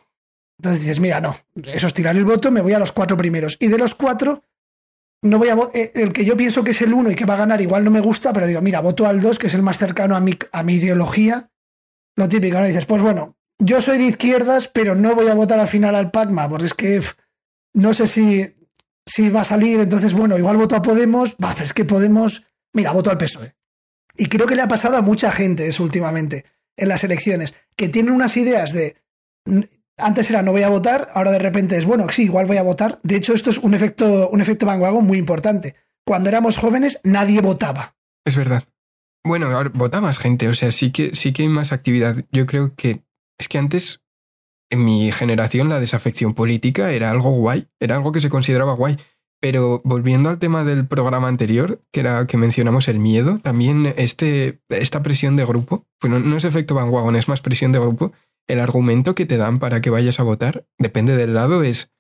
Entonces 0.59 0.81
dices, 0.81 1.01
mira, 1.01 1.21
no, 1.21 1.37
eso 1.65 1.87
es 1.87 1.95
tirar 1.95 2.17
el 2.17 2.25
voto, 2.25 2.51
me 2.51 2.63
voy 2.63 2.73
a 2.73 2.79
los 2.79 2.93
cuatro 2.93 3.17
primeros. 3.17 3.57
Y 3.61 3.69
de 3.69 3.77
los 3.77 3.95
cuatro, 3.95 4.45
no 5.23 5.39
voy 5.39 5.49
a 5.49 5.57
eh, 5.75 5.93
el 5.95 6.13
que 6.13 6.25
yo 6.25 6.37
pienso 6.37 6.65
que 6.65 6.71
es 6.71 6.81
el 6.81 6.95
uno 6.95 7.11
y 7.11 7.15
que 7.15 7.27
va 7.27 7.35
a 7.35 7.39
ganar, 7.39 7.61
igual 7.61 7.85
no 7.85 7.91
me 7.91 8.01
gusta, 8.01 8.33
pero 8.33 8.47
digo, 8.47 8.63
mira, 8.63 8.81
voto 8.81 9.07
al 9.07 9.21
dos, 9.21 9.39
que 9.39 9.49
es 9.49 9.55
el 9.55 9.63
más 9.63 9.77
cercano 9.77 10.17
a 10.17 10.21
mi, 10.21 10.39
a 10.53 10.63
mi 10.63 10.75
ideología. 10.75 11.51
Lo 12.17 12.29
típico, 12.29 12.59
¿no? 12.59 12.67
dices, 12.67 12.87
pues 12.87 13.03
bueno, 13.03 13.37
yo 13.59 13.81
soy 13.83 13.99
de 13.99 14.05
izquierdas, 14.05 14.69
pero 14.69 14.95
no 14.95 15.15
voy 15.15 15.29
a 15.29 15.35
votar 15.35 15.61
al 15.61 15.69
final 15.69 15.95
al 15.95 16.11
PACMA, 16.11 16.49
porque 16.49 16.67
es 16.67 16.75
que 16.75 17.03
no 17.75 17.93
sé 17.93 18.07
si 18.07 18.55
si 19.07 19.29
va 19.29 19.43
a 19.43 19.45
salir, 19.45 19.81
entonces, 19.81 20.13
bueno, 20.13 20.39
igual 20.39 20.57
voto 20.57 20.77
a 20.77 20.83
Podemos, 20.83 21.37
es 21.63 21.73
que 21.73 21.85
Podemos, 21.85 22.45
mira, 22.73 22.93
voto 22.93 23.11
al 23.11 23.19
PSOE. 23.19 23.55
Y 24.17 24.27
creo 24.27 24.47
que 24.47 24.55
le 24.55 24.63
ha 24.63 24.69
pasado 24.69 24.97
a 24.97 25.03
mucha 25.03 25.33
gente 25.33 25.67
eso 25.67 25.83
últimamente 25.83 26.45
en 26.77 26.89
las 26.89 27.05
elecciones, 27.05 27.55
que 27.77 27.89
tienen 27.89 28.13
unas 28.13 28.37
ideas 28.37 28.73
de, 28.73 28.97
antes 29.99 30.31
era 30.31 30.43
no 30.43 30.53
voy 30.53 30.63
a 30.63 30.69
votar, 30.69 31.09
ahora 31.15 31.31
de 31.31 31.39
repente 31.39 31.77
es, 31.77 31.85
bueno, 31.85 32.07
sí, 32.11 32.23
igual 32.23 32.47
voy 32.47 32.57
a 32.57 32.63
votar. 32.63 33.01
De 33.03 33.17
hecho, 33.17 33.35
esto 33.35 33.51
es 33.51 33.59
un 33.59 33.75
efecto, 33.75 34.29
un 34.31 34.41
efecto 34.41 34.67
muy 34.67 35.19
importante. 35.19 35.75
Cuando 36.05 36.29
éramos 36.29 36.57
jóvenes, 36.57 37.01
nadie 37.05 37.41
votaba. 37.41 37.97
Es 38.25 38.37
verdad. 38.37 38.65
Bueno, 39.25 39.47
ahora 39.47 39.71
vota 39.73 40.01
más 40.01 40.19
gente, 40.19 40.49
o 40.49 40.55
sea, 40.55 40.73
sí 40.73 40.91
que, 40.91 41.15
sí 41.15 41.33
que 41.33 41.43
hay 41.43 41.49
más 41.49 41.73
actividad. 41.73 42.25
Yo 42.33 42.47
creo 42.47 42.75
que 42.75 43.03
es 43.39 43.49
que 43.49 43.59
antes 43.59 44.02
en 44.73 44.85
mi 44.87 45.13
generación 45.13 45.69
la 45.69 45.81
desafección 45.81 46.33
política 46.33 46.93
era 46.93 47.11
algo 47.11 47.31
guay, 47.31 47.69
era 47.79 47.95
algo 47.95 48.11
que 48.11 48.23
se 48.23 48.31
consideraba 48.31 48.73
guay. 48.73 48.97
Pero 49.39 49.83
volviendo 49.85 50.31
al 50.31 50.39
tema 50.39 50.65
del 50.65 50.87
programa 50.87 51.29
anterior, 51.29 51.81
que 51.93 52.01
era 52.01 52.27
que 52.27 52.39
mencionamos 52.39 52.89
el 52.89 52.99
miedo, 52.99 53.39
también 53.43 53.93
este, 53.97 54.61
esta 54.71 55.03
presión 55.03 55.37
de 55.37 55.45
grupo, 55.45 55.85
pues 56.01 56.13
no, 56.13 56.37
es 56.37 56.45
efecto 56.45 56.75
Van 56.75 57.17
es 57.17 57.29
más 57.29 57.43
presión 57.43 57.73
de 57.73 57.81
grupo. 57.81 58.13
El 58.49 58.61
argumento 58.61 59.15
que 59.15 59.27
te 59.27 59.37
dan 59.37 59.59
para 59.59 59.81
que 59.83 59.91
vayas 59.91 60.21
a 60.21 60.23
votar, 60.23 60.65
depende 60.79 61.17
del 61.17 61.35
lado, 61.35 61.65
es 61.65 61.93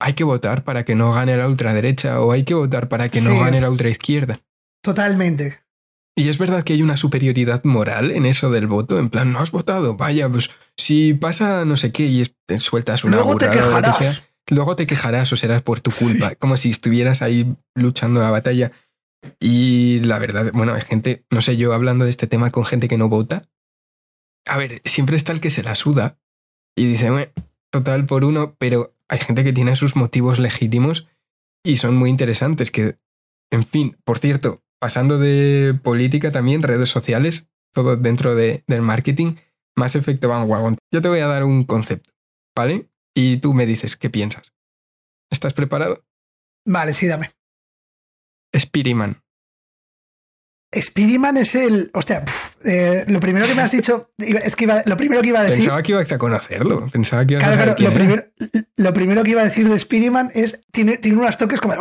hay 0.00 0.14
que 0.14 0.24
votar 0.24 0.64
para 0.64 0.84
que 0.84 0.94
no 0.94 1.12
gane 1.12 1.36
la 1.36 1.46
ultraderecha 1.46 2.20
o 2.20 2.32
hay 2.32 2.44
que 2.44 2.54
votar 2.54 2.88
para 2.88 3.08
que 3.08 3.20
no 3.20 3.38
gane 3.38 3.60
la 3.60 3.70
ultraizquierda. 3.70 4.40
Totalmente. 4.82 5.60
Y 6.16 6.28
es 6.28 6.38
verdad 6.38 6.62
que 6.62 6.72
hay 6.72 6.82
una 6.82 6.96
superioridad 6.96 7.64
moral 7.64 8.10
en 8.10 8.26
eso 8.26 8.50
del 8.50 8.66
voto, 8.66 8.98
en 8.98 9.10
plan, 9.10 9.32
no 9.32 9.38
has 9.38 9.52
votado, 9.52 9.96
vaya, 9.96 10.28
pues 10.28 10.50
si 10.76 11.14
pasa 11.14 11.64
no 11.64 11.76
sé 11.76 11.92
qué 11.92 12.06
y 12.06 12.22
te 12.46 12.58
sueltas 12.58 13.04
una 13.04 13.16
luego 13.16 13.36
te 13.36 13.50
quejarás. 13.50 14.24
luego 14.48 14.76
te 14.76 14.86
quejarás 14.86 15.32
o 15.32 15.36
serás 15.36 15.62
por 15.62 15.80
tu 15.80 15.90
culpa, 15.90 16.34
como 16.34 16.56
si 16.56 16.70
estuvieras 16.70 17.22
ahí 17.22 17.54
luchando 17.74 18.20
la 18.20 18.30
batalla. 18.30 18.72
Y 19.38 20.00
la 20.00 20.18
verdad, 20.18 20.50
bueno, 20.52 20.74
hay 20.74 20.82
gente, 20.82 21.24
no 21.30 21.42
sé, 21.42 21.56
yo 21.56 21.72
hablando 21.72 22.04
de 22.04 22.10
este 22.10 22.26
tema 22.26 22.50
con 22.50 22.64
gente 22.64 22.88
que 22.88 22.98
no 22.98 23.08
vota, 23.08 23.48
a 24.46 24.56
ver, 24.56 24.82
siempre 24.84 25.16
está 25.16 25.32
el 25.32 25.40
que 25.40 25.50
se 25.50 25.62
la 25.62 25.74
suda 25.74 26.18
y 26.76 26.86
dice, 26.86 27.10
bueno, 27.10 27.30
total 27.70 28.06
por 28.06 28.24
uno, 28.24 28.56
pero 28.58 28.94
hay 29.08 29.18
gente 29.18 29.44
que 29.44 29.52
tiene 29.52 29.76
sus 29.76 29.96
motivos 29.96 30.38
legítimos 30.38 31.06
y 31.64 31.76
son 31.76 31.96
muy 31.96 32.10
interesantes, 32.10 32.70
que, 32.70 32.98
en 33.50 33.66
fin, 33.66 33.98
por 34.04 34.18
cierto, 34.18 34.62
pasando 34.80 35.18
de 35.18 35.78
política 35.82 36.32
también, 36.32 36.62
redes 36.62 36.88
sociales, 36.88 37.50
todo 37.72 37.96
dentro 37.96 38.34
de, 38.34 38.64
del 38.66 38.82
marketing, 38.82 39.36
más 39.76 39.94
efecto 39.94 40.28
Van 40.28 40.48
Wagon. 40.48 40.76
Yo 40.92 41.00
te 41.02 41.08
voy 41.08 41.20
a 41.20 41.26
dar 41.26 41.44
un 41.44 41.64
concepto, 41.64 42.12
¿vale? 42.56 42.90
y 43.14 43.38
tú 43.38 43.54
me 43.54 43.66
dices 43.66 43.96
qué 43.96 44.10
piensas. 44.10 44.52
¿Estás 45.30 45.54
preparado? 45.54 46.04
Vale, 46.66 46.92
sí, 46.92 47.06
dame. 47.06 47.30
Spiderman. 48.56 49.22
Spiderman 50.74 51.36
es 51.36 51.54
el. 51.54 51.90
Hostia, 51.94 52.24
eh, 52.64 53.04
lo 53.08 53.20
primero 53.20 53.46
que 53.46 53.54
me 53.54 53.62
has 53.62 53.72
dicho. 53.72 54.12
Es 54.18 54.54
que 54.54 54.64
iba, 54.64 54.82
lo 54.86 54.96
primero 54.96 55.22
que 55.22 55.28
iba 55.28 55.40
a 55.40 55.44
decir. 55.44 55.58
Pensaba 55.58 55.82
que 55.82 55.92
iba 55.92 56.00
a 56.00 56.18
conocerlo. 56.18 56.88
Pensaba 56.88 57.24
que 57.24 57.34
iba 57.34 57.44
a 57.44 57.52
claro, 57.52 57.74
lo, 57.78 57.92
primero, 57.92 58.22
lo 58.76 58.92
primero 58.92 59.24
que 59.24 59.30
iba 59.30 59.40
a 59.40 59.44
decir 59.44 59.68
de 59.68 59.78
Spiderman 59.78 60.30
es. 60.34 60.60
Tiene, 60.72 60.98
tiene 60.98 61.18
unos 61.18 61.36
toques 61.36 61.60
como. 61.60 61.74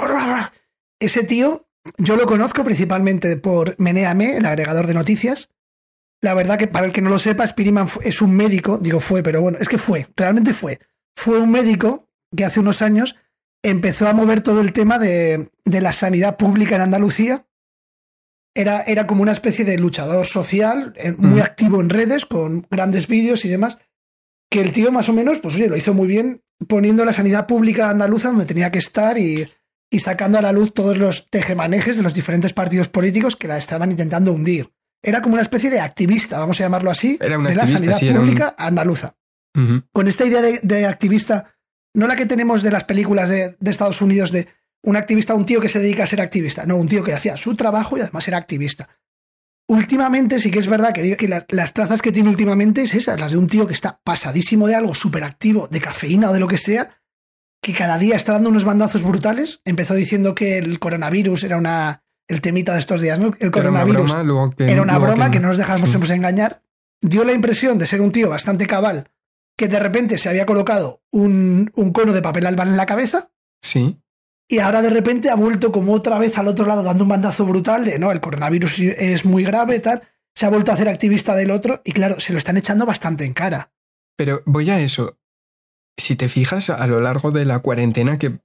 Ese 0.99 1.23
tío, 1.23 1.68
yo 1.97 2.15
lo 2.15 2.25
conozco 2.25 2.63
principalmente 2.63 3.37
por 3.37 3.75
Meneame, 3.79 4.37
el 4.37 4.45
agregador 4.45 4.87
de 4.87 4.93
noticias. 4.93 5.49
La 6.21 6.33
verdad 6.33 6.57
que 6.57 6.67
para 6.67 6.85
el 6.85 6.91
que 6.91 7.01
no 7.01 7.09
lo 7.09 7.19
sepa, 7.19 7.47
Spiderman 7.47 7.87
es 8.03 8.21
un 8.21 8.35
médico. 8.35 8.77
Digo 8.77 8.99
fue, 8.99 9.23
pero 9.23 9.41
bueno, 9.41 9.57
es 9.59 9.69
que 9.69 9.77
fue. 9.77 10.07
Realmente 10.15 10.53
fue. 10.53 10.79
Fue 11.15 11.39
un 11.39 11.51
médico 11.51 12.09
que 12.35 12.45
hace 12.45 12.59
unos 12.59 12.81
años 12.81 13.15
empezó 13.63 14.07
a 14.07 14.13
mover 14.13 14.41
todo 14.41 14.61
el 14.61 14.73
tema 14.73 14.99
de, 14.99 15.49
de 15.65 15.81
la 15.81 15.91
sanidad 15.91 16.37
pública 16.37 16.75
en 16.75 16.81
Andalucía 16.81 17.45
era, 18.55 18.81
era 18.81 19.07
como 19.07 19.21
una 19.21 19.31
especie 19.31 19.65
de 19.65 19.77
luchador 19.77 20.25
social, 20.25 20.93
eh, 20.97 21.13
muy 21.17 21.39
activo 21.41 21.81
en 21.81 21.89
redes, 21.89 22.25
con 22.25 22.67
grandes 22.69 23.07
vídeos 23.07 23.45
y 23.45 23.49
demás, 23.49 23.77
que 24.49 24.61
el 24.61 24.71
tío 24.71 24.91
más 24.91 25.09
o 25.09 25.13
menos, 25.13 25.39
pues 25.39 25.55
oye, 25.55 25.69
lo 25.69 25.77
hizo 25.77 25.93
muy 25.93 26.07
bien 26.07 26.41
poniendo 26.67 27.05
la 27.05 27.13
sanidad 27.13 27.47
pública 27.47 27.89
andaluza 27.89 28.29
donde 28.29 28.45
tenía 28.45 28.71
que 28.71 28.79
estar 28.79 29.17
y, 29.17 29.47
y 29.89 29.99
sacando 29.99 30.37
a 30.37 30.41
la 30.41 30.51
luz 30.51 30.73
todos 30.73 30.97
los 30.97 31.29
tejemanejes 31.29 31.97
de 31.97 32.03
los 32.03 32.13
diferentes 32.13 32.53
partidos 32.53 32.87
políticos 32.87 33.35
que 33.35 33.47
la 33.47 33.57
estaban 33.57 33.91
intentando 33.91 34.31
hundir. 34.31 34.71
Era 35.01 35.21
como 35.21 35.33
una 35.33 35.41
especie 35.41 35.69
de 35.69 35.79
activista, 35.79 36.39
vamos 36.39 36.59
a 36.59 36.63
llamarlo 36.63 36.91
así, 36.91 37.17
de 37.17 37.55
la 37.55 37.65
sanidad 37.65 37.99
pública 37.99 38.55
andaluza. 38.57 39.15
Con 39.91 40.07
esta 40.07 40.25
idea 40.25 40.41
de, 40.41 40.59
de, 40.63 40.85
activista, 40.85 41.53
no 41.93 42.07
la 42.07 42.15
que 42.15 42.25
tenemos 42.25 42.63
de 42.63 42.71
las 42.71 42.85
películas 42.85 43.27
de, 43.27 43.57
de 43.59 43.71
Estados 43.71 44.01
Unidos 44.01 44.31
de 44.31 44.47
un 44.83 44.95
activista, 44.95 45.33
un 45.33 45.45
tío 45.45 45.59
que 45.59 45.67
se 45.67 45.79
dedica 45.79 46.03
a 46.03 46.07
ser 46.07 46.21
activista. 46.21 46.65
No, 46.65 46.77
un 46.77 46.87
tío 46.87 47.03
que 47.03 47.13
hacía 47.13 47.35
su 47.35 47.55
trabajo 47.55 47.97
y 47.97 48.01
además 48.01 48.27
era 48.27 48.37
activista. 48.37 48.87
Últimamente 49.67 50.39
sí 50.39 50.49
que 50.49 50.59
es 50.59 50.67
verdad 50.67 50.93
que, 50.93 51.17
que 51.17 51.43
las 51.49 51.73
trazas 51.73 52.01
que 52.01 52.11
tiene 52.11 52.29
últimamente 52.29 52.83
es 52.83 52.93
esas, 52.93 53.19
las 53.19 53.31
de 53.31 53.37
un 53.37 53.47
tío 53.47 53.67
que 53.67 53.73
está 53.73 53.99
pasadísimo 54.03 54.67
de 54.67 54.75
algo, 54.75 54.95
súper 54.95 55.23
activo, 55.23 55.67
de 55.67 55.81
cafeína 55.81 56.29
o 56.29 56.33
de 56.33 56.39
lo 56.39 56.47
que 56.47 56.57
sea, 56.57 56.98
que 57.61 57.73
cada 57.73 57.97
día 57.97 58.15
está 58.15 58.33
dando 58.33 58.49
unos 58.49 58.65
bandazos 58.65 59.03
brutales. 59.03 59.61
Empezó 59.65 59.93
diciendo 59.93 60.35
que 60.35 60.57
el 60.57 60.79
coronavirus 60.79 61.43
era 61.43 61.57
una. 61.57 62.03
el 62.27 62.41
temita 62.41 62.73
de 62.73 62.79
estos 62.79 63.01
días, 63.01 63.19
¿no? 63.19 63.31
El 63.39 63.51
coronavirus 63.51 64.11
era 64.11 64.21
una 64.21 64.23
broma, 64.23 64.55
que, 64.55 64.71
era 64.71 64.81
una 64.81 64.97
broma 64.97 65.31
que, 65.31 65.39
no 65.39 65.47
nos 65.49 65.57
dejamos 65.57 66.09
engañar. 66.09 66.63
Dio 67.01 67.23
la 67.23 67.33
impresión 67.33 67.77
de 67.77 67.87
ser 67.87 68.01
un 68.01 68.11
tío 68.11 68.29
bastante 68.29 68.67
cabal, 68.67 69.09
que 69.57 69.67
de 69.67 69.79
repente 69.79 70.17
se 70.17 70.29
había 70.29 70.45
colocado 70.45 71.01
un, 71.11 71.71
un 71.75 71.93
cono 71.93 72.13
de 72.13 72.21
papel 72.21 72.45
albal 72.45 72.69
en 72.69 72.77
la 72.77 72.85
cabeza. 72.85 73.31
Sí 73.61 73.99
y 74.51 74.57
ahora 74.57 74.81
de 74.81 74.89
repente 74.89 75.29
ha 75.29 75.35
vuelto 75.35 75.71
como 75.71 75.93
otra 75.93 76.17
vez 76.17 76.37
al 76.37 76.47
otro 76.47 76.65
lado 76.65 76.81
dando 76.81 77.03
un 77.03 77.09
bandazo 77.09 77.45
brutal 77.45 77.85
de, 77.85 77.99
no, 77.99 78.11
el 78.11 78.19
coronavirus 78.19 78.79
es 78.79 79.23
muy 79.23 79.43
grave, 79.43 79.79
tal. 79.79 80.01
Se 80.33 80.47
ha 80.47 80.49
vuelto 80.49 80.71
a 80.71 80.73
hacer 80.73 80.89
activista 80.89 81.35
del 81.35 81.51
otro 81.51 81.81
y 81.85 81.91
claro, 81.91 82.19
se 82.19 82.33
lo 82.33 82.39
están 82.39 82.57
echando 82.57 82.87
bastante 82.87 83.25
en 83.25 83.33
cara. 83.33 83.71
Pero 84.17 84.41
voy 84.47 84.71
a 84.71 84.81
eso. 84.81 85.18
Si 85.99 86.15
te 86.15 86.29
fijas 86.29 86.69
a 86.69 86.87
lo 86.87 87.01
largo 87.01 87.31
de 87.31 87.45
la 87.45 87.59
cuarentena, 87.59 88.17
que 88.17 88.39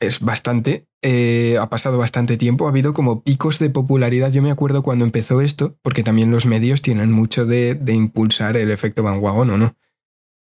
es 0.00 0.20
bastante, 0.20 0.86
eh, 1.02 1.56
ha 1.60 1.68
pasado 1.68 1.98
bastante 1.98 2.36
tiempo, 2.36 2.66
ha 2.66 2.70
habido 2.70 2.92
como 2.94 3.22
picos 3.22 3.58
de 3.58 3.70
popularidad. 3.70 4.32
Yo 4.32 4.42
me 4.42 4.50
acuerdo 4.50 4.82
cuando 4.82 5.04
empezó 5.04 5.40
esto, 5.40 5.76
porque 5.82 6.02
también 6.02 6.30
los 6.30 6.46
medios 6.46 6.82
tienen 6.82 7.12
mucho 7.12 7.46
de, 7.46 7.78
impulsar 7.88 8.56
el 8.56 8.70
efecto 8.70 9.02
Van 9.02 9.20
¿o 9.22 9.44
no? 9.44 9.76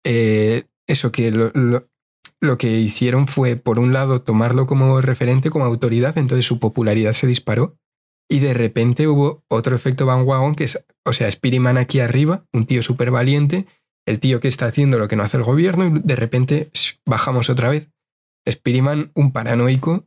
Eh, 0.04 0.64
eso 0.86 1.12
que 1.12 1.30
lo, 1.30 2.58
que 2.58 2.78
hicieron 2.78 3.28
fue, 3.28 3.56
por 3.56 3.78
un 3.78 3.92
lado, 3.92 4.22
tomarlo 4.22 4.66
como 4.66 5.00
referente, 5.00 5.50
como 5.50 5.64
autoridad, 5.64 6.16
entonces 6.18 6.46
su 6.46 6.58
popularidad 6.58 7.14
se 7.14 7.26
disparó. 7.26 7.76
Y 8.28 8.38
de 8.38 8.54
repente 8.54 9.08
hubo 9.08 9.42
otro 9.48 9.74
efecto 9.74 10.06
Van 10.06 10.54
que 10.54 10.64
es, 10.64 10.84
o 11.04 11.12
sea, 11.12 11.30
Spiderman 11.30 11.78
aquí 11.78 11.98
arriba, 11.98 12.46
un 12.52 12.66
tío 12.66 12.82
súper 12.82 13.10
valiente, 13.10 13.66
el 14.10 14.20
tío 14.20 14.40
que 14.40 14.48
está 14.48 14.66
haciendo 14.66 14.98
lo 14.98 15.08
que 15.08 15.16
no 15.16 15.22
hace 15.22 15.36
el 15.36 15.44
gobierno, 15.44 15.86
y 15.86 16.00
de 16.00 16.16
repente 16.16 16.70
bajamos 17.06 17.48
otra 17.48 17.68
vez. 17.68 17.88
Spiderman, 18.48 19.12
un 19.14 19.32
paranoico, 19.32 20.06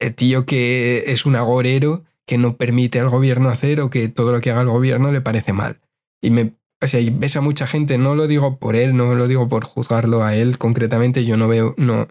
el 0.00 0.14
tío 0.14 0.46
que 0.46 1.04
es 1.06 1.26
un 1.26 1.36
agorero, 1.36 2.04
que 2.26 2.38
no 2.38 2.56
permite 2.56 2.98
al 2.98 3.08
gobierno 3.08 3.50
hacer 3.50 3.80
o 3.80 3.90
que 3.90 4.08
todo 4.08 4.32
lo 4.32 4.40
que 4.40 4.50
haga 4.50 4.62
el 4.62 4.68
gobierno 4.68 5.12
le 5.12 5.20
parece 5.20 5.52
mal. 5.52 5.80
Y 6.20 6.30
me, 6.30 6.54
o 6.82 6.86
sea, 6.86 7.00
y 7.00 7.10
ves 7.10 7.36
a 7.36 7.40
mucha 7.40 7.66
gente, 7.66 7.98
no 7.98 8.14
lo 8.14 8.26
digo 8.26 8.58
por 8.58 8.74
él, 8.74 8.96
no 8.96 9.14
lo 9.14 9.28
digo 9.28 9.48
por 9.48 9.64
juzgarlo 9.64 10.24
a 10.24 10.34
él 10.34 10.58
concretamente, 10.58 11.24
yo 11.24 11.36
no 11.36 11.46
veo, 11.46 11.74
no, 11.76 12.08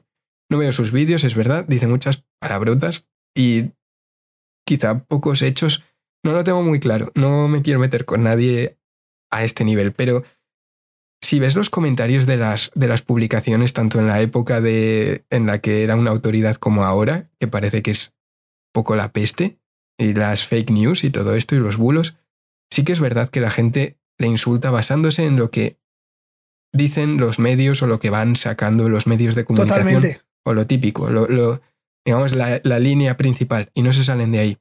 no 0.49 0.57
veo 0.57 0.71
sus 0.71 0.91
vídeos, 0.91 1.23
es 1.23 1.35
verdad, 1.35 1.65
dice 1.67 1.88
muchas 1.88 2.23
palabrotas 2.39 3.09
y 3.35 3.71
quizá 4.65 5.03
pocos 5.03 5.41
hechos, 5.41 5.83
no 6.23 6.31
lo 6.31 6.43
tengo 6.43 6.63
muy 6.63 6.79
claro, 6.79 7.11
no 7.15 7.47
me 7.47 7.61
quiero 7.61 7.79
meter 7.79 8.05
con 8.05 8.23
nadie 8.23 8.77
a 9.31 9.43
este 9.43 9.65
nivel, 9.65 9.91
pero 9.91 10.23
si 11.25 11.39
ves 11.39 11.55
los 11.55 11.71
comentarios 11.71 12.27
de 12.27 12.38
las, 12.38 12.71
de 12.75 12.88
las 12.88 13.01
publicaciones, 13.01 13.73
tanto 13.73 13.99
en 13.99 14.05
la 14.05 14.21
época 14.21 14.61
de, 14.61 15.25
en 15.31 15.47
la 15.47 15.59
que 15.59 15.83
era 15.83 15.95
una 15.95 16.11
autoridad 16.11 16.55
como 16.55 16.83
ahora, 16.83 17.31
que 17.39 17.47
parece 17.47 17.81
que 17.81 17.89
es 17.89 18.13
poco 18.71 18.95
la 18.95 19.11
peste, 19.11 19.57
y 19.97 20.13
las 20.13 20.45
fake 20.45 20.69
news 20.69 21.03
y 21.03 21.09
todo 21.09 21.33
esto 21.33 21.55
y 21.55 21.59
los 21.59 21.77
bulos, 21.77 22.15
sí 22.69 22.83
que 22.83 22.91
es 22.91 22.99
verdad 22.99 23.29
que 23.29 23.39
la 23.39 23.49
gente 23.49 23.97
le 24.19 24.27
insulta 24.27 24.69
basándose 24.69 25.25
en 25.25 25.38
lo 25.38 25.49
que 25.49 25.79
dicen 26.71 27.17
los 27.17 27.39
medios 27.39 27.81
o 27.81 27.88
lo 27.88 27.99
que 27.99 28.11
van 28.11 28.35
sacando 28.35 28.88
los 28.88 29.07
medios 29.07 29.33
de 29.33 29.45
comunicación. 29.45 30.03
O 30.43 30.53
lo 30.53 30.67
típico, 30.67 31.09
lo, 31.09 31.59
digamos, 32.05 32.33
la, 32.33 32.79
línea 32.79 33.17
principal, 33.17 33.71
y 33.73 33.81
no 33.81 33.93
se 33.93 34.03
salen 34.03 34.31
de 34.31 34.39
ahí. 34.39 34.57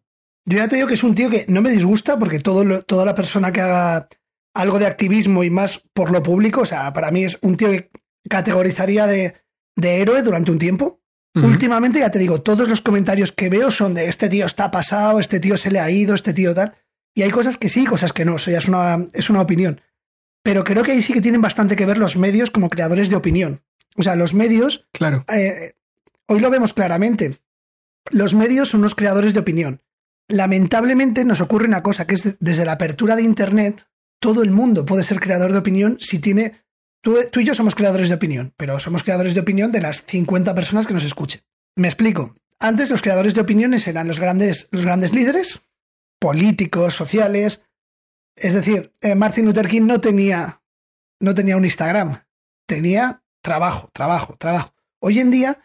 Yo 0.46 0.57
ya 0.57 0.68
te 0.68 0.77
digo 0.77 0.88
que 0.88 0.94
es 0.94 1.05
un 1.05 1.14
tío 1.14 1.29
que 1.29 1.44
no 1.46 1.61
me 1.61 1.72
disgusta 1.72 2.18
porque 2.18 2.38
todo 2.38 2.83
toda 2.85 3.05
la 3.05 3.14
persona 3.14 3.53
que 3.53 3.61
haga 3.61 4.09
algo 4.55 4.79
de 4.79 4.87
activismo 4.87 5.45
y 5.45 5.51
más 5.51 5.83
por 5.93 6.11
lo 6.11 6.23
público, 6.23 6.62
o 6.62 6.64
sea, 6.64 6.93
para 6.93 7.11
mí 7.11 7.25
es 7.25 7.38
un 7.43 7.57
tío 7.57 7.71
que 7.71 7.90
categorizaría 8.29 9.07
de, 9.07 9.35
de 9.77 10.01
héroe 10.01 10.23
durante 10.23 10.51
un 10.51 10.59
tiempo. 10.59 11.01
Últimamente, 11.37 11.99
ya 11.99 12.12
te 12.12 12.21
digo, 12.21 12.43
todos 12.43 12.69
los 12.69 12.81
comentarios 12.81 13.33
que 13.33 13.49
veo 13.49 13.73
son 13.73 13.93
de 13.93 14.07
este 14.07 14.29
tío 14.29 14.47
está 14.47 14.71
pasado, 14.71 15.19
este 15.19 15.40
tío 15.40 15.57
se 15.59 15.73
le 15.73 15.81
ha 15.81 15.90
ido, 15.90 16.14
este 16.14 16.33
tío 16.33 16.55
tal. 16.55 16.75
Y 17.12 17.23
hay 17.23 17.31
cosas 17.33 17.57
que 17.57 17.69
sí, 17.69 17.87
cosas 17.87 18.12
que 18.12 18.25
no, 18.25 18.37
eso 18.37 18.53
ya 18.53 18.59
es 18.59 18.69
una, 18.69 19.05
es 19.12 19.31
una 19.31 19.40
opinión. 19.40 19.81
Pero 20.45 20.62
creo 20.62 20.85
que 20.85 20.93
ahí 20.93 21.03
sí 21.03 21.12
que 21.12 21.21
tienen 21.21 21.40
bastante 21.40 21.75
que 21.75 21.87
ver 21.87 21.99
los 21.99 22.17
medios 22.17 22.51
como 22.51 22.71
creadores 22.71 23.09
de 23.09 23.17
opinión. 23.17 23.64
O 23.97 24.05
sea, 24.05 24.14
los 24.14 24.33
medios. 24.33 24.87
Claro. 24.93 25.25
Eh, 25.33 25.75
hoy 26.27 26.38
lo 26.38 26.51
vemos 26.51 26.73
claramente. 26.73 27.37
Los 28.11 28.35
medios 28.35 28.69
son 28.69 28.83
los 28.83 28.95
creadores 28.95 29.35
de 29.35 29.40
opinión. 29.40 29.83
Lamentablemente 30.29 31.25
nos 31.25 31.40
ocurre 31.40 31.67
una 31.67 31.83
cosa, 31.83 32.07
que 32.07 32.14
es 32.14 32.37
desde 32.38 32.64
la 32.64 32.73
apertura 32.73 33.17
de 33.17 33.23
Internet, 33.23 33.87
todo 34.24 34.42
el 34.42 34.50
mundo 34.50 34.87
puede 34.87 35.04
ser 35.04 35.20
creador 35.20 35.52
de 35.52 35.58
opinión 35.58 35.98
si 36.00 36.18
tiene. 36.18 36.64
Tú, 37.02 37.18
y 37.34 37.44
yo 37.44 37.54
somos 37.54 37.74
creadores 37.74 38.08
de 38.08 38.14
opinión, 38.14 38.54
pero 38.56 38.80
somos 38.80 39.02
creadores 39.02 39.34
de 39.34 39.40
opinión 39.40 39.70
de 39.70 39.82
las 39.82 40.02
50 40.06 40.54
personas 40.54 40.87
que 40.87 40.94
nos 40.94 41.04
escuchen. 41.04 41.42
Me 41.76 41.88
explico. 41.88 42.34
Antes 42.58 42.88
los 42.88 43.02
creadores 43.02 43.34
de 43.34 43.42
opiniones 43.42 43.87
eran 43.87 44.08
los 44.08 44.18
grandes, 44.18 44.68
los 44.70 44.87
grandes 44.87 45.12
líderes, 45.12 45.60
políticos, 46.18 46.94
sociales. 46.94 47.66
Es 48.34 48.54
decir, 48.54 48.92
eh, 49.02 49.14
Martin 49.14 49.44
Luther 49.44 49.68
King 49.68 49.82
no 49.82 50.00
tenía, 50.00 50.62
no 51.20 51.34
tenía 51.34 51.58
un 51.58 51.66
Instagram, 51.66 52.24
tenía 52.66 53.22
trabajo, 53.42 53.90
trabajo, 53.92 54.37
trabajo. 54.38 54.74
Hoy 55.00 55.18
en 55.18 55.30
día, 55.30 55.58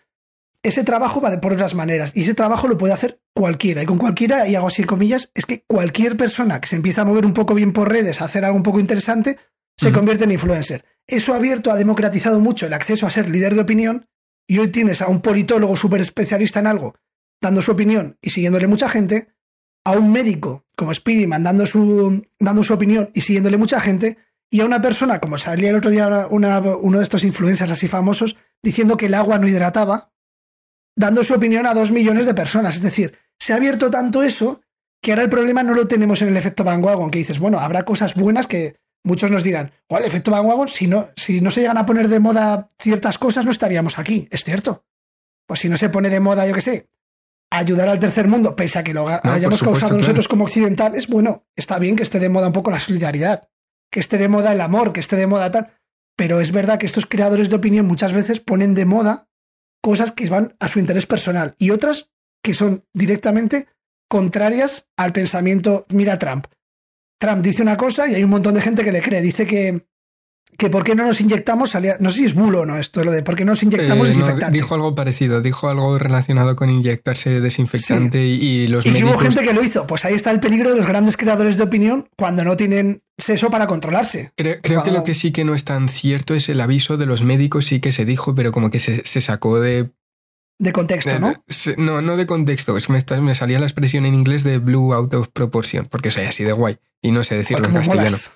ese 0.64 0.84
trabajo 0.84 1.22
va 1.22 1.32
de 1.32 1.38
por 1.38 1.54
otras 1.54 1.74
maneras 1.74 2.12
y 2.16 2.24
ese 2.24 2.34
trabajo 2.34 2.68
lo 2.68 2.78
puede 2.78 2.94
hacer 2.94 3.22
cualquiera. 3.34 3.84
Y 3.84 3.86
con 3.86 3.98
cualquiera, 3.98 4.48
y 4.48 4.56
hago 4.56 4.68
así 4.68 4.84
comillas, 4.84 5.32
es 5.34 5.46
que 5.46 5.64
cualquier 5.68 6.18
persona 6.18 6.60
que 6.60 6.68
se 6.68 6.76
empieza 6.76 7.02
a 7.02 7.06
mover 7.06 7.26
un 7.26 7.34
poco 7.34 7.54
bien 7.54 7.72
por 7.72 7.90
redes, 7.90 8.22
a 8.22 8.26
hacer 8.26 8.44
algo 8.46 8.58
un 8.58 8.64
poco 8.64 8.80
interesante, 8.80 9.38
se 9.78 9.92
convierte 9.92 10.26
en 10.26 10.32
influencer. 10.32 10.84
Eso 11.08 11.34
ha 11.34 11.38
abierto, 11.38 11.72
ha 11.72 11.76
democratizado 11.76 12.40
mucho 12.40 12.66
el 12.66 12.74
acceso 12.74 13.08
a 13.08 13.10
ser 13.10 13.30
líder 13.30 13.56
de 13.56 13.62
opinión 13.62 14.08
y 14.48 14.60
hoy 14.60 14.68
tienes 14.68 15.02
a 15.02 15.08
un 15.08 15.22
politólogo 15.22 15.76
súper 15.76 16.02
especialista 16.02 16.60
en 16.60 16.68
algo 16.68 16.96
dando 17.42 17.62
su 17.62 17.72
opinión 17.72 18.18
y 18.22 18.32
siguiéndole 18.32 18.68
mucha 18.68 18.90
gente 18.90 19.30
a 19.86 19.92
un 19.92 20.12
médico 20.12 20.66
como 20.76 20.94
Speedy 20.94 21.26
dando 21.26 21.66
su, 21.66 22.24
dando 22.40 22.64
su 22.64 22.74
opinión 22.74 23.10
y 23.14 23.22
siguiéndole 23.22 23.58
mucha 23.58 23.80
gente, 23.80 24.18
y 24.52 24.62
a 24.62 24.66
una 24.66 24.82
persona, 24.82 25.20
como 25.20 25.38
salía 25.38 25.70
el 25.70 25.76
otro 25.76 25.92
día 25.92 26.28
uno 26.30 26.98
de 26.98 27.04
estos 27.04 27.24
influencers 27.24 27.72
así 27.72 27.88
famosos, 27.88 28.38
diciendo 28.64 28.98
que 28.98 29.08
el 29.08 29.14
agua 29.14 29.38
no 29.38 29.48
hidrataba, 29.48 30.09
dando 31.00 31.24
su 31.24 31.34
opinión 31.34 31.66
a 31.66 31.74
dos 31.74 31.92
millones 31.92 32.26
de 32.26 32.34
personas. 32.34 32.76
Es 32.76 32.82
decir, 32.82 33.18
se 33.40 33.54
ha 33.54 33.56
abierto 33.56 33.90
tanto 33.90 34.22
eso 34.22 34.62
que 35.02 35.14
ahora 35.14 35.24
el 35.24 35.30
problema 35.30 35.64
no 35.64 35.74
lo 35.74 35.88
tenemos 35.88 36.22
en 36.22 36.28
el 36.28 36.36
efecto 36.36 36.66
bandwagon, 36.66 37.10
que 37.10 37.20
dices, 37.20 37.40
bueno, 37.40 37.58
habrá 37.60 37.86
cosas 37.86 38.16
buenas 38.16 38.48
que 38.48 38.76
muchos 39.06 39.32
nos 39.32 39.42
dirán, 39.42 39.72
o 39.88 39.98
el 39.98 40.04
efecto 40.04 40.30
bandwagon, 40.30 40.68
si 40.68 40.88
no, 40.88 41.08
si 41.16 41.40
no 41.40 41.52
se 41.52 41.62
llegan 41.62 41.78
a 41.78 41.86
poner 41.86 42.10
de 42.10 42.20
moda 42.20 42.68
ciertas 42.78 43.18
cosas, 43.18 43.46
no 43.46 43.52
estaríamos 43.52 43.98
aquí. 43.98 44.28
Es 44.30 44.44
cierto. 44.44 44.84
Pues 45.48 45.62
si 45.62 45.70
no 45.70 45.78
se 45.78 45.88
pone 45.88 46.10
de 46.10 46.20
moda, 46.20 46.46
yo 46.46 46.54
qué 46.54 46.62
sé, 46.62 46.90
ayudar 47.50 47.88
al 47.88 48.00
tercer 48.00 48.28
mundo, 48.28 48.58
pese 48.58 48.80
a 48.80 48.84
que 48.84 48.94
lo 48.94 49.08
hayamos 49.08 49.64
causado 49.64 49.96
nosotros 49.96 50.28
como 50.28 50.44
occidentales, 50.44 51.08
bueno, 51.08 51.46
está 51.56 51.80
bien 51.80 51.96
que 51.96 52.04
esté 52.04 52.20
de 52.20 52.28
moda 52.28 52.48
un 52.48 52.54
poco 52.54 52.72
la 52.72 52.80
solidaridad, 52.80 53.48
que 53.90 54.02
esté 54.02 54.18
de 54.18 54.28
moda 54.28 54.52
el 54.52 54.60
amor, 54.60 54.92
que 54.92 55.00
esté 55.00 55.16
de 55.16 55.28
moda 55.28 55.50
tal. 55.50 55.72
pero 56.18 56.42
es 56.42 56.52
verdad 56.52 56.78
que 56.78 56.86
estos 56.86 57.06
creadores 57.06 57.50
de 57.50 57.56
opinión 57.56 57.88
muchas 57.88 58.12
veces 58.12 58.42
ponen 58.42 58.76
de 58.76 58.84
moda 58.84 59.29
cosas 59.82 60.12
que 60.12 60.30
van 60.30 60.56
a 60.60 60.68
su 60.68 60.80
interés 60.80 61.06
personal 61.06 61.56
y 61.58 61.72
otras 61.72 62.10
que 62.44 62.54
son 62.54 62.86
directamente 62.94 63.68
contrarias 64.10 64.88
al 64.98 65.14
pensamiento. 65.14 65.86
Mira 65.90 66.20
Trump. 66.20 66.48
Trump 67.20 67.44
dice 67.44 67.62
una 67.62 67.78
cosa 67.78 68.08
y 68.08 68.16
hay 68.16 68.24
un 68.24 68.30
montón 68.30 68.54
de 68.54 68.62
gente 68.62 68.84
que 68.84 68.92
le 68.92 69.02
cree. 69.02 69.22
Dice 69.22 69.46
que, 69.46 69.86
que 70.60 70.70
por 70.70 70.84
qué 70.84 70.94
no 70.94 71.06
nos 71.06 71.20
inyectamos, 71.22 71.74
no 72.00 72.10
sé 72.12 72.18
si 72.18 72.26
es 72.26 72.36
bulo 72.36 72.62
o 72.62 72.66
no 72.68 72.78
esto, 72.78 73.04
lo 73.04 73.12
de 73.12 73.24
por 73.24 73.36
qué 73.36 73.46
no 73.46 73.54
nos 73.54 73.64
inyectamos 73.64 74.08
Eh, 74.08 74.12
no, 74.12 74.18
desinfectante. 74.18 74.56
dijo 74.56 74.76
algo 74.76 74.94
parecido, 74.94 75.42
dijo 75.42 75.70
algo 75.70 75.98
relacionado 75.98 76.56
con 76.56 76.70
inyectarse 76.70 77.40
desinfectante 77.40 78.28
y, 78.28 78.34
y 78.34 78.68
los 78.68 78.86
y 78.86 79.04
hubo 79.04 79.18
gente 79.18 79.42
que 79.42 79.54
lo 79.54 79.64
hizo. 79.64 79.88
Pues 79.88 80.06
ahí 80.06 80.14
está 80.14 80.30
el 80.32 80.40
peligro 80.40 80.70
de 80.70 80.76
los 80.76 80.86
grandes 80.86 81.18
creadores 81.18 81.58
de 81.58 81.64
opinión 81.64 82.08
cuando 82.18 82.44
no 82.44 82.56
tienen 82.58 83.02
seso 83.18 83.50
para 83.50 83.66
controlarse. 83.68 84.32
Creo, 84.36 84.58
creo 84.62 84.84
que 84.84 84.92
lo 84.92 85.04
que 85.04 85.14
sí 85.14 85.32
que 85.32 85.46
no 85.46 85.56
es 85.56 85.64
tan 85.64 85.90
cierto 85.90 86.36
es 86.36 86.50
el 86.50 86.62
aviso 86.62 86.98
de 86.98 87.06
los 87.08 87.24
médicos, 87.24 87.66
sí 87.66 87.80
que 87.80 87.92
se 87.92 88.06
dijo, 88.06 88.36
pero 88.36 88.52
como 88.52 88.70
que 88.70 88.80
se, 88.80 89.02
se 89.06 89.22
sacó 89.22 89.60
de, 89.60 89.90
De 90.60 90.74
contexto, 90.74 91.20
¿no? 91.20 91.34
no, 91.78 92.02
no 92.02 92.18
de 92.18 92.26
contexto, 92.26 92.76
me, 92.90 93.22
me 93.22 93.36
salía 93.36 93.60
la 93.60 93.66
expresión 93.66 94.06
en 94.06 94.14
inglés 94.14 94.44
de 94.44 94.58
blue 94.58 94.94
out 94.94 95.14
of 95.14 95.30
proportion, 95.30 95.86
porque 95.90 96.12
soy 96.12 96.26
así 96.26 96.44
de 96.44 96.52
guay 96.52 96.78
y 97.02 97.12
no 97.12 97.24
sé 97.24 97.36
decirlo 97.36 97.68
en 97.68 97.74
castellano. 97.76 98.10
molas. 98.10 98.32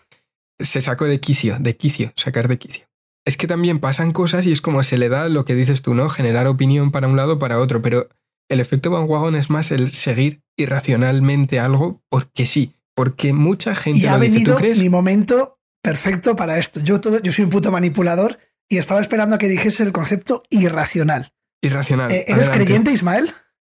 Se 0.63 0.81
sacó 0.81 1.05
de 1.05 1.19
quicio, 1.19 1.57
de 1.59 1.77
quicio, 1.77 2.11
sacar 2.15 2.47
de 2.47 2.57
quicio. 2.57 2.85
Es 3.25 3.37
que 3.37 3.47
también 3.47 3.79
pasan 3.79 4.11
cosas 4.11 4.45
y 4.47 4.51
es 4.51 4.61
como 4.61 4.81
se 4.83 4.97
le 4.97 5.09
da 5.09 5.29
lo 5.29 5.45
que 5.45 5.55
dices 5.55 5.81
tú, 5.81 5.93
¿no? 5.93 6.09
Generar 6.09 6.47
opinión 6.47 6.91
para 6.91 7.07
un 7.07 7.15
lado 7.15 7.33
o 7.33 7.39
para 7.39 7.59
otro, 7.59 7.81
pero 7.81 8.09
el 8.49 8.59
efecto 8.59 8.89
Van 8.91 9.05
Wagon 9.07 9.35
es 9.35 9.49
más 9.49 9.71
el 9.71 9.93
seguir 9.93 10.41
irracionalmente 10.57 11.59
algo 11.59 12.01
porque 12.09 12.45
sí, 12.45 12.75
porque 12.95 13.31
mucha 13.33 13.75
gente 13.75 13.99
Y 14.01 14.05
ha 14.07 14.13
lo 14.13 14.19
dice. 14.19 14.31
venido 14.33 14.55
¿Tú 14.55 14.59
crees? 14.59 14.79
mi 14.79 14.89
momento 14.89 15.59
perfecto 15.81 16.35
para 16.35 16.57
esto. 16.57 16.79
Yo, 16.81 16.99
todo, 17.01 17.19
yo 17.21 17.31
soy 17.31 17.45
un 17.45 17.51
puto 17.51 17.71
manipulador 17.71 18.39
y 18.69 18.77
estaba 18.77 18.99
esperando 19.01 19.35
a 19.35 19.39
que 19.39 19.47
dijese 19.47 19.83
el 19.83 19.91
concepto 19.93 20.43
irracional. 20.49 21.33
Irracional. 21.61 22.11
Eh, 22.11 22.25
¿Eres 22.27 22.47
Adelante. 22.47 22.65
creyente, 22.65 22.91
Ismael? 22.91 23.31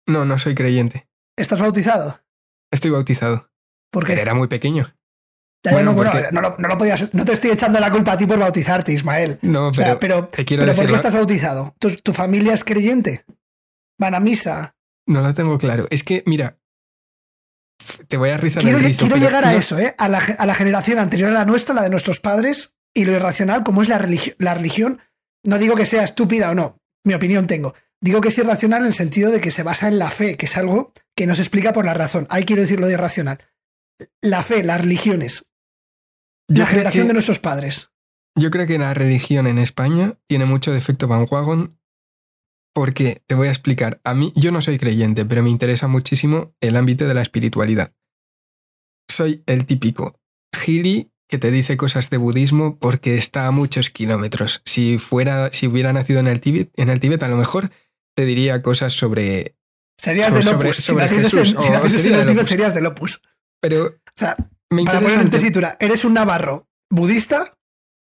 No, 0.06 0.24
no 0.24 0.38
soy 0.38 0.54
creyente. 0.54 1.08
¿Estás 1.36 1.60
bautizado? 1.60 2.20
Estoy 2.72 2.90
bautizado. 2.90 3.50
Porque 3.92 4.12
Pero 4.12 4.22
era 4.22 4.34
muy 4.34 4.48
pequeño. 4.48 4.92
Ya, 5.64 5.72
bueno, 5.72 5.92
no, 5.92 5.96
porque- 5.96 6.28
no, 6.32 6.40
lo, 6.40 6.54
no 6.58 6.68
lo 6.68 6.78
podías. 6.78 7.12
No 7.14 7.24
te 7.24 7.32
estoy 7.32 7.50
echando 7.50 7.80
la 7.80 7.90
culpa 7.90 8.12
a 8.12 8.16
ti 8.16 8.26
por 8.26 8.38
bautizarte, 8.38 8.92
Ismael. 8.92 9.38
No, 9.42 9.68
O 9.68 9.72
pero, 9.72 9.84
sea, 9.86 9.98
pero, 9.98 10.28
te 10.28 10.44
quiero 10.44 10.62
pero 10.64 10.76
¿por 10.76 10.86
qué 10.86 10.94
estás 10.94 11.14
bautizado? 11.14 11.74
¿Tu, 11.80 11.90
tu 11.96 12.12
familia 12.12 12.54
es 12.54 12.62
creyente? 12.64 13.24
¿Van 13.98 14.14
a 14.14 14.20
misa? 14.20 14.74
no 15.08 15.22
lo 15.22 15.32
tengo 15.34 15.56
claro. 15.58 15.86
Es 15.90 16.02
que, 16.02 16.22
mira, 16.26 16.58
te 18.08 18.16
voy 18.16 18.30
a 18.30 18.36
rizar 18.36 18.62
Quiero, 18.62 18.78
el 18.78 18.84
rizo, 18.84 19.00
quiero 19.00 19.14
pero 19.16 19.26
llegar 19.26 19.44
a 19.44 19.54
eso, 19.54 19.78
¿eh? 19.78 19.94
A 19.98 20.08
la, 20.08 20.18
a 20.18 20.46
la 20.46 20.54
generación 20.54 20.98
anterior 20.98 21.30
a 21.30 21.34
la 21.34 21.44
nuestra, 21.44 21.74
la 21.74 21.82
de 21.82 21.90
nuestros 21.90 22.18
padres, 22.20 22.76
y 22.94 23.04
lo 23.04 23.12
irracional, 23.12 23.62
como 23.62 23.82
es 23.82 23.88
la, 23.88 23.98
religi- 24.00 24.34
la 24.38 24.54
religión. 24.54 25.00
No 25.44 25.58
digo 25.58 25.76
que 25.76 25.86
sea 25.86 26.02
estúpida 26.02 26.50
o 26.50 26.54
no, 26.54 26.78
mi 27.04 27.14
opinión 27.14 27.46
tengo. 27.46 27.74
Digo 28.00 28.20
que 28.20 28.28
es 28.28 28.38
irracional 28.38 28.82
en 28.82 28.88
el 28.88 28.94
sentido 28.94 29.30
de 29.30 29.40
que 29.40 29.50
se 29.52 29.62
basa 29.62 29.86
en 29.88 29.98
la 29.98 30.10
fe, 30.10 30.36
que 30.36 30.46
es 30.46 30.56
algo 30.56 30.92
que 31.16 31.26
no 31.26 31.34
se 31.34 31.42
explica 31.42 31.72
por 31.72 31.84
la 31.84 31.94
razón. 31.94 32.26
Ahí 32.30 32.44
quiero 32.44 32.62
decir 32.62 32.80
lo 32.80 32.86
de 32.88 32.94
irracional. 32.94 33.38
La 34.22 34.42
fe, 34.42 34.62
las 34.64 34.80
religiones, 34.80 35.46
Yo 36.48 36.62
la 36.64 36.66
generación 36.66 37.04
que- 37.04 37.08
de 37.08 37.12
nuestros 37.14 37.38
padres. 37.38 37.90
Yo 38.38 38.50
creo 38.50 38.66
que 38.66 38.78
la 38.78 38.92
religión 38.92 39.46
en 39.46 39.58
España 39.58 40.18
tiene 40.28 40.44
mucho 40.44 40.70
de 40.70 40.78
efecto 40.78 41.08
Van 41.08 41.26
Wagon 41.30 41.78
porque, 42.74 43.22
te 43.26 43.34
voy 43.34 43.48
a 43.48 43.50
explicar, 43.50 44.00
a 44.04 44.12
mí 44.12 44.32
yo 44.36 44.52
no 44.52 44.60
soy 44.60 44.78
creyente, 44.78 45.24
pero 45.24 45.42
me 45.42 45.48
interesa 45.48 45.86
muchísimo 45.88 46.54
el 46.60 46.76
ámbito 46.76 47.08
de 47.08 47.14
la 47.14 47.22
espiritualidad. 47.22 47.94
Soy 49.10 49.42
el 49.46 49.64
típico 49.64 50.20
gili 50.54 51.10
que 51.28 51.38
te 51.38 51.50
dice 51.50 51.78
cosas 51.78 52.10
de 52.10 52.18
budismo 52.18 52.78
porque 52.78 53.16
está 53.16 53.46
a 53.46 53.50
muchos 53.50 53.88
kilómetros. 53.88 54.60
Si 54.66 54.98
fuera, 54.98 55.50
si 55.52 55.66
hubiera 55.66 55.92
nacido 55.94 56.20
en 56.20 56.26
el 56.28 56.40
Tíbet, 56.40 56.70
en 56.76 56.90
el 56.90 57.00
Tíbet 57.00 57.22
a 57.22 57.28
lo 57.28 57.36
mejor 57.36 57.70
te 58.14 58.26
diría 58.26 58.62
cosas 58.62 58.92
sobre... 58.92 59.56
Serías 59.98 60.32
sobre- 60.44 60.68
Opus. 60.70 60.76
sobre 60.84 61.08
si 61.08 61.14
nacieses 61.16 61.32
Jesús, 61.32 61.54
en, 61.56 61.62
si 61.62 61.68
o 61.68 61.72
nacieses 61.72 62.02
sería 62.02 62.16
en 62.18 62.22
el 62.28 62.34
Tíbet, 62.34 62.46
serías 62.48 62.74
del 62.74 62.86
Opus. 62.86 63.22
Pero 63.60 63.86
O 63.86 63.92
sea, 64.16 64.36
me 64.70 64.84
para 64.84 65.00
poner 65.00 65.20
en 65.20 65.30
tesitura, 65.30 65.76
eres 65.80 66.04
un 66.04 66.14
navarro 66.14 66.66
budista 66.90 67.54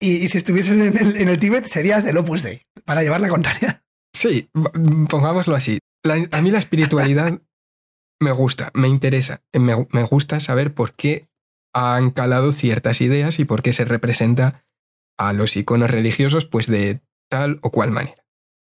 y, 0.02 0.18
y 0.18 0.28
si 0.30 0.38
estuvieses 0.38 0.80
en 0.80 0.98
el, 0.98 1.16
en 1.18 1.28
el 1.30 1.40
Tíbet 1.40 1.66
serías 1.66 2.04
del 2.04 2.18
Opus 2.18 2.44
Dei, 2.44 2.62
para 2.86 3.02
llevar 3.04 3.22
la 3.22 3.30
contraria. 3.30 3.84
Sí, 4.16 4.50
v- 4.54 5.08
pongámoslo 5.10 5.56
así. 5.56 5.80
La- 6.04 6.28
a 6.32 6.42
mí 6.42 6.52
la 6.52 6.60
espiritualidad 6.60 7.42
me 8.22 8.32
gusta, 8.32 8.72
me 8.74 8.88
interesa. 8.88 9.42
Me, 9.54 9.88
me 9.92 10.04
gusta 10.04 10.40
saber 10.40 10.74
por 10.74 10.94
qué 10.94 11.28
han 11.74 12.12
calado 12.12 12.52
ciertas 12.52 13.02
ideas 13.02 13.40
y 13.40 13.46
por 13.46 13.62
qué 13.62 13.74
se 13.74 13.86
representa 13.86 14.64
a 15.20 15.34
los 15.34 15.56
iconos 15.58 15.90
religiosos 15.92 16.46
pues 16.46 16.68
de 16.68 17.02
tal 17.30 17.60
o 17.62 17.70
cual 17.72 17.92
manera. 17.92 18.16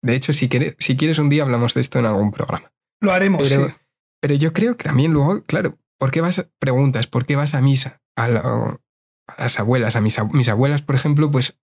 De 0.03 0.15
hecho, 0.15 0.33
si 0.33 0.49
quieres, 0.49 0.77
si 0.79 0.97
quieres 0.97 1.19
un 1.19 1.29
día 1.29 1.43
hablamos 1.43 1.75
de 1.75 1.81
esto 1.81 1.99
en 1.99 2.07
algún 2.07 2.31
programa. 2.33 2.73
Lo 3.03 3.13
haremos. 3.13 3.47
Pero, 3.49 3.69
sí. 3.69 3.75
pero 4.21 4.35
yo 4.35 4.53
creo 4.53 4.77
que 4.77 4.85
también 4.85 5.13
luego, 5.13 5.43
claro, 5.45 5.77
¿por 6.05 6.11
qué 6.11 6.21
vas, 6.21 6.51
preguntas, 6.59 7.07
¿por 7.07 7.25
qué 7.25 7.35
vas 7.35 7.55
a 7.55 7.63
misa? 7.63 8.03
A, 8.15 8.29
la- 8.29 8.79
a 9.27 9.41
las 9.43 9.59
abuelas, 9.59 9.97
a 9.97 10.03
mis, 10.03 10.19
mis 10.35 10.51
abuelas, 10.51 10.83
por 10.83 10.95
ejemplo, 10.97 11.31
pues, 11.31 11.59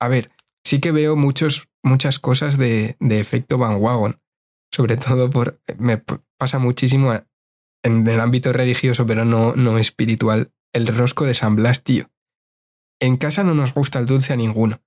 a 0.00 0.08
ver, 0.08 0.30
sí 0.64 0.80
que 0.80 0.92
veo 0.92 1.14
muchos, 1.14 1.68
muchas 1.84 2.18
cosas 2.18 2.56
de, 2.56 2.96
de 3.00 3.20
efecto 3.20 3.58
Van 3.58 3.76
Wagon. 3.76 4.18
Sobre 4.74 4.96
todo 4.96 5.28
por, 5.28 5.60
me 5.76 6.02
pasa 6.38 6.58
muchísimo 6.58 7.12
en 7.84 8.08
el 8.08 8.20
ámbito 8.20 8.54
religioso, 8.54 9.04
pero 9.04 9.26
no, 9.26 9.54
no 9.56 9.76
espiritual, 9.76 10.54
el 10.72 10.86
rosco 10.86 11.26
de 11.26 11.34
San 11.34 11.54
Blas, 11.54 11.82
tío. 11.82 12.10
En 12.98 13.18
casa 13.18 13.44
no 13.44 13.52
nos 13.52 13.74
gusta 13.74 13.98
el 13.98 14.06
dulce 14.06 14.32
a 14.32 14.36
ninguno. 14.36 14.80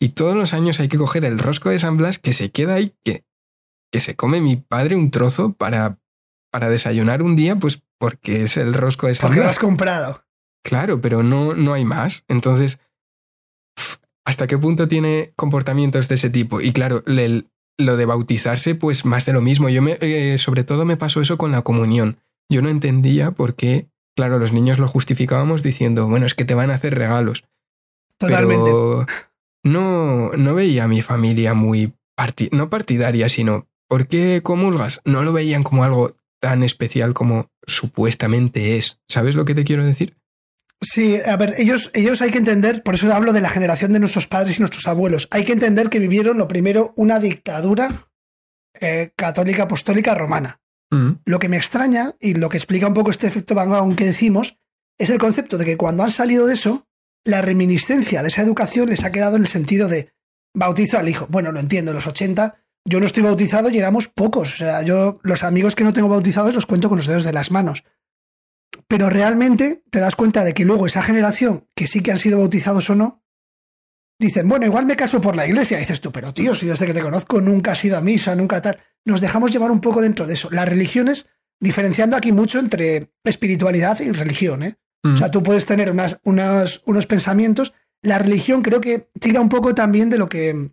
Y 0.00 0.10
todos 0.10 0.36
los 0.36 0.54
años 0.54 0.78
hay 0.78 0.86
que 0.86 0.98
coger 0.98 1.24
el 1.24 1.40
rosco 1.40 1.70
de 1.70 1.80
San 1.80 1.96
Blas 1.96 2.20
que 2.20 2.32
se 2.32 2.52
queda 2.52 2.74
ahí, 2.74 2.94
que, 3.02 3.24
que 3.92 3.98
se 3.98 4.14
come 4.14 4.40
mi 4.40 4.54
padre 4.54 4.94
un 4.94 5.10
trozo 5.10 5.52
para, 5.52 5.98
para 6.52 6.68
desayunar 6.68 7.22
un 7.22 7.34
día, 7.34 7.56
pues 7.56 7.82
porque 7.98 8.42
es 8.42 8.56
el 8.56 8.74
rosco 8.74 9.06
de 9.08 9.14
Porque 9.20 9.40
lo 9.40 9.48
has 9.48 9.58
comprado. 9.58 10.24
Claro, 10.64 11.00
pero 11.00 11.22
no, 11.22 11.54
no 11.54 11.72
hay 11.74 11.84
más. 11.84 12.24
Entonces, 12.28 12.78
¿hasta 14.24 14.46
qué 14.46 14.58
punto 14.58 14.88
tiene 14.88 15.32
comportamientos 15.36 16.08
de 16.08 16.14
ese 16.14 16.30
tipo? 16.30 16.60
Y 16.60 16.72
claro, 16.72 17.02
el- 17.06 17.48
lo 17.78 17.96
de 17.96 18.04
bautizarse, 18.04 18.74
pues 18.74 19.04
más 19.04 19.24
de 19.26 19.32
lo 19.32 19.40
mismo. 19.40 19.68
Yo 19.68 19.82
me, 19.82 19.96
eh, 20.00 20.36
sobre 20.38 20.62
todo 20.62 20.84
me 20.84 20.96
pasó 20.96 21.20
eso 21.20 21.38
con 21.38 21.50
la 21.52 21.62
comunión. 21.62 22.18
Yo 22.50 22.60
no 22.62 22.68
entendía 22.68 23.30
por 23.32 23.54
qué, 23.54 23.88
claro, 24.14 24.38
los 24.38 24.52
niños 24.52 24.78
lo 24.78 24.86
justificábamos 24.88 25.62
diciendo, 25.62 26.06
bueno, 26.06 26.26
es 26.26 26.34
que 26.34 26.44
te 26.44 26.54
van 26.54 26.70
a 26.70 26.74
hacer 26.74 26.94
regalos. 26.94 27.44
Totalmente. 28.18 28.70
Pero 28.70 29.06
no, 29.64 30.30
no 30.36 30.54
veía 30.54 30.84
a 30.84 30.88
mi 30.88 31.02
familia 31.02 31.54
muy 31.54 31.94
parti- 32.16 32.50
no 32.52 32.68
partidaria, 32.68 33.28
sino 33.28 33.66
¿por 33.88 34.06
qué 34.06 34.42
comulgas? 34.44 35.00
No 35.04 35.22
lo 35.22 35.32
veían 35.32 35.62
como 35.62 35.82
algo 35.82 36.14
tan 36.42 36.64
especial 36.64 37.14
como 37.14 37.52
supuestamente 37.68 38.76
es. 38.76 39.00
¿Sabes 39.08 39.36
lo 39.36 39.44
que 39.44 39.54
te 39.54 39.62
quiero 39.62 39.84
decir? 39.84 40.16
Sí, 40.80 41.20
a 41.24 41.36
ver, 41.36 41.54
ellos, 41.56 41.92
ellos 41.94 42.20
hay 42.20 42.32
que 42.32 42.38
entender, 42.38 42.82
por 42.82 42.96
eso 42.96 43.14
hablo 43.14 43.32
de 43.32 43.40
la 43.40 43.48
generación 43.48 43.92
de 43.92 44.00
nuestros 44.00 44.26
padres 44.26 44.56
y 44.56 44.58
nuestros 44.58 44.88
abuelos. 44.88 45.28
Hay 45.30 45.44
que 45.44 45.52
entender 45.52 45.88
que 45.88 46.00
vivieron, 46.00 46.38
lo 46.38 46.48
primero, 46.48 46.92
una 46.96 47.20
dictadura 47.20 48.08
eh, 48.80 49.12
católica 49.14 49.62
apostólica 49.62 50.16
romana. 50.16 50.60
Mm. 50.90 51.12
Lo 51.24 51.38
que 51.38 51.48
me 51.48 51.58
extraña 51.58 52.16
y 52.18 52.34
lo 52.34 52.48
que 52.48 52.56
explica 52.56 52.88
un 52.88 52.94
poco 52.94 53.12
este 53.12 53.28
efecto 53.28 53.54
Van 53.54 53.68
Gogh 53.68 53.94
que 53.94 54.04
decimos 54.04 54.58
es 54.98 55.10
el 55.10 55.18
concepto 55.18 55.58
de 55.58 55.64
que 55.64 55.76
cuando 55.76 56.02
han 56.02 56.10
salido 56.10 56.48
de 56.48 56.54
eso, 56.54 56.88
la 57.24 57.40
reminiscencia 57.40 58.20
de 58.20 58.28
esa 58.28 58.42
educación 58.42 58.88
les 58.88 59.04
ha 59.04 59.12
quedado 59.12 59.36
en 59.36 59.42
el 59.42 59.48
sentido 59.48 59.86
de 59.86 60.12
bautizo 60.54 60.98
al 60.98 61.08
hijo. 61.08 61.28
Bueno, 61.30 61.52
lo 61.52 61.60
entiendo, 61.60 61.92
en 61.92 61.96
los 61.96 62.08
80 62.08 62.61
yo 62.84 63.00
no 63.00 63.06
estoy 63.06 63.22
bautizado 63.22 63.70
y 63.70 63.78
éramos 63.78 64.08
pocos. 64.08 64.54
O 64.54 64.56
sea, 64.56 64.82
yo 64.82 65.20
los 65.22 65.42
amigos 65.44 65.74
que 65.74 65.84
no 65.84 65.92
tengo 65.92 66.08
bautizados 66.08 66.54
los 66.54 66.66
cuento 66.66 66.88
con 66.88 66.98
los 66.98 67.06
dedos 67.06 67.24
de 67.24 67.32
las 67.32 67.50
manos. 67.50 67.84
Pero 68.88 69.10
realmente 69.10 69.82
te 69.90 70.00
das 70.00 70.16
cuenta 70.16 70.44
de 70.44 70.54
que 70.54 70.64
luego 70.64 70.86
esa 70.86 71.02
generación, 71.02 71.68
que 71.74 71.86
sí 71.86 72.00
que 72.02 72.10
han 72.10 72.18
sido 72.18 72.38
bautizados 72.38 72.88
o 72.90 72.94
no, 72.94 73.22
dicen, 74.18 74.48
bueno, 74.48 74.64
igual 74.66 74.86
me 74.86 74.96
caso 74.96 75.20
por 75.20 75.36
la 75.36 75.46
iglesia. 75.46 75.76
Y 75.76 75.80
dices 75.80 76.00
tú, 76.00 76.10
pero 76.12 76.32
tío, 76.32 76.54
si 76.54 76.66
desde 76.66 76.86
que 76.86 76.94
te 76.94 77.02
conozco 77.02 77.40
nunca 77.40 77.72
has 77.72 77.84
ido 77.84 77.96
a 77.96 78.00
misa, 78.00 78.34
nunca 78.34 78.60
tal. 78.62 78.78
Nos 79.04 79.20
dejamos 79.20 79.52
llevar 79.52 79.70
un 79.70 79.80
poco 79.80 80.00
dentro 80.00 80.26
de 80.26 80.34
eso. 80.34 80.48
Las 80.50 80.68
religiones, 80.68 81.26
diferenciando 81.60 82.16
aquí 82.16 82.32
mucho 82.32 82.58
entre 82.58 83.12
espiritualidad 83.24 84.00
y 84.00 84.10
religión, 84.12 84.62
¿eh? 84.62 84.74
Mm. 85.04 85.14
O 85.14 85.16
sea, 85.16 85.30
tú 85.30 85.42
puedes 85.42 85.66
tener 85.66 85.90
unas, 85.90 86.20
unas- 86.24 86.82
unos 86.86 87.06
pensamientos. 87.06 87.74
La 88.02 88.18
religión 88.18 88.62
creo 88.62 88.80
que 88.80 89.08
tira 89.20 89.40
un 89.40 89.48
poco 89.48 89.74
también 89.74 90.08
de 90.08 90.18
lo 90.18 90.28
que. 90.28 90.70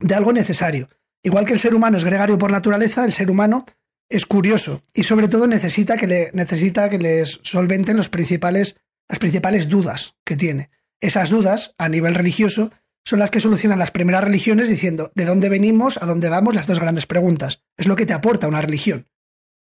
de 0.00 0.14
algo 0.14 0.32
necesario. 0.32 0.88
Igual 1.22 1.44
que 1.44 1.52
el 1.52 1.60
ser 1.60 1.74
humano 1.74 1.96
es 1.96 2.04
gregario 2.04 2.38
por 2.38 2.50
naturaleza, 2.50 3.04
el 3.04 3.12
ser 3.12 3.30
humano 3.30 3.66
es 4.08 4.26
curioso 4.26 4.82
y 4.94 5.04
sobre 5.04 5.28
todo 5.28 5.46
necesita 5.46 5.96
que, 5.96 6.06
le, 6.06 6.30
necesita 6.32 6.88
que 6.88 6.98
les 6.98 7.40
solventen 7.42 7.96
los 7.96 8.08
principales, 8.08 8.76
las 9.08 9.18
principales 9.18 9.68
dudas 9.68 10.14
que 10.24 10.36
tiene. 10.36 10.70
Esas 11.00 11.30
dudas, 11.30 11.74
a 11.78 11.88
nivel 11.88 12.14
religioso, 12.14 12.72
son 13.04 13.18
las 13.18 13.30
que 13.30 13.40
solucionan 13.40 13.78
las 13.78 13.90
primeras 13.90 14.24
religiones 14.24 14.68
diciendo 14.68 15.10
de 15.14 15.24
dónde 15.24 15.48
venimos, 15.48 15.96
a 16.02 16.06
dónde 16.06 16.28
vamos, 16.28 16.54
las 16.54 16.66
dos 16.66 16.80
grandes 16.80 17.06
preguntas. 17.06 17.62
Es 17.76 17.86
lo 17.86 17.96
que 17.96 18.06
te 18.06 18.12
aporta 18.12 18.48
una 18.48 18.60
religión. 18.60 19.08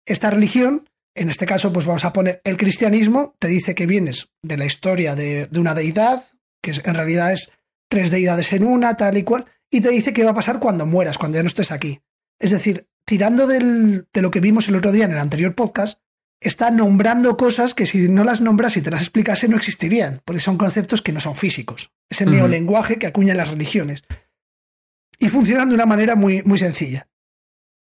Esta 0.05 0.31
religión, 0.31 0.89
en 1.15 1.31
este 1.31 1.47
caso, 1.47 1.73
pues 1.73 1.87
vamos 1.87 2.05
a 2.05 2.13
poner 2.13 2.41
el 2.45 2.57
cristianismo, 2.57 3.35
te 3.39 3.49
dice 3.49 3.75
que 3.75 3.87
vienes 3.87 4.29
de 4.43 4.57
la 4.57 4.67
historia 4.67 5.15
de, 5.15 5.47
de 5.47 5.61
una 5.61 5.75
deidad, 5.75 6.23
que 6.63 6.73
en 6.73 6.95
realidad 6.95 7.33
es 7.33 7.51
tres 7.89 8.11
deidades 8.11 8.53
en 8.53 8.65
una, 8.65 8.97
tal 8.97 9.17
y 9.17 9.23
cual, 9.23 9.47
y 9.71 9.81
te 9.81 9.91
dice 9.91 10.13
qué 10.13 10.25
va 10.25 10.31
a 10.31 10.35
pasar 10.35 10.59
cuando 10.61 10.87
mueras, 10.87 11.19
cuando 11.19 11.37
ya 11.37 11.43
no 11.43 11.49
estés 11.49 11.71
aquí. 11.73 12.01
Es 12.39 12.51
decir, 12.51 12.89
tirando 13.05 13.47
del, 13.47 14.07
de 14.13 14.23
lo 14.23 14.31
que 14.31 14.41
vimos 14.41 14.69
el 14.69 14.77
otro 14.77 14.93
día 14.93 15.05
en 15.05 15.13
el 15.13 15.19
anterior 15.19 15.55
podcast, 15.55 16.01
está 16.41 16.71
nombrando 16.71 17.37
cosas 17.37 17.73
que 17.75 17.87
si 17.87 18.09
no 18.09 18.23
las 18.25 18.41
nombras 18.41 18.77
y 18.77 18.83
te 18.83 18.91
las 18.91 19.01
explicase 19.01 19.49
no 19.49 19.57
existirían, 19.57 20.21
porque 20.25 20.41
son 20.41 20.59
conceptos 20.59 21.01
que 21.03 21.13
no 21.13 21.21
son 21.21 21.35
físicos. 21.35 21.93
Es 22.11 22.21
el 22.21 22.29
Ujú. 22.29 22.37
neolenguaje 22.37 22.99
que 22.99 23.07
acuña 23.07 23.35
las 23.35 23.51
religiones. 23.51 24.03
Y 25.19 25.29
funcionan 25.31 25.69
de 25.71 25.75
una 25.75 25.87
manera 25.87 26.15
muy, 26.15 26.43
muy 26.43 26.59
sencilla. 26.59 27.09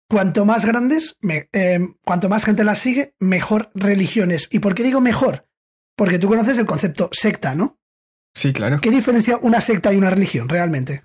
Cuanto 0.09 0.45
más 0.45 0.65
grandes, 0.65 1.17
me- 1.21 1.49
eh, 1.53 1.79
cuanto 2.05 2.29
más 2.29 2.45
gente 2.45 2.65
las 2.65 2.79
sigue, 2.79 3.15
mejor 3.21 3.71
religiones. 3.75 4.49
¿Y 4.51 4.59
por 4.59 4.75
qué 4.75 4.83
digo 4.83 5.01
mejor? 5.01 5.47
Porque 5.97 6.19
tú 6.19 6.27
conoces 6.27 6.59
el 6.59 6.67
concepto 6.67 7.09
secta, 7.13 7.55
¿no? 7.55 7.79
Sí, 8.35 8.53
claro. 8.53 8.81
¿Qué 8.81 8.91
diferencia 8.91 9.39
una 9.41 9.61
secta 9.61 9.93
y 9.93 9.97
una 9.97 10.11
religión 10.11 10.49
realmente? 10.49 11.05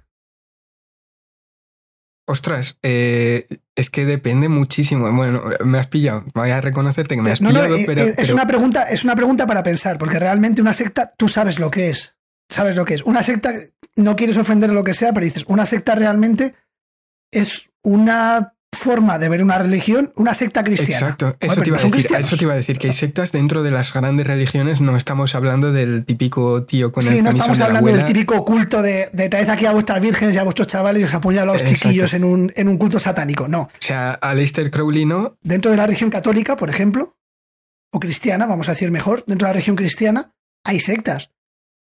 Ostras, 2.27 2.77
eh, 2.81 3.47
es 3.75 3.89
que 3.91 4.05
depende 4.05 4.49
muchísimo. 4.49 5.11
Bueno, 5.11 5.43
me 5.63 5.77
has 5.77 5.87
pillado. 5.87 6.25
Voy 6.33 6.49
a 6.49 6.59
reconocerte 6.59 7.15
que 7.15 7.21
me 7.21 7.31
has 7.31 7.39
No, 7.41 7.49
pillado, 7.49 7.75
eh, 7.75 7.83
pero, 7.85 8.01
eh, 8.01 8.09
es, 8.09 8.15
pero- 8.15 8.33
una 8.33 8.47
pregunta, 8.47 8.83
es 8.83 9.03
una 9.03 9.15
pregunta 9.15 9.45
para 9.45 9.61
pensar, 9.61 9.97
porque 9.99 10.17
realmente 10.19 10.61
una 10.61 10.73
secta, 10.73 11.13
tú 11.15 11.27
sabes 11.27 11.59
lo 11.59 11.69
que 11.69 11.89
es. 11.89 12.15
Sabes 12.49 12.75
lo 12.75 12.83
que 12.85 12.95
es. 12.95 13.03
Una 13.03 13.21
secta, 13.23 13.53
no 13.95 14.15
quieres 14.15 14.37
ofender 14.37 14.71
lo 14.71 14.83
que 14.83 14.93
sea, 14.95 15.13
pero 15.13 15.23
dices, 15.25 15.43
una 15.47 15.65
secta 15.67 15.93
realmente 15.93 16.55
es 17.31 17.69
una 17.83 18.54
forma 18.75 19.17
de 19.17 19.29
ver 19.29 19.41
una 19.41 19.57
religión, 19.57 20.11
una 20.15 20.33
secta 20.33 20.63
cristiana. 20.63 20.93
Exacto, 20.93 21.35
eso 21.39 21.61
te 21.61 21.67
iba 21.69 21.77
a 21.77 21.79
decir. 21.79 21.91
cristianos. 21.91 22.27
Eso 22.27 22.37
te 22.37 22.43
iba 22.43 22.53
a 22.53 22.57
decir 22.57 22.77
que 22.77 22.87
hay 22.87 22.93
sectas 22.93 23.31
dentro 23.31 23.63
de 23.63 23.71
las 23.71 23.93
grandes 23.93 24.27
religiones. 24.27 24.81
No 24.81 24.95
estamos 24.97 25.35
hablando 25.35 25.71
del 25.71 26.05
típico 26.05 26.63
tío 26.63 26.91
con 26.91 27.03
sí, 27.03 27.09
el 27.09 27.17
no 27.17 27.23
camisón 27.25 27.39
estamos 27.39 27.57
de 27.57 27.63
hablando 27.63 27.91
del 27.91 28.05
típico 28.05 28.45
culto 28.45 28.81
de, 28.81 29.09
de 29.13 29.29
traed 29.29 29.49
aquí 29.49 29.65
a 29.65 29.71
vuestras 29.71 30.01
vírgenes 30.01 30.35
y 30.35 30.37
a 30.37 30.43
vuestros 30.43 30.67
chavales 30.67 31.01
y 31.01 31.05
os 31.05 31.13
apuñalo 31.13 31.51
a 31.51 31.55
los 31.55 31.61
Exacto. 31.61 31.79
chiquillos 31.83 32.13
en 32.13 32.23
un, 32.23 32.51
en 32.55 32.67
un 32.67 32.77
culto 32.77 32.99
satánico. 32.99 33.47
No. 33.47 33.61
O 33.61 33.69
sea, 33.79 34.11
Aleister 34.13 34.69
Crowley 34.69 35.05
no. 35.05 35.37
Dentro 35.41 35.71
de 35.71 35.77
la 35.77 35.85
religión 35.87 36.09
católica, 36.09 36.55
por 36.55 36.69
ejemplo, 36.69 37.17
o 37.91 37.99
cristiana, 37.99 38.45
vamos 38.45 38.67
a 38.67 38.71
decir 38.73 38.91
mejor, 38.91 39.23
dentro 39.25 39.45
de 39.45 39.49
la 39.49 39.53
religión 39.53 39.75
cristiana, 39.75 40.33
hay 40.63 40.79
sectas. 40.79 41.31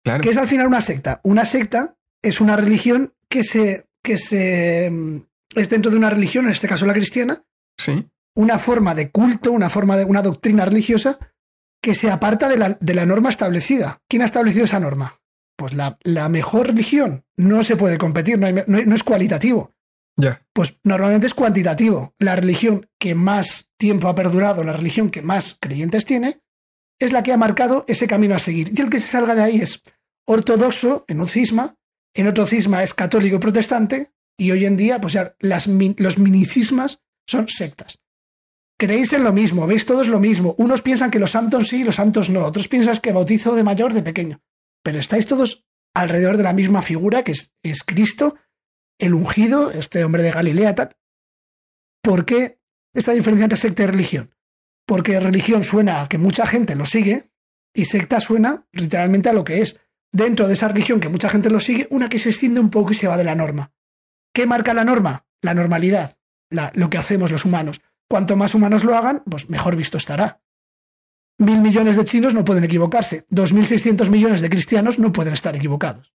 Claro, 0.04 0.22
¿Qué 0.22 0.30
es 0.30 0.36
al 0.36 0.46
final 0.48 0.66
una 0.66 0.82
secta? 0.82 1.20
Una 1.24 1.46
secta 1.46 1.96
es 2.22 2.40
una 2.40 2.56
religión 2.56 3.14
que 3.28 3.42
se, 3.42 3.86
que 4.02 4.18
se 4.18 4.90
mm, 4.90 5.16
es 5.56 5.68
dentro 5.70 5.90
de 5.90 5.96
una 5.98 6.10
religión, 6.10 6.44
en 6.46 6.52
este 6.52 6.68
caso 6.68 6.86
la 6.86 6.92
cristiana, 6.92 7.44
sí. 7.78 8.08
una 8.36 8.58
forma 8.58 8.94
de 8.94 9.10
culto, 9.10 9.52
una 9.52 9.70
forma 9.70 9.96
de 9.96 10.04
una 10.04 10.22
doctrina 10.22 10.64
religiosa 10.64 11.18
que 11.82 11.94
se 11.94 12.10
aparta 12.10 12.48
de 12.48 12.56
la, 12.58 12.78
de 12.80 12.94
la 12.94 13.06
norma 13.06 13.28
establecida. 13.28 14.00
¿Quién 14.08 14.22
ha 14.22 14.26
establecido 14.26 14.64
esa 14.64 14.80
norma? 14.80 15.20
Pues 15.56 15.74
la, 15.74 15.98
la 16.02 16.28
mejor 16.28 16.68
religión. 16.68 17.24
No 17.36 17.62
se 17.62 17.76
puede 17.76 17.98
competir, 17.98 18.38
no, 18.38 18.46
hay- 18.46 18.54
no 18.66 18.78
hay- 18.78 18.86
no 18.86 18.94
es 18.94 19.02
cualitativo. 19.04 19.72
Pues 20.52 20.78
normalmente 20.84 21.26
es 21.26 21.34
cuantitativo. 21.34 22.14
La 22.18 22.36
religión 22.36 22.88
que 22.98 23.14
más 23.14 23.68
tiempo 23.76 24.08
ha 24.08 24.14
perdurado, 24.14 24.64
la 24.64 24.72
religión 24.72 25.10
que 25.10 25.22
más 25.22 25.56
creyentes 25.60 26.04
tiene, 26.04 26.40
es 27.00 27.12
la 27.12 27.22
que 27.22 27.32
ha 27.32 27.36
marcado 27.36 27.84
ese 27.88 28.06
camino 28.06 28.34
a 28.34 28.38
seguir. 28.38 28.72
Y 28.74 28.80
el 28.80 28.88
que 28.88 29.00
se 29.00 29.08
salga 29.08 29.34
de 29.34 29.42
ahí 29.42 29.60
es 29.60 29.82
ortodoxo 30.26 31.04
en 31.08 31.20
un 31.20 31.28
cisma, 31.28 31.76
en 32.14 32.28
otro 32.28 32.46
cisma 32.46 32.82
es 32.82 32.94
católico 32.94 33.36
y 33.36 33.40
protestante, 33.40 34.12
y 34.38 34.50
hoy 34.50 34.66
en 34.66 34.76
día, 34.76 35.00
pues 35.00 35.12
ya 35.12 35.36
las, 35.40 35.66
los 35.68 36.18
minicismas 36.18 37.00
son 37.26 37.48
sectas. 37.48 37.98
Creéis 38.78 39.12
en 39.12 39.22
lo 39.22 39.32
mismo, 39.32 39.66
veis 39.66 39.86
todos 39.86 40.08
lo 40.08 40.18
mismo. 40.18 40.54
Unos 40.58 40.82
piensan 40.82 41.10
que 41.10 41.20
los 41.20 41.30
santos 41.30 41.68
sí, 41.68 41.84
los 41.84 41.94
santos 41.94 42.28
no. 42.28 42.44
Otros 42.44 42.68
piensan 42.68 42.98
que 42.98 43.12
bautizo 43.12 43.54
de 43.54 43.62
mayor, 43.62 43.94
de 43.94 44.02
pequeño. 44.02 44.42
Pero 44.82 44.98
estáis 44.98 45.26
todos 45.26 45.64
alrededor 45.94 46.36
de 46.36 46.42
la 46.42 46.52
misma 46.52 46.82
figura, 46.82 47.22
que 47.22 47.32
es, 47.32 47.52
es 47.62 47.84
Cristo, 47.84 48.34
el 48.98 49.14
ungido, 49.14 49.70
este 49.70 50.04
hombre 50.04 50.22
de 50.22 50.32
Galilea, 50.32 50.74
tal. 50.74 50.96
¿Por 52.02 52.24
qué 52.24 52.58
esta 52.92 53.12
diferencia 53.12 53.44
entre 53.44 53.58
secta 53.58 53.84
y 53.84 53.86
religión? 53.86 54.34
Porque 54.86 55.20
religión 55.20 55.62
suena 55.62 56.02
a 56.02 56.08
que 56.08 56.18
mucha 56.18 56.46
gente 56.46 56.74
lo 56.74 56.84
sigue 56.84 57.30
y 57.72 57.84
secta 57.86 58.20
suena 58.20 58.66
literalmente 58.72 59.28
a 59.28 59.32
lo 59.32 59.44
que 59.44 59.62
es. 59.62 59.80
Dentro 60.12 60.46
de 60.46 60.54
esa 60.54 60.68
religión 60.68 61.00
que 61.00 61.08
mucha 61.08 61.28
gente 61.28 61.48
lo 61.48 61.60
sigue, 61.60 61.88
una 61.90 62.08
que 62.08 62.18
se 62.18 62.30
extiende 62.30 62.60
un 62.60 62.70
poco 62.70 62.92
y 62.92 62.94
se 62.94 63.08
va 63.08 63.16
de 63.16 63.24
la 63.24 63.34
norma. 63.34 63.72
¿Qué 64.34 64.46
marca 64.46 64.74
la 64.74 64.84
norma? 64.84 65.26
La 65.42 65.54
normalidad, 65.54 66.18
lo 66.74 66.90
que 66.90 66.98
hacemos 66.98 67.30
los 67.30 67.44
humanos. 67.44 67.80
Cuanto 68.08 68.36
más 68.36 68.54
humanos 68.54 68.84
lo 68.84 68.96
hagan, 68.96 69.22
pues 69.30 69.48
mejor 69.48 69.76
visto 69.76 69.96
estará. 69.96 70.42
Mil 71.38 71.60
millones 71.60 71.96
de 71.96 72.04
chinos 72.04 72.34
no 72.34 72.44
pueden 72.44 72.64
equivocarse. 72.64 73.26
2.600 73.28 74.08
millones 74.10 74.40
de 74.40 74.50
cristianos 74.50 74.98
no 74.98 75.12
pueden 75.12 75.32
estar 75.34 75.54
equivocados. 75.56 76.12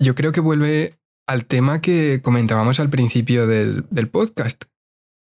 Yo 0.00 0.14
creo 0.14 0.32
que 0.32 0.40
vuelve 0.40 0.98
al 1.26 1.44
tema 1.44 1.80
que 1.80 2.20
comentábamos 2.22 2.78
al 2.80 2.88
principio 2.90 3.46
del, 3.46 3.84
del 3.90 4.08
podcast, 4.08 4.64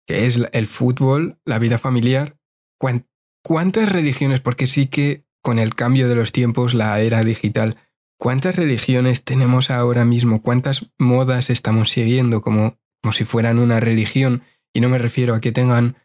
que 0.08 0.26
es 0.26 0.40
el 0.52 0.68
fútbol, 0.68 1.40
la 1.46 1.60
vida 1.60 1.78
familiar. 1.78 2.38
¿Cuán- 2.80 3.08
¿Cuántas 3.44 3.92
religiones? 3.92 4.40
Porque 4.40 4.68
sí 4.68 4.88
que 4.88 5.26
con 5.44 5.58
el 5.58 5.74
cambio 5.74 6.08
de 6.08 6.16
los 6.16 6.32
tiempos, 6.32 6.76
la 6.76 7.00
era 7.02 7.24
digital, 7.24 7.78
¿cuántas 8.22 8.56
religiones 8.56 9.24
tenemos 9.24 9.72
ahora 9.72 10.06
mismo? 10.06 10.44
¿Cuántas 10.44 10.92
modas 11.00 11.50
estamos 11.50 11.90
siguiendo 11.90 12.42
como, 12.42 12.78
como 13.02 13.14
si 13.14 13.26
fueran 13.26 13.58
una 13.58 13.80
religión? 13.80 14.44
Y 14.76 14.80
no 14.82 14.90
me 14.90 15.00
refiero 15.00 15.34
a 15.34 15.42
que 15.42 15.52
tengan 15.52 15.96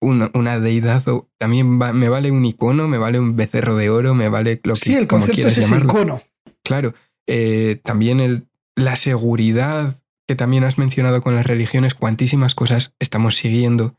una, 0.00 0.30
una 0.34 0.58
deidad 0.58 1.06
o 1.08 1.30
también 1.38 1.80
va- 1.80 1.92
me 1.92 2.08
vale 2.08 2.32
un 2.32 2.44
icono, 2.44 2.88
me 2.88 2.98
vale 2.98 3.20
un 3.20 3.36
becerro 3.36 3.76
de 3.76 3.88
oro, 3.88 4.14
me 4.14 4.28
vale 4.28 4.60
lo 4.64 4.74
que 4.74 4.80
Sí, 4.80 4.94
el 4.96 5.06
como 5.06 5.20
concepto 5.20 5.34
quieras 5.36 5.58
es 5.58 5.64
llamarlo. 5.64 5.92
icono. 5.92 6.20
Claro, 6.64 6.94
eh, 7.28 7.80
también 7.84 8.18
el, 8.20 8.48
la 8.76 8.96
seguridad 8.96 9.96
que 10.26 10.34
también 10.34 10.64
has 10.64 10.76
mencionado 10.76 11.22
con 11.22 11.36
las 11.36 11.46
religiones, 11.46 11.94
cuantísimas 11.94 12.54
cosas 12.56 12.94
estamos 12.98 13.36
siguiendo 13.36 13.96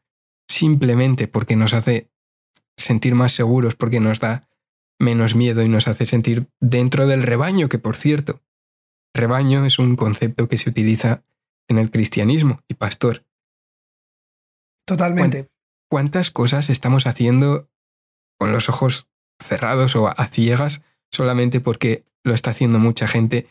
simplemente 0.50 1.28
porque 1.30 1.56
nos 1.56 1.74
hace 1.74 2.10
sentir 2.78 3.16
más 3.16 3.32
seguros, 3.32 3.76
porque 3.76 4.00
nos 4.02 4.20
da 4.20 4.48
menos 5.00 5.36
miedo 5.36 5.62
y 5.64 5.70
nos 5.70 5.88
hace 5.88 6.06
sentir 6.06 6.48
dentro 6.60 7.08
del 7.08 7.24
rebaño, 7.24 7.70
que 7.70 7.80
por 7.80 7.96
cierto, 7.96 8.42
rebaño 9.14 9.66
es 9.66 9.80
un 9.80 9.96
concepto 9.96 10.48
que 10.48 10.58
se 10.58 10.70
utiliza 10.70 11.24
en 11.68 11.78
el 11.78 11.92
cristianismo 11.92 12.62
y 12.68 12.76
pastor. 12.76 13.26
Totalmente. 14.86 15.50
¿Cuántas 15.90 16.32
cosas 16.32 16.70
estamos 16.70 17.08
haciendo 17.08 17.70
con 18.40 18.52
los 18.52 18.70
ojos 18.70 19.08
cerrados 19.42 19.96
o 19.96 20.08
a 20.08 20.28
ciegas 20.28 20.86
solamente 21.12 21.60
porque 21.60 22.04
lo 22.24 22.34
está 22.34 22.52
haciendo 22.52 22.80
mucha 22.80 23.08
gente? 23.08 23.48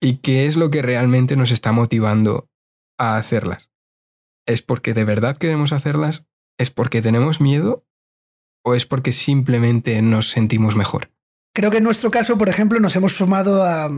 ¿Y 0.00 0.18
qué 0.18 0.46
es 0.46 0.56
lo 0.56 0.70
que 0.70 0.82
realmente 0.82 1.36
nos 1.36 1.50
está 1.50 1.72
motivando 1.72 2.48
a 2.98 3.16
hacerlas? 3.16 3.70
¿Es 4.46 4.62
porque 4.62 4.94
de 4.94 5.04
verdad 5.04 5.36
queremos 5.36 5.72
hacerlas? 5.72 6.26
¿Es 6.58 6.70
porque 6.70 7.02
tenemos 7.02 7.40
miedo? 7.40 7.84
¿O 8.62 8.74
es 8.74 8.86
porque 8.86 9.12
simplemente 9.12 10.00
nos 10.02 10.30
sentimos 10.30 10.76
mejor? 10.76 11.10
Creo 11.54 11.70
que 11.70 11.78
en 11.78 11.84
nuestro 11.84 12.10
caso, 12.10 12.38
por 12.38 12.48
ejemplo, 12.48 12.78
nos 12.78 12.94
hemos 12.94 13.12
sumado 13.12 13.64
a, 13.64 13.90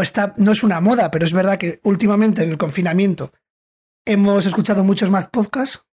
esta, 0.00 0.34
no 0.36 0.52
es 0.52 0.62
una 0.62 0.80
moda, 0.80 1.10
pero 1.10 1.24
es 1.24 1.32
verdad 1.32 1.58
que 1.58 1.80
últimamente 1.82 2.42
en 2.42 2.50
el 2.50 2.58
confinamiento 2.58 3.32
hemos 4.06 4.46
escuchado 4.46 4.84
muchos 4.84 5.10
más 5.10 5.28
podcasts, 5.28 5.84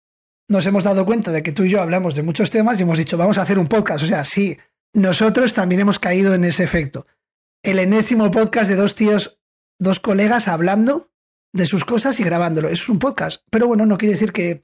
nos 0.48 0.66
hemos 0.66 0.84
dado 0.84 1.06
cuenta 1.06 1.30
de 1.30 1.42
que 1.42 1.52
tú 1.52 1.64
y 1.64 1.70
yo 1.70 1.80
hablamos 1.80 2.14
de 2.14 2.22
muchos 2.22 2.50
temas 2.50 2.78
y 2.78 2.82
hemos 2.82 2.98
dicho, 2.98 3.16
vamos 3.16 3.38
a 3.38 3.42
hacer 3.42 3.58
un 3.58 3.68
podcast. 3.68 4.02
O 4.02 4.06
sea, 4.06 4.24
sí, 4.24 4.58
nosotros 4.92 5.52
también 5.52 5.80
hemos 5.80 5.98
caído 5.98 6.34
en 6.34 6.44
ese 6.44 6.64
efecto. 6.64 7.06
El 7.62 7.78
enésimo 7.78 8.30
podcast 8.30 8.68
de 8.68 8.76
dos 8.76 8.94
tíos, 8.94 9.40
dos 9.78 10.00
colegas 10.00 10.48
hablando 10.48 11.10
de 11.52 11.66
sus 11.66 11.84
cosas 11.84 12.18
y 12.18 12.24
grabándolo. 12.24 12.68
Eso 12.68 12.82
es 12.82 12.88
un 12.88 12.98
podcast. 12.98 13.42
Pero 13.50 13.66
bueno, 13.68 13.86
no 13.86 13.96
quiere 13.96 14.14
decir 14.14 14.32
que, 14.32 14.60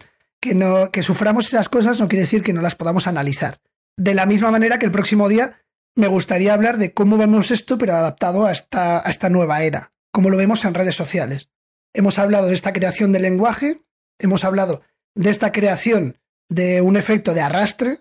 que, 0.93 1.03
suframos 1.03 1.47
esas 1.47 1.69
cosas, 1.69 2.01
no 2.01 2.09
quiere 2.09 2.23
decir 2.23 2.43
que 2.43 2.53
no 2.53 2.63
las 2.63 2.75
podamos 2.75 3.07
analizar. 3.07 3.59
De 3.97 4.15
la 4.15 4.27
misma 4.27 4.51
manera 4.51 4.79
que 4.79 4.87
el 4.87 4.93
próximo 4.93 5.29
día 5.29 5.63
me 5.95 6.07
gustaría 6.07 6.53
hablar 6.53 6.77
de 6.77 6.93
cómo 6.93 7.17
vemos 7.17 7.51
esto, 7.51 7.79
pero 7.79 7.95
adaptado 7.95 8.47
a 8.47 8.53
esta, 8.53 9.07
a 9.07 9.11
esta 9.11 9.31
nueva 9.31 9.63
era, 9.63 9.91
como 10.13 10.31
lo 10.31 10.37
vemos 10.37 10.65
en 10.65 10.75
redes 10.75 10.95
sociales. 10.95 11.49
Hemos 11.95 12.19
hablado 12.19 12.49
de 12.49 12.55
esta 12.55 12.73
creación 12.73 13.13
del 13.13 13.23
lenguaje, 13.23 13.79
hemos 14.19 14.45
hablado 14.45 14.83
de 15.15 15.31
esta 15.31 15.53
creación 15.53 16.19
de 16.49 16.83
un 16.83 16.97
efecto 16.97 17.35
de 17.35 17.41
arrastre 17.41 18.01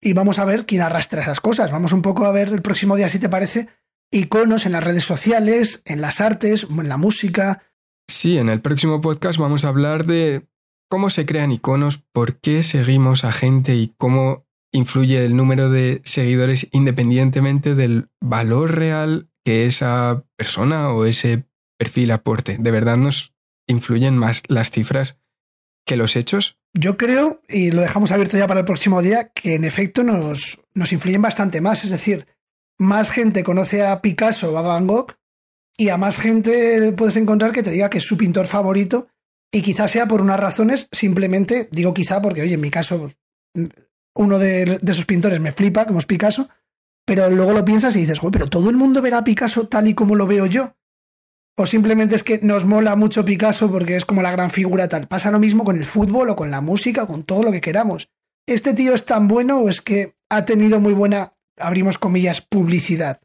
y 0.00 0.12
vamos 0.12 0.38
a 0.38 0.44
ver 0.44 0.66
quién 0.66 0.82
arrastra 0.82 1.22
esas 1.22 1.40
cosas. 1.40 1.70
Vamos 1.70 1.92
un 1.92 2.02
poco 2.02 2.26
a 2.26 2.32
ver 2.32 2.48
el 2.48 2.62
próximo 2.62 2.96
día, 2.96 3.08
si 3.08 3.18
te 3.18 3.30
parece, 3.30 3.68
iconos 4.10 4.66
en 4.66 4.72
las 4.72 4.84
redes 4.84 5.04
sociales, 5.04 5.82
en 5.86 6.00
las 6.02 6.20
artes, 6.20 6.66
en 6.68 6.88
la 6.88 6.98
música. 6.98 7.62
Sí, 8.06 8.36
en 8.36 8.50
el 8.50 8.60
próximo 8.60 9.00
podcast 9.00 9.38
vamos 9.38 9.64
a 9.64 9.68
hablar 9.68 10.04
de 10.04 10.46
cómo 10.88 11.10
se 11.10 11.26
crean 11.26 11.52
iconos, 11.52 12.04
por 12.12 12.40
qué 12.40 12.62
seguimos 12.62 13.24
a 13.24 13.32
gente 13.32 13.74
y 13.74 13.94
cómo 13.96 14.46
influye 14.72 15.24
el 15.24 15.36
número 15.36 15.70
de 15.70 16.02
seguidores 16.04 16.68
independientemente 16.72 17.74
del 17.74 18.08
valor 18.20 18.76
real 18.76 19.30
que 19.44 19.66
esa 19.66 20.24
persona 20.36 20.92
o 20.92 21.04
ese 21.04 21.46
perfil 21.78 22.10
aporte. 22.10 22.56
¿De 22.58 22.70
verdad 22.70 22.96
nos 22.96 23.34
influyen 23.68 24.18
más 24.18 24.42
las 24.48 24.70
cifras 24.70 25.20
que 25.86 25.96
los 25.96 26.16
hechos? 26.16 26.58
Yo 26.76 26.96
creo, 26.96 27.40
y 27.48 27.70
lo 27.70 27.82
dejamos 27.82 28.10
abierto 28.10 28.36
ya 28.36 28.48
para 28.48 28.60
el 28.60 28.66
próximo 28.66 29.00
día, 29.00 29.28
que 29.28 29.54
en 29.54 29.64
efecto 29.64 30.02
nos, 30.02 30.58
nos 30.74 30.92
influyen 30.92 31.22
bastante 31.22 31.60
más. 31.60 31.84
Es 31.84 31.90
decir, 31.90 32.26
más 32.78 33.10
gente 33.10 33.44
conoce 33.44 33.86
a 33.86 34.00
Picasso 34.00 34.52
o 34.52 34.58
a 34.58 34.62
Van 34.62 34.88
Gogh 34.88 35.14
y 35.76 35.90
a 35.90 35.96
más 35.96 36.16
gente 36.16 36.92
puedes 36.96 37.16
encontrar 37.16 37.52
que 37.52 37.62
te 37.62 37.70
diga 37.70 37.90
que 37.90 37.98
es 37.98 38.04
su 38.04 38.16
pintor 38.16 38.46
favorito 38.46 39.08
y 39.54 39.62
quizás 39.62 39.92
sea 39.92 40.06
por 40.08 40.20
unas 40.20 40.40
razones, 40.40 40.88
simplemente 40.90 41.68
digo 41.70 41.94
quizá 41.94 42.20
porque, 42.20 42.42
oye, 42.42 42.54
en 42.54 42.60
mi 42.60 42.70
caso, 42.70 43.08
uno 44.16 44.38
de, 44.40 44.80
esos 44.84 45.06
pintores 45.06 45.38
me 45.38 45.52
flipa, 45.52 45.86
como 45.86 46.00
es 46.00 46.06
Picasso, 46.06 46.48
pero 47.06 47.30
luego 47.30 47.52
lo 47.52 47.64
piensas 47.64 47.94
y 47.94 48.00
dices, 48.00 48.18
pero 48.32 48.48
todo 48.48 48.68
el 48.68 48.76
mundo 48.76 49.00
verá 49.00 49.22
Picasso 49.22 49.68
tal 49.68 49.86
y 49.86 49.94
como 49.94 50.16
lo 50.16 50.26
veo 50.26 50.46
yo. 50.46 50.74
O 51.56 51.66
simplemente 51.66 52.16
es 52.16 52.24
que 52.24 52.40
nos 52.42 52.64
mola 52.64 52.96
mucho 52.96 53.24
Picasso 53.24 53.70
porque 53.70 53.94
es 53.94 54.04
como 54.04 54.22
la 54.22 54.32
gran 54.32 54.50
figura 54.50 54.88
tal. 54.88 55.06
Pasa 55.06 55.30
lo 55.30 55.38
mismo 55.38 55.62
con 55.62 55.76
el 55.76 55.84
fútbol 55.84 56.30
o 56.30 56.36
con 56.36 56.50
la 56.50 56.60
música 56.60 57.04
o 57.04 57.06
con 57.06 57.22
todo 57.22 57.44
lo 57.44 57.52
que 57.52 57.60
queramos. 57.60 58.08
¿Este 58.46 58.74
tío 58.74 58.92
es 58.92 59.04
tan 59.04 59.28
bueno 59.28 59.60
o 59.60 59.68
es 59.68 59.80
que 59.80 60.16
ha 60.30 60.44
tenido 60.44 60.80
muy 60.80 60.94
buena, 60.94 61.30
abrimos 61.58 61.96
comillas, 61.96 62.40
publicidad? 62.40 63.20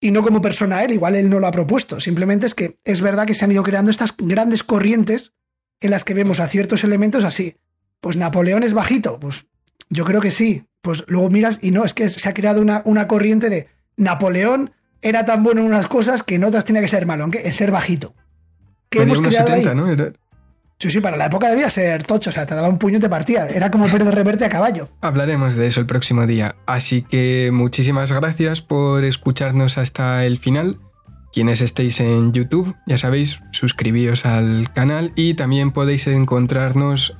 Y 0.00 0.10
no 0.10 0.22
como 0.22 0.42
persona 0.42 0.84
él, 0.84 0.92
igual 0.92 1.14
él 1.14 1.30
no 1.30 1.40
lo 1.40 1.46
ha 1.46 1.52
propuesto. 1.52 2.00
Simplemente 2.00 2.46
es 2.46 2.54
que 2.54 2.76
es 2.84 3.00
verdad 3.00 3.26
que 3.26 3.34
se 3.34 3.44
han 3.44 3.52
ido 3.52 3.62
creando 3.62 3.90
estas 3.90 4.14
grandes 4.16 4.62
corrientes 4.62 5.32
en 5.80 5.90
las 5.90 6.04
que 6.04 6.14
vemos 6.14 6.40
a 6.40 6.48
ciertos 6.48 6.84
elementos 6.84 7.24
así. 7.24 7.56
Pues 8.00 8.16
Napoleón 8.16 8.62
es 8.62 8.74
bajito, 8.74 9.18
pues 9.18 9.46
yo 9.88 10.04
creo 10.04 10.20
que 10.20 10.30
sí. 10.30 10.64
Pues 10.82 11.04
luego 11.08 11.30
miras 11.30 11.58
y 11.62 11.70
no, 11.70 11.84
es 11.84 11.94
que 11.94 12.08
se 12.08 12.28
ha 12.28 12.34
creado 12.34 12.60
una, 12.60 12.82
una 12.84 13.08
corriente 13.08 13.48
de 13.48 13.68
Napoleón 13.96 14.72
era 15.02 15.24
tan 15.24 15.42
bueno 15.42 15.60
en 15.60 15.68
unas 15.68 15.88
cosas 15.88 16.22
que 16.22 16.36
en 16.36 16.44
otras 16.44 16.64
tenía 16.64 16.82
que 16.82 16.88
ser 16.88 17.06
malo, 17.06 17.24
aunque 17.24 17.46
en 17.46 17.52
ser 17.52 17.70
bajito. 17.70 18.14
¿Qué 18.88 19.02
hemos 19.02 19.20
creado 19.20 19.48
70, 19.48 19.74
¿no? 19.74 19.86
Sí, 20.78 20.90
sí, 20.90 21.00
para 21.00 21.16
la 21.16 21.26
época 21.26 21.48
debía 21.48 21.70
ser 21.70 22.02
tocho, 22.02 22.28
o 22.28 22.32
sea, 22.32 22.44
te 22.44 22.54
daba 22.54 22.68
un 22.68 22.76
puño 22.76 22.98
y 22.98 23.00
te 23.00 23.08
partía. 23.08 23.46
Era 23.46 23.70
como 23.70 23.86
perder 23.86 24.14
reverte 24.14 24.44
a 24.44 24.50
caballo. 24.50 24.88
Hablaremos 25.00 25.54
de 25.54 25.66
eso 25.66 25.80
el 25.80 25.86
próximo 25.86 26.26
día. 26.26 26.56
Así 26.66 27.00
que 27.00 27.50
muchísimas 27.50 28.12
gracias 28.12 28.60
por 28.60 29.02
escucharnos 29.04 29.78
hasta 29.78 30.26
el 30.26 30.36
final. 30.36 30.78
Quienes 31.32 31.62
estéis 31.62 32.00
en 32.00 32.32
YouTube, 32.32 32.76
ya 32.86 32.98
sabéis, 32.98 33.40
suscribíos 33.52 34.26
al 34.26 34.70
canal 34.74 35.12
y 35.16 35.34
también 35.34 35.70
podéis 35.70 36.06
encontrarnos 36.08 37.16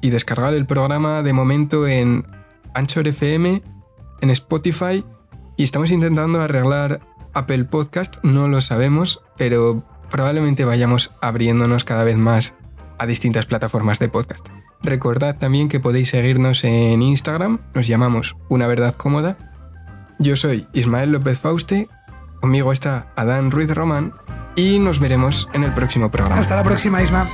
y 0.00 0.10
descargar 0.10 0.54
el 0.54 0.66
programa 0.66 1.22
de 1.22 1.32
momento 1.34 1.86
en 1.86 2.26
Anchor 2.74 3.06
FM, 3.06 3.62
en 4.20 4.30
Spotify 4.30 5.04
y 5.56 5.64
estamos 5.64 5.90
intentando 5.90 6.40
arreglar 6.40 7.00
Apple 7.34 7.64
Podcast, 7.64 8.16
no 8.22 8.48
lo 8.48 8.60
sabemos, 8.60 9.20
pero 9.36 9.82
probablemente 10.10 10.64
vayamos 10.64 11.12
abriéndonos 11.20 11.84
cada 11.84 12.04
vez 12.04 12.16
más 12.16 12.54
a 12.98 13.06
distintas 13.06 13.46
plataformas 13.46 13.98
de 13.98 14.08
podcast. 14.08 14.46
Recordad 14.82 15.36
también 15.38 15.68
que 15.68 15.80
podéis 15.80 16.10
seguirnos 16.10 16.64
en 16.64 17.02
Instagram, 17.02 17.60
nos 17.74 17.86
llamamos 17.86 18.36
Una 18.48 18.66
Verdad 18.66 18.94
Cómoda. 18.94 19.36
Yo 20.18 20.36
soy 20.36 20.66
Ismael 20.72 21.12
López 21.12 21.38
Fauste, 21.38 21.88
conmigo 22.40 22.72
está 22.72 23.12
Adán 23.16 23.50
Ruiz 23.50 23.70
Román 23.74 24.14
y 24.56 24.78
nos 24.78 25.00
veremos 25.00 25.48
en 25.52 25.64
el 25.64 25.72
próximo 25.72 26.10
programa. 26.10 26.40
Hasta 26.40 26.56
la 26.56 26.64
próxima, 26.64 27.02
Isma. 27.02 27.26